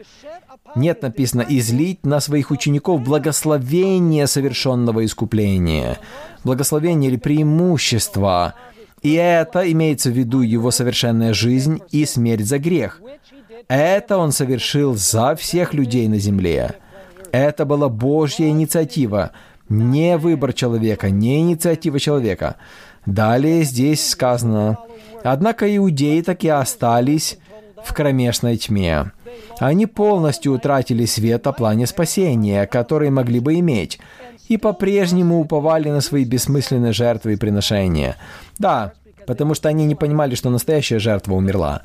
Нет, 0.75 1.03
написано, 1.03 1.45
излить 1.49 2.05
на 2.05 2.21
своих 2.21 2.51
учеников 2.51 3.03
благословение 3.03 4.27
совершенного 4.27 5.05
искупления. 5.05 5.99
Благословение 6.45 7.11
или 7.11 7.17
преимущество. 7.17 8.55
И 9.03 9.15
это 9.15 9.71
имеется 9.73 10.11
в 10.11 10.15
виду 10.15 10.41
его 10.41 10.71
совершенная 10.71 11.33
жизнь 11.33 11.81
и 11.91 12.05
смерть 12.05 12.45
за 12.45 12.59
грех. 12.59 13.01
Это 13.69 14.19
он 14.19 14.33
совершил 14.33 14.95
за 14.95 15.35
всех 15.35 15.75
людей 15.75 16.09
на 16.09 16.19
земле. 16.19 16.77
Это 17.33 17.65
была 17.65 17.89
Божья 17.89 18.49
инициатива, 18.49 19.33
не 19.69 20.17
выбор 20.17 20.53
человека, 20.53 21.11
не 21.11 21.41
инициатива 21.41 21.99
человека. 21.99 22.57
Далее 23.05 23.63
здесь 23.63 24.09
сказано, 24.09 24.79
Однако 25.27 25.77
иудеи 25.77 26.21
так 26.21 26.45
и 26.45 26.49
остались 26.49 27.39
в 27.85 27.93
кромешной 27.93 28.57
тьме. 28.57 29.11
Они 29.59 29.87
полностью 29.87 30.53
утратили 30.53 31.05
свет 31.05 31.47
о 31.47 31.53
плане 31.53 31.87
спасения, 31.87 32.67
который 32.67 33.11
могли 33.11 33.41
бы 33.41 33.55
иметь, 33.57 33.99
и 34.49 34.57
по-прежнему 34.57 35.41
уповали 35.41 35.89
на 35.91 36.01
свои 36.01 36.25
бессмысленные 36.25 36.93
жертвы 36.93 37.33
и 37.33 37.37
приношения. 37.37 38.17
Да, 38.59 38.93
потому 39.27 39.55
что 39.55 39.69
они 39.69 39.85
не 39.85 39.97
понимали, 39.97 40.37
что 40.37 40.51
настоящая 40.51 41.01
жертва 41.01 41.35
умерла. 41.35 41.83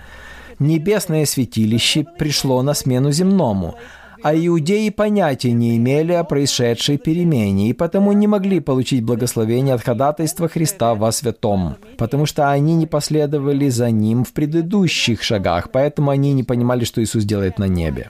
Небесное 0.59 1.25
святилище 1.25 2.05
пришло 2.19 2.61
на 2.61 2.75
смену 2.75 3.11
земному, 3.11 3.75
а 4.23 4.35
иудеи 4.35 4.89
понятия 4.89 5.51
не 5.51 5.77
имели 5.77 6.13
о 6.13 6.23
происшедшей 6.23 6.97
перемене 6.97 7.69
и 7.69 7.73
потому 7.73 8.11
не 8.11 8.27
могли 8.27 8.59
получить 8.59 9.03
благословение 9.03 9.75
от 9.75 9.81
ходатайства 9.81 10.47
Христа 10.47 10.95
во 10.95 11.11
святом, 11.11 11.77
потому 11.97 12.25
что 12.25 12.49
они 12.51 12.75
не 12.75 12.87
последовали 12.87 13.69
за 13.69 13.91
Ним 13.91 14.23
в 14.23 14.33
предыдущих 14.33 15.23
шагах, 15.23 15.71
поэтому 15.71 16.11
они 16.11 16.33
не 16.33 16.43
понимали, 16.43 16.83
что 16.83 17.03
Иисус 17.03 17.23
делает 17.23 17.59
на 17.59 17.65
небе. 17.65 18.09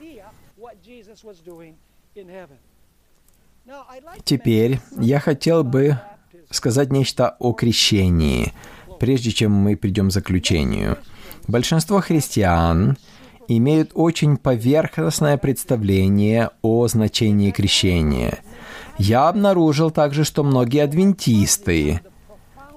Теперь 4.24 4.80
я 4.98 5.18
хотел 5.20 5.64
бы 5.64 5.98
сказать 6.50 6.92
нечто 6.92 7.36
о 7.38 7.52
крещении, 7.52 8.52
прежде 9.00 9.30
чем 9.30 9.52
мы 9.52 9.76
придем 9.76 10.08
к 10.08 10.12
заключению. 10.12 10.98
Большинство 11.48 12.00
христиан 12.00 12.96
имеют 13.58 13.92
очень 13.94 14.36
поверхностное 14.36 15.36
представление 15.36 16.50
о 16.62 16.86
значении 16.88 17.50
крещения. 17.50 18.38
Я 18.98 19.28
обнаружил 19.28 19.90
также, 19.90 20.24
что 20.24 20.44
многие 20.44 20.84
адвентисты 20.84 22.00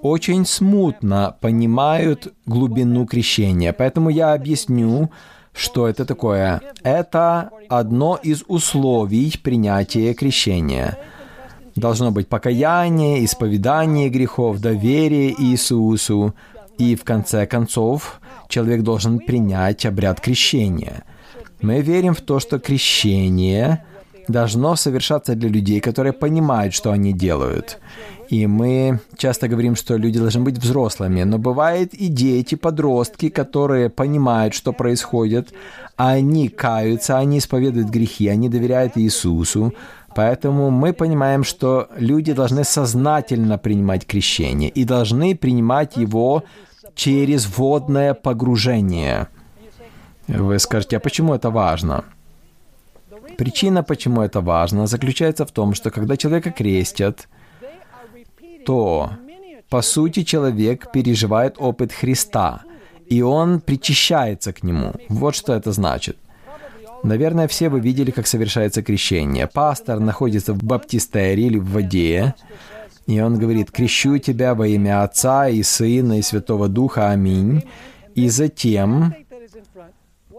очень 0.02 0.46
смутно 0.46 1.36
понимают 1.42 2.34
глубину 2.46 3.06
крещения, 3.06 3.74
поэтому 3.74 4.10
я 4.10 4.34
объясню, 4.34 5.12
что 5.54 5.88
это 5.88 6.06
такое. 6.06 6.62
Это 6.84 7.50
одно 7.70 8.20
из 8.22 8.44
условий 8.48 9.34
принятия 9.42 10.14
крещения. 10.14 10.98
Должно 11.76 12.12
быть 12.12 12.30
покаяние, 12.30 13.26
исповедание 13.26 14.10
грехов, 14.10 14.60
доверие 14.60 15.34
Иисусу, 15.38 16.36
и 16.78 16.96
в 16.96 17.04
конце 17.04 17.46
концов 17.48 18.20
человек 18.48 18.82
должен 18.82 19.20
принять 19.20 19.86
обряд 19.86 20.22
крещения. 20.22 21.04
Мы 21.62 21.82
верим 21.82 22.14
в 22.14 22.22
то, 22.22 22.40
что 22.40 22.60
крещение 22.60 23.84
должно 24.28 24.76
совершаться 24.76 25.36
для 25.36 25.50
людей, 25.50 25.80
которые 25.80 26.14
понимают, 26.14 26.74
что 26.74 26.92
они 26.92 27.14
делают. 27.14 27.80
И 28.30 28.48
мы 28.48 29.00
часто 29.18 29.48
говорим, 29.48 29.76
что 29.76 29.98
люди 29.98 30.20
должны 30.20 30.42
быть 30.42 30.58
взрослыми, 30.58 31.24
но 31.24 31.38
бывает 31.38 31.94
и 31.94 32.08
дети, 32.08 32.56
подростки, 32.56 33.30
которые 33.30 33.90
понимают, 33.90 34.54
что 34.56 34.74
происходит, 34.74 35.54
они 35.96 36.50
каются, 36.50 37.20
они 37.20 37.38
исповедуют 37.38 37.90
грехи, 37.90 38.28
они 38.28 38.50
доверяют 38.50 38.98
Иисусу, 38.98 39.74
Поэтому 40.16 40.72
мы 40.72 40.94
понимаем, 40.94 41.44
что 41.44 41.90
люди 41.98 42.32
должны 42.32 42.64
сознательно 42.64 43.58
принимать 43.58 44.06
крещение 44.06 44.70
и 44.70 44.86
должны 44.86 45.36
принимать 45.36 45.98
его 45.98 46.44
через 46.96 47.46
водное 47.58 48.14
погружение. 48.14 49.28
Вы 50.28 50.58
скажете, 50.60 50.98
а 50.98 51.00
почему 51.00 51.34
это 51.36 51.50
важно? 51.50 52.04
Причина, 53.38 53.84
почему 53.84 54.22
это 54.22 54.42
важно, 54.42 54.88
заключается 54.88 55.46
в 55.46 55.52
том, 55.52 55.74
что 55.74 55.92
когда 55.92 56.18
человека 56.18 56.52
крестят, 56.52 57.28
то, 58.66 59.12
по 59.70 59.82
сути, 59.82 60.24
человек 60.24 60.92
переживает 60.92 61.56
опыт 61.60 61.92
Христа, 61.92 62.62
и 63.08 63.22
он 63.22 63.60
причащается 63.60 64.54
к 64.54 64.64
нему. 64.64 64.94
Вот 65.10 65.36
что 65.36 65.54
это 65.54 65.72
значит. 65.72 66.18
Наверное, 67.04 67.48
все 67.48 67.70
вы 67.70 67.82
видели, 67.82 68.10
как 68.10 68.26
совершается 68.26 68.82
крещение. 68.82 69.48
Пастор 69.48 70.00
находится 70.00 70.54
в 70.54 70.64
баптистерии 70.64 71.46
или 71.46 71.60
в 71.60 71.72
воде, 71.72 72.34
и 73.08 73.20
он 73.20 73.38
говорит, 73.38 73.72
«Крещу 73.72 74.18
тебя 74.18 74.56
во 74.56 74.68
имя 74.68 75.04
Отца 75.04 75.48
и 75.48 75.62
Сына 75.64 76.20
и 76.20 76.22
Святого 76.22 76.68
Духа. 76.68 77.12
Аминь». 77.12 77.64
И 78.16 78.30
затем 78.30 79.14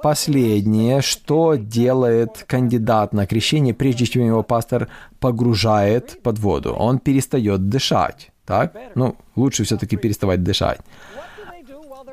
последнее, 0.02 1.02
что 1.02 1.54
делает 1.54 2.44
кандидат 2.46 3.12
на 3.12 3.26
крещение, 3.26 3.74
прежде 3.74 4.06
чем 4.06 4.26
его 4.26 4.42
пастор 4.42 4.88
погружает 5.20 6.22
под 6.22 6.38
воду. 6.38 6.74
Он 6.74 6.98
перестает 6.98 7.68
дышать. 7.68 8.30
Так? 8.44 8.74
Ну, 8.94 9.16
лучше 9.34 9.64
все-таки 9.64 9.96
переставать 9.96 10.42
дышать. 10.42 10.80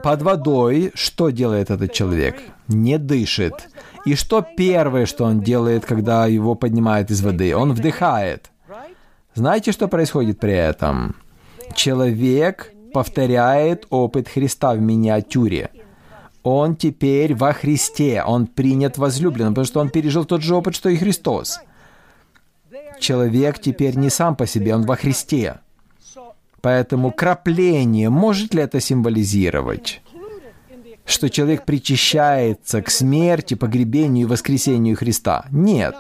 Под 0.02 0.22
водой 0.22 0.92
что 0.96 1.30
делает 1.30 1.70
этот 1.70 1.94
человек? 1.94 2.42
Не 2.68 2.98
дышит. 2.98 3.70
И 4.06 4.16
что 4.16 4.46
первое, 4.58 5.06
что 5.06 5.24
он 5.26 5.42
делает, 5.42 5.86
когда 5.86 6.28
его 6.28 6.56
поднимают 6.56 7.12
из 7.12 7.22
воды? 7.22 7.56
Он 7.56 7.74
вдыхает. 7.74 8.50
Знаете, 9.36 9.72
что 9.72 9.88
происходит 9.88 10.40
при 10.40 10.54
этом? 10.54 11.16
Человек 11.76 12.72
повторяет 12.94 13.88
опыт 13.90 14.28
Христа 14.28 14.74
в 14.74 14.82
миниатюре. 14.82 15.72
Он 16.44 16.76
теперь 16.76 17.34
во 17.34 17.54
Христе, 17.54 18.22
он 18.24 18.48
принят 18.48 18.98
возлюбленным, 18.98 19.54
потому 19.54 19.66
что 19.66 19.80
он 19.80 19.90
пережил 19.90 20.26
тот 20.26 20.42
же 20.42 20.56
опыт, 20.56 20.76
что 20.76 20.90
и 20.90 20.98
Христос. 20.98 21.60
Человек 23.00 23.60
теперь 23.60 23.96
не 23.96 24.10
сам 24.10 24.36
по 24.36 24.46
себе, 24.46 24.76
он 24.76 24.84
во 24.84 24.96
Христе. 24.96 25.60
Поэтому 26.62 27.12
крапление, 27.12 28.10
может 28.10 28.54
ли 28.54 28.62
это 28.62 28.80
символизировать? 28.80 30.02
что 31.06 31.30
человек 31.30 31.66
причащается 31.66 32.82
к 32.82 32.90
смерти, 32.90 33.56
погребению 33.56 34.28
и 34.28 34.30
воскресению 34.30 34.96
Христа. 34.96 35.46
Нет. 35.52 35.96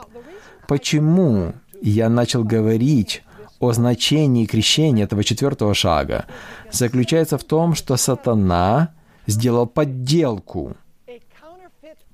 Почему 0.68 1.54
я 1.90 2.10
начал 2.10 2.44
говорить 2.44 3.24
о 3.60 3.72
значении 3.74 4.46
крещения 4.46 5.04
этого 5.04 5.24
четвертого 5.24 5.74
шага? 5.74 6.26
Заключается 6.72 7.38
в 7.38 7.44
том, 7.44 7.76
что 7.76 7.98
сатана 7.98 8.94
сделал 9.28 9.68
подделку 9.68 10.76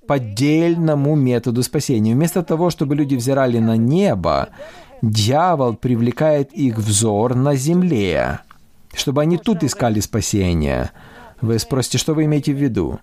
поддельному 0.09 1.15
методу 1.15 1.61
спасения. 1.61 2.15
Вместо 2.15 2.41
того, 2.41 2.71
чтобы 2.71 2.95
люди 2.95 3.13
взирали 3.13 3.59
на 3.59 3.77
небо, 3.77 4.49
дьявол 5.03 5.75
привлекает 5.75 6.51
их 6.51 6.79
взор 6.79 7.35
на 7.35 7.55
земле, 7.55 8.39
чтобы 8.95 9.21
они 9.21 9.37
тут 9.37 9.63
искали 9.63 9.99
спасение. 9.99 10.89
Вы 11.41 11.59
спросите, 11.59 11.99
что 11.99 12.15
вы 12.15 12.25
имеете 12.25 12.53
в 12.53 12.57
виду? 12.57 12.99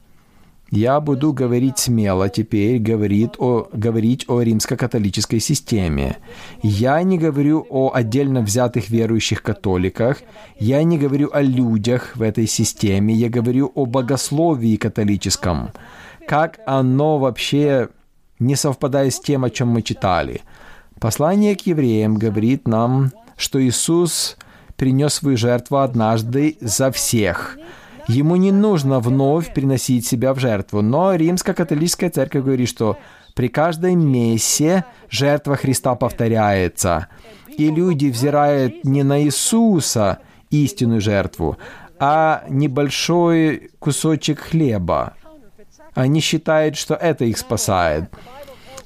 Я 0.70 1.00
буду 1.00 1.32
говорить 1.32 1.78
смело 1.78 2.28
теперь, 2.28 2.80
говорит 2.80 3.36
о, 3.38 3.68
говорить 3.72 4.24
о 4.28 4.40
римско-католической 4.40 5.38
системе. 5.38 6.16
Я 6.60 7.00
не 7.04 7.18
говорю 7.18 7.64
о 7.70 7.92
отдельно 7.94 8.40
взятых 8.40 8.90
верующих 8.90 9.42
католиках, 9.42 10.22
я 10.58 10.82
не 10.82 10.98
говорю 10.98 11.30
о 11.32 11.40
людях 11.40 12.16
в 12.16 12.22
этой 12.22 12.48
системе, 12.48 13.14
я 13.14 13.28
говорю 13.28 13.70
о 13.76 13.86
богословии 13.86 14.74
католическом. 14.76 15.70
Как 16.26 16.58
оно 16.66 17.18
вообще 17.18 17.88
не 18.40 18.56
совпадает 18.56 19.14
с 19.14 19.20
тем, 19.20 19.44
о 19.44 19.50
чем 19.50 19.68
мы 19.68 19.82
читали. 19.82 20.40
Послание 20.98 21.54
к 21.54 21.60
евреям 21.60 22.16
говорит 22.16 22.66
нам, 22.66 23.12
что 23.36 23.64
Иисус 23.64 24.36
принес 24.76 25.14
свою 25.14 25.36
жертву 25.36 25.78
однажды 25.78 26.56
за 26.60 26.90
всех– 26.90 27.56
Ему 28.08 28.36
не 28.36 28.52
нужно 28.52 29.00
вновь 29.00 29.52
приносить 29.52 30.06
себя 30.06 30.32
в 30.32 30.38
жертву. 30.38 30.80
Но 30.80 31.14
римско-католическая 31.14 32.10
церковь 32.10 32.44
говорит, 32.44 32.68
что 32.68 32.98
при 33.34 33.48
каждой 33.48 33.94
мессе 33.94 34.84
жертва 35.10 35.56
Христа 35.56 35.94
повторяется. 35.94 37.08
И 37.48 37.68
люди 37.70 38.06
взирают 38.06 38.84
не 38.84 39.02
на 39.02 39.22
Иисуса, 39.22 40.20
истинную 40.50 41.00
жертву, 41.00 41.56
а 41.98 42.44
небольшой 42.48 43.70
кусочек 43.78 44.40
хлеба. 44.40 45.14
Они 45.94 46.20
считают, 46.20 46.76
что 46.76 46.94
это 46.94 47.24
их 47.24 47.38
спасает. 47.38 48.10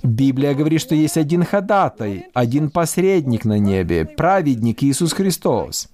Библия 0.02 0.54
говорит, 0.54 0.80
что 0.80 0.94
есть 0.94 1.18
один 1.18 1.44
ходатай, 1.44 2.28
один 2.32 2.70
посредник 2.70 3.44
на 3.44 3.58
небе, 3.58 4.06
праведник 4.06 4.82
Иисус 4.82 5.12
Христос 5.12 5.88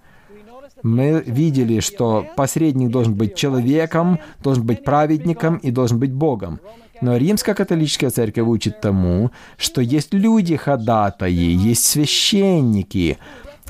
мы 0.83 1.22
видели, 1.27 1.81
что 1.81 2.27
посредник 2.37 2.91
должен 2.91 3.14
быть 3.14 3.35
человеком, 3.35 4.18
должен 4.43 4.64
быть 4.64 4.85
праведником 4.85 5.57
и 5.57 5.70
должен 5.70 5.99
быть 5.99 6.12
Богом. 6.12 6.61
Но 7.01 7.16
римская 7.16 7.55
католическая 7.55 8.11
церковь 8.11 8.47
учит 8.47 8.81
тому, 8.81 9.31
что 9.59 9.81
есть 9.81 10.14
люди-ходатаи, 10.14 11.31
есть 11.31 11.85
священники, 11.85 13.18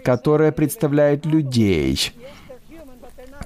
которые 0.02 0.52
представляют 0.52 1.26
людей. 1.26 2.12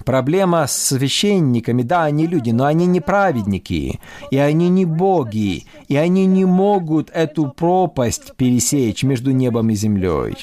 Проблема 0.05 0.67
с 0.67 0.73
священниками, 0.73 1.83
да, 1.83 2.05
они 2.05 2.27
люди, 2.27 2.51
но 2.51 2.65
они 2.65 2.87
не 2.87 3.01
праведники, 3.01 4.01
и 4.31 4.37
они 4.39 4.69
не 4.69 4.85
боги, 4.85 5.67
и 5.89 5.97
они 5.97 6.27
не 6.27 6.45
могут 6.45 7.11
эту 7.11 7.49
пропасть 7.49 8.35
пересечь 8.37 9.03
между 9.03 9.33
небом 9.33 9.71
и 9.71 9.75
землей. 9.75 10.37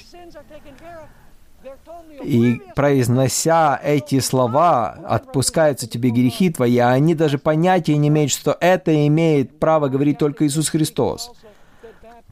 И 2.23 2.61
произнося 2.75 3.79
эти 3.83 4.19
слова, 4.19 4.97
отпускаются 5.07 5.87
тебе 5.87 6.09
грехи 6.09 6.49
твои, 6.49 6.77
а 6.77 6.91
они 6.91 7.15
даже 7.15 7.37
понятия 7.37 7.97
не 7.97 8.07
имеют, 8.07 8.31
что 8.31 8.57
это 8.59 9.07
имеет 9.07 9.59
право 9.59 9.87
говорить 9.87 10.17
только 10.17 10.45
Иисус 10.45 10.69
Христос. 10.69 11.31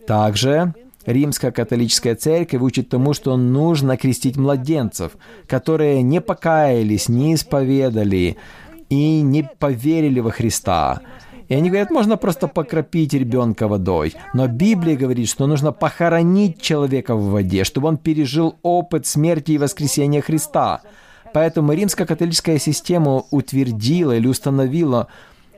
Также 0.08 0.74
Римская 1.06 1.52
католическая 1.52 2.16
церковь 2.16 2.62
учит 2.62 2.90
тому, 2.90 3.14
что 3.14 3.38
нужно 3.38 3.96
крестить 3.96 4.38
младенцев, 4.38 5.14
которые 5.48 6.02
не 6.02 6.20
покаялись, 6.20 7.10
не 7.10 7.36
исповедали 7.36 8.38
и 8.90 9.22
не 9.22 9.44
поверили 9.60 10.20
во 10.20 10.32
Христа. 10.32 11.02
И 11.48 11.54
они 11.54 11.70
говорят, 11.70 11.92
можно 11.92 12.18
просто 12.18 12.48
покропить 12.48 13.14
ребенка 13.14 13.68
водой. 13.68 14.14
Но 14.34 14.48
Библия 14.48 14.96
говорит, 14.98 15.30
что 15.30 15.48
нужно 15.48 15.72
похоронить 15.72 16.62
человека 16.62 17.16
в 17.16 17.32
воде, 17.32 17.64
чтобы 17.64 17.88
он 17.88 17.98
пережил 17.98 18.56
опыт 18.64 19.06
смерти 19.06 19.54
и 19.54 19.58
воскресения 19.58 20.22
Христа. 20.22 20.82
Поэтому 21.34 21.74
римская 21.74 22.08
католическая 22.08 22.60
система 22.60 23.24
утвердила 23.30 24.16
или 24.16 24.28
установила 24.28 25.08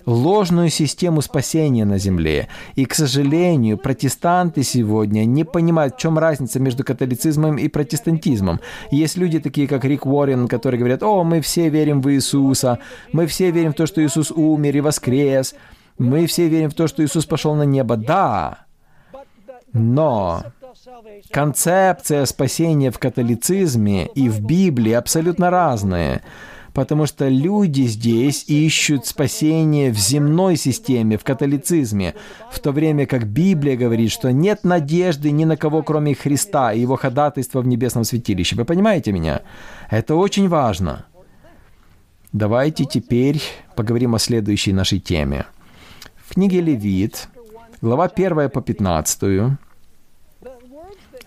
ложную 0.07 0.69
систему 0.69 1.21
спасения 1.21 1.85
на 1.85 1.99
земле. 1.99 2.47
И, 2.75 2.85
к 2.85 2.95
сожалению, 2.95 3.77
протестанты 3.77 4.63
сегодня 4.63 5.25
не 5.25 5.43
понимают, 5.43 5.95
в 5.95 5.97
чем 5.99 6.17
разница 6.17 6.59
между 6.59 6.83
католицизмом 6.83 7.57
и 7.57 7.67
протестантизмом. 7.67 8.61
Есть 8.89 9.17
люди 9.17 9.39
такие, 9.39 9.67
как 9.67 9.83
Рик 9.83 10.05
Уоррен, 10.05 10.47
которые 10.47 10.79
говорят, 10.79 11.03
о, 11.03 11.23
мы 11.23 11.41
все 11.41 11.69
верим 11.69 12.01
в 12.01 12.09
Иисуса, 12.11 12.79
мы 13.11 13.27
все 13.27 13.51
верим 13.51 13.73
в 13.73 13.75
то, 13.75 13.85
что 13.85 14.03
Иисус 14.03 14.31
умер 14.31 14.77
и 14.77 14.81
воскрес. 14.81 15.53
Мы 15.98 16.28
все 16.28 16.48
верим 16.48 16.70
в 16.70 16.76
то, 16.76 16.88
что 16.88 17.04
Иисус 17.04 17.26
пошел 17.26 17.56
на 17.56 17.64
небо. 17.64 17.98
Да, 17.98 18.66
но 19.74 20.43
концепция 21.32 22.26
спасения 22.26 22.91
в 22.91 23.00
католицизме 23.00 24.08
и 24.08 24.30
в 24.30 24.41
Библии 24.41 24.93
абсолютно 24.93 25.50
разные, 25.50 26.22
потому 26.74 27.06
что 27.06 27.28
люди 27.28 27.82
здесь 27.84 28.45
ищут 28.48 29.06
спасение 29.06 29.91
в 29.91 29.98
земной 29.98 30.56
системе, 30.56 31.18
в 31.18 31.24
католицизме, 31.24 32.14
в 32.52 32.60
то 32.60 32.72
время 32.72 33.06
как 33.06 33.28
Библия 33.28 33.76
говорит, 33.76 34.12
что 34.12 34.32
нет 34.32 34.64
надежды 34.64 35.32
ни 35.32 35.45
на 35.45 35.58
кого, 35.58 35.84
кроме 35.84 36.16
Христа 36.16 36.74
и 36.74 36.82
Его 36.82 36.95
ходатайства 36.95 37.62
в 37.62 37.68
небесном 37.68 38.04
святилище. 38.04 38.56
Вы 38.56 38.66
понимаете 38.66 39.12
меня? 39.12 39.41
Это 39.89 40.16
очень 40.16 40.48
важно. 40.48 41.06
Давайте 42.34 42.86
теперь 42.86 43.41
поговорим 43.76 44.16
о 44.16 44.20
следующей 44.20 44.74
нашей 44.74 45.00
теме– 45.00 45.45
книге 46.30 46.61
Левит, 46.61 47.28
глава 47.82 48.05
1 48.05 48.49
по 48.49 48.61
15, 48.61 49.57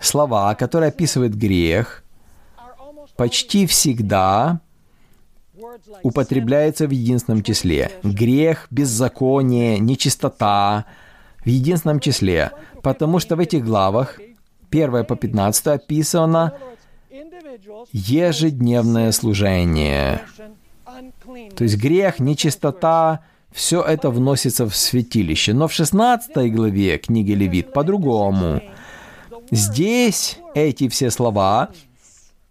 слова, 0.01 0.55
которые 0.55 0.89
описывают 0.89 1.35
грех, 1.35 2.03
почти 3.17 3.67
всегда 3.67 4.61
употребляются 6.03 6.87
в 6.87 6.91
единственном 6.91 7.43
числе. 7.43 7.91
Грех, 8.03 8.67
беззаконие, 8.71 9.79
нечистота 9.79 10.87
в 11.45 11.47
единственном 11.47 12.01
числе. 12.01 12.53
Потому 12.83 13.19
что 13.19 13.37
в 13.37 13.41
этих 13.41 13.65
главах 13.65 14.19
1 14.71 15.05
по 15.05 15.17
15 15.17 15.67
описано 15.67 16.55
ежедневное 17.93 19.13
служение. 19.13 20.23
То 21.57 21.65
есть 21.65 21.77
грех, 21.77 22.19
нечистота, 22.21 23.21
все 23.53 23.83
это 23.83 24.11
вносится 24.11 24.69
в 24.69 24.75
святилище. 24.75 25.53
Но 25.53 25.69
в 25.69 25.73
16 25.73 26.53
главе 26.53 26.99
книги 26.99 27.33
Левит 27.33 27.73
по-другому. 27.73 28.63
Здесь 29.51 30.39
эти 30.55 30.89
все 30.89 31.11
слова 31.11 31.71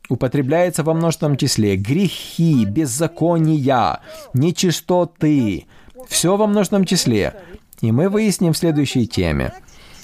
употребляются 0.10 0.84
во 0.84 0.94
множественном 0.94 1.38
числе. 1.38 1.78
Грехи, 1.78 2.66
беззакония, 2.66 4.02
нечистоты. 4.34 5.68
Все 6.08 6.36
во 6.36 6.48
множественном 6.48 6.86
числе. 6.86 7.42
И 7.82 7.92
мы 7.92 8.10
выясним 8.10 8.54
в 8.54 8.58
следующей 8.58 9.08
теме, 9.08 9.54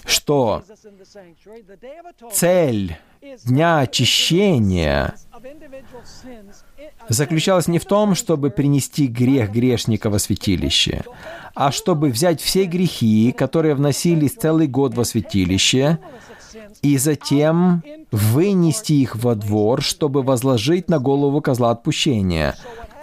что 0.05 0.63
цель 2.31 2.97
дня 3.43 3.79
очищения 3.79 5.15
заключалась 7.09 7.67
не 7.67 7.79
в 7.79 7.85
том, 7.85 8.15
чтобы 8.15 8.49
принести 8.49 9.07
грех 9.07 9.51
грешника 9.51 10.09
во 10.09 10.19
святилище, 10.19 11.03
а 11.53 11.71
чтобы 11.71 12.09
взять 12.09 12.41
все 12.41 12.65
грехи, 12.65 13.31
которые 13.31 13.75
вносились 13.75 14.33
целый 14.33 14.67
год 14.67 14.95
во 14.95 15.05
святилище, 15.05 15.99
и 16.81 16.97
затем 16.97 17.83
вынести 18.11 18.93
их 18.93 19.15
во 19.15 19.35
двор, 19.35 19.81
чтобы 19.81 20.23
возложить 20.23 20.89
на 20.89 20.99
голову 20.99 21.41
козла 21.41 21.71
отпущения. 21.71 22.55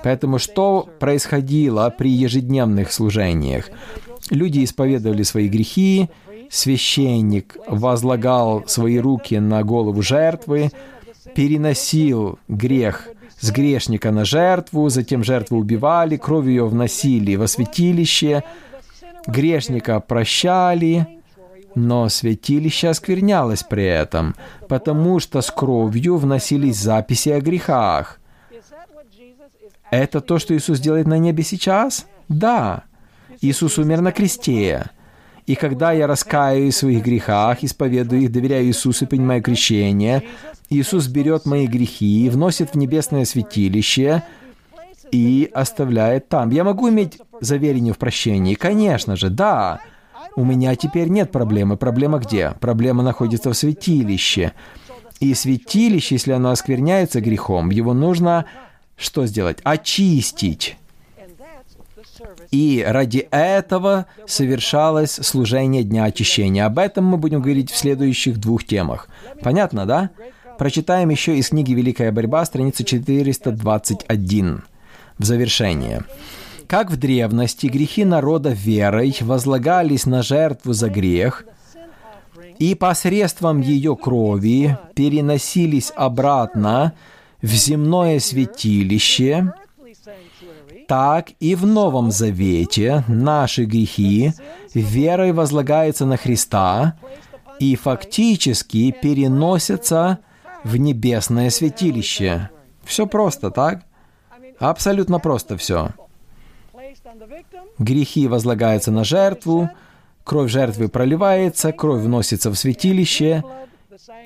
Поэтому 0.02 0.38
что 0.38 0.88
происходило 0.98 1.88
при 1.96 2.10
ежедневных 2.10 2.92
служениях? 2.92 3.70
Люди 4.30 4.64
исповедовали 4.64 5.22
свои 5.22 5.48
грехи, 5.48 6.08
священник 6.50 7.56
возлагал 7.66 8.64
свои 8.66 8.98
руки 8.98 9.38
на 9.38 9.62
голову 9.62 10.02
жертвы, 10.02 10.70
переносил 11.34 12.38
грех 12.48 13.08
с 13.42 13.50
грешника 13.50 14.12
на 14.12 14.24
жертву, 14.24 14.88
затем 14.88 15.24
жертву 15.24 15.58
убивали, 15.58 16.16
кровь 16.16 16.46
ее 16.46 16.64
вносили 16.66 17.34
во 17.34 17.48
святилище, 17.48 18.44
грешника 19.26 19.98
прощали, 19.98 21.18
но 21.74 22.08
святилище 22.08 22.88
осквернялось 22.88 23.64
при 23.64 23.84
этом, 23.84 24.36
потому 24.68 25.18
что 25.18 25.40
с 25.40 25.50
кровью 25.50 26.18
вносились 26.18 26.76
записи 26.78 27.30
о 27.30 27.40
грехах. 27.40 28.20
Это 29.90 30.20
то, 30.20 30.38
что 30.38 30.56
Иисус 30.56 30.78
делает 30.78 31.08
на 31.08 31.18
небе 31.18 31.42
сейчас? 31.42 32.06
Да. 32.28 32.84
Иисус 33.40 33.76
умер 33.76 34.02
на 34.02 34.12
кресте. 34.12 34.90
И 35.46 35.54
когда 35.54 35.92
я 35.92 36.06
раскаиваюсь 36.06 36.74
в 36.74 36.78
своих 36.78 37.04
грехах, 37.04 37.64
исповедую 37.64 38.22
их, 38.22 38.32
доверяю 38.32 38.66
Иисусу 38.66 39.04
и 39.04 39.08
принимаю 39.08 39.42
крещение, 39.42 40.22
Иисус 40.70 41.08
берет 41.08 41.46
мои 41.46 41.66
грехи, 41.66 42.28
вносит 42.30 42.70
в 42.70 42.74
небесное 42.76 43.24
святилище 43.24 44.22
и 45.10 45.50
оставляет 45.52 46.28
там. 46.28 46.50
Я 46.50 46.64
могу 46.64 46.88
иметь 46.88 47.18
заверение 47.40 47.92
в 47.92 47.98
прощении? 47.98 48.54
Конечно 48.54 49.16
же, 49.16 49.30
да. 49.30 49.80
У 50.36 50.44
меня 50.44 50.74
теперь 50.76 51.08
нет 51.08 51.30
проблемы. 51.30 51.76
Проблема 51.76 52.18
где? 52.18 52.54
Проблема 52.60 53.02
находится 53.02 53.50
в 53.50 53.54
святилище. 53.54 54.52
И 55.20 55.34
святилище, 55.34 56.14
если 56.14 56.32
оно 56.32 56.50
оскверняется 56.50 57.20
грехом, 57.20 57.70
его 57.70 57.92
нужно 57.92 58.46
что 58.96 59.26
сделать? 59.26 59.58
Очистить. 59.64 60.76
И 62.52 62.84
ради 62.86 63.26
этого 63.30 64.04
совершалось 64.26 65.12
служение 65.12 65.82
Дня 65.82 66.04
Очищения. 66.04 66.66
Об 66.66 66.78
этом 66.78 67.06
мы 67.06 67.16
будем 67.16 67.40
говорить 67.40 67.70
в 67.70 67.76
следующих 67.76 68.38
двух 68.38 68.64
темах. 68.64 69.08
Понятно, 69.42 69.86
да? 69.86 70.10
Прочитаем 70.58 71.08
еще 71.08 71.38
из 71.38 71.48
книги 71.48 71.72
«Великая 71.72 72.12
борьба», 72.12 72.44
страница 72.44 72.84
421. 72.84 74.64
В 75.18 75.24
завершение. 75.24 76.04
Как 76.66 76.90
в 76.90 76.96
древности 76.98 77.66
грехи 77.66 78.04
народа 78.04 78.50
верой 78.50 79.16
возлагались 79.22 80.04
на 80.04 80.22
жертву 80.22 80.74
за 80.74 80.90
грех, 80.90 81.46
и 82.58 82.74
посредством 82.74 83.62
ее 83.62 83.96
крови 83.96 84.76
переносились 84.94 85.90
обратно 85.96 86.92
в 87.40 87.48
земное 87.48 88.20
святилище, 88.20 89.52
так 90.92 91.30
и 91.40 91.54
в 91.54 91.64
Новом 91.64 92.10
Завете 92.10 93.02
наши 93.08 93.64
грехи 93.64 94.34
верой 94.74 95.32
возлагаются 95.32 96.04
на 96.04 96.18
Христа 96.18 96.98
и 97.58 97.76
фактически 97.76 98.90
переносятся 98.90 100.18
в 100.64 100.76
небесное 100.76 101.48
святилище. 101.48 102.50
Все 102.84 103.06
просто, 103.06 103.50
так? 103.50 103.84
Абсолютно 104.58 105.18
просто 105.18 105.56
все. 105.56 105.92
Грехи 107.78 108.28
возлагаются 108.28 108.90
на 108.90 109.02
жертву, 109.02 109.70
кровь 110.24 110.50
жертвы 110.50 110.88
проливается, 110.90 111.72
кровь 111.72 112.02
вносится 112.02 112.50
в 112.50 112.54
святилище, 112.54 113.42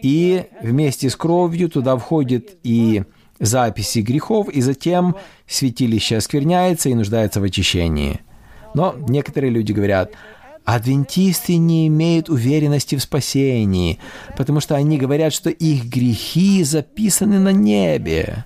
и 0.03 0.47
вместе 0.61 1.11
с 1.11 1.15
кровью 1.15 1.69
туда 1.69 1.97
входит 1.97 2.59
и 2.65 3.05
записи 3.39 4.01
грехов, 4.01 4.49
и 4.49 4.61
затем 4.61 5.17
святилище 5.47 6.17
оскверняется 6.17 6.89
и 6.89 6.95
нуждается 6.95 7.41
в 7.41 7.45
очищении. 7.45 8.21
Но 8.75 8.95
некоторые 9.09 9.51
люди 9.51 9.73
говорят, 9.73 10.13
адвентисты 10.65 11.57
не 11.57 11.87
имеют 11.87 12.29
уверенности 12.29 12.97
в 12.97 13.03
спасении, 13.03 13.99
потому 14.37 14.61
что 14.61 14.75
они 14.75 14.99
говорят, 14.99 15.33
что 15.33 15.49
их 15.49 15.85
грехи 15.85 16.63
записаны 16.65 17.39
на 17.39 17.53
небе. 17.53 18.45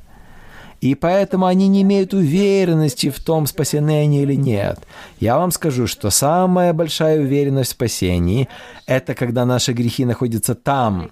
И 0.80 0.94
поэтому 0.94 1.44
они 1.44 1.68
не 1.68 1.82
имеют 1.82 2.14
уверенности 2.14 3.10
в 3.10 3.22
том, 3.22 3.46
спасены 3.46 4.00
они 4.00 4.22
или 4.22 4.34
нет. 4.34 4.78
Я 5.18 5.36
вам 5.36 5.50
скажу, 5.50 5.86
что 5.86 6.08
самая 6.08 6.72
большая 6.72 7.20
уверенность 7.20 7.70
в 7.70 7.74
спасении– 7.74 8.48
это 8.86 9.14
когда 9.14 9.44
наши 9.44 9.72
грехи 9.72 10.06
находятся 10.06 10.54
там, 10.54 11.10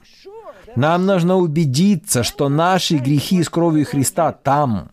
нам 0.79 1.07
нужно 1.07 1.37
убедиться, 1.37 2.22
что 2.22 2.49
наши 2.49 2.99
грехи 2.99 3.43
с 3.43 3.49
кровью 3.49 3.85
Христа 3.85 4.31
там. 4.31 4.93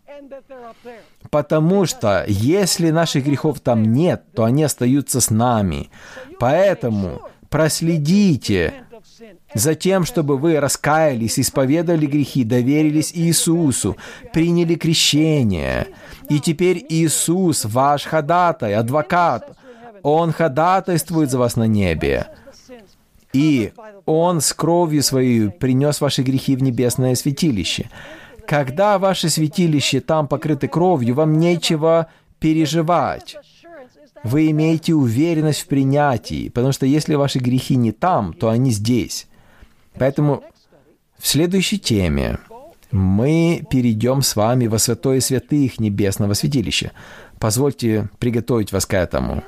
Потому 1.30 1.86
что 1.86 2.26
если 2.28 2.90
наших 2.90 3.24
грехов 3.24 3.60
там 3.60 3.84
нет, 3.84 4.24
то 4.34 4.46
они 4.46 4.64
остаются 4.64 5.22
с 5.22 5.30
нами. 5.30 5.92
Поэтому 6.40 7.22
проследите 7.50 8.74
за 9.54 9.76
тем, 9.76 10.06
чтобы 10.06 10.38
вы 10.38 10.60
раскаялись, 10.60 11.40
исповедали 11.40 12.08
грехи, 12.08 12.44
доверились 12.44 13.12
Иисусу, 13.14 13.96
приняли 14.34 14.74
крещение. 14.74 15.90
И 16.30 16.40
теперь 16.40 16.84
Иисус, 16.90 17.64
ваш 17.64 18.06
ходатай, 18.06 18.74
адвокат, 18.74 19.56
Он 20.02 20.32
ходатайствует 20.32 21.30
за 21.30 21.38
вас 21.38 21.56
на 21.56 21.68
небе. 21.68 22.26
И 23.36 23.74
Он 24.06 24.40
с 24.40 24.54
кровью 24.54 25.04
своей 25.04 25.50
принес 25.50 26.00
ваши 26.00 26.24
грехи 26.24 26.56
в 26.56 26.64
небесное 26.64 27.16
святилище. 27.16 27.90
Когда 28.48 28.98
ваше 28.98 29.30
святилище 29.30 30.00
там 30.00 30.28
покрыты 30.28 30.68
кровью, 30.68 31.16
вам 31.16 31.38
нечего 31.38 32.08
переживать. 32.40 33.36
Вы 34.24 34.50
имеете 34.52 34.94
уверенность 34.94 35.62
в 35.62 35.68
принятии, 35.68 36.50
потому 36.50 36.72
что 36.72 36.86
если 36.86 37.16
ваши 37.16 37.40
грехи 37.40 37.76
не 37.76 37.92
там, 37.92 38.34
то 38.34 38.50
они 38.50 38.72
здесь. 38.72 39.28
Поэтому 40.00 40.44
в 41.20 41.28
следующей 41.28 41.78
теме 41.78 42.40
мы 42.92 43.66
перейдем 43.70 44.22
с 44.22 44.36
вами 44.36 44.68
во 44.68 44.80
святое 44.80 45.20
святых 45.20 45.80
небесного 45.80 46.34
святилища. 46.34 46.92
Позвольте 47.40 48.10
приготовить 48.20 48.72
вас 48.72 48.86
к 48.86 48.94
этому. 48.94 49.44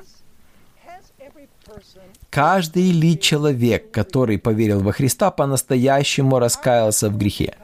Каждый 2.38 2.92
ли 2.92 3.18
человек, 3.18 3.90
который 3.90 4.38
поверил 4.38 4.78
во 4.78 4.92
Христа, 4.92 5.32
по-настоящему 5.32 6.38
раскаялся 6.38 7.10
в 7.10 7.18
грехе? 7.18 7.56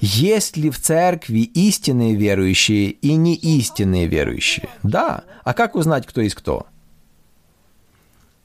Есть 0.00 0.56
ли 0.56 0.68
в 0.68 0.80
церкви 0.80 1.42
истинные 1.42 2.16
верующие 2.16 2.90
и 2.90 3.14
не 3.14 3.36
истинные 3.36 4.08
верующие? 4.08 4.68
Да. 4.82 5.22
А 5.44 5.54
как 5.54 5.76
узнать, 5.76 6.08
кто 6.08 6.22
есть 6.22 6.34
кто? 6.34 6.66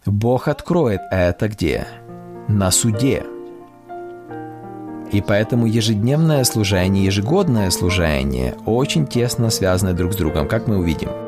Бог 0.05 0.49
откроет 0.49 1.01
это 1.09 1.47
где? 1.47 1.87
На 2.47 2.69
суде. 2.69 3.23
И 5.11 5.19
поэтому 5.19 5.65
ежедневное 5.65 6.43
служение, 6.43 7.05
ежегодное 7.05 7.71
служение 7.71 8.55
очень 8.67 9.07
тесно 9.07 9.49
связаны 9.49 9.93
друг 9.93 10.13
с 10.13 10.15
другом, 10.15 10.47
как 10.47 10.67
мы 10.67 10.77
увидим. 10.77 11.24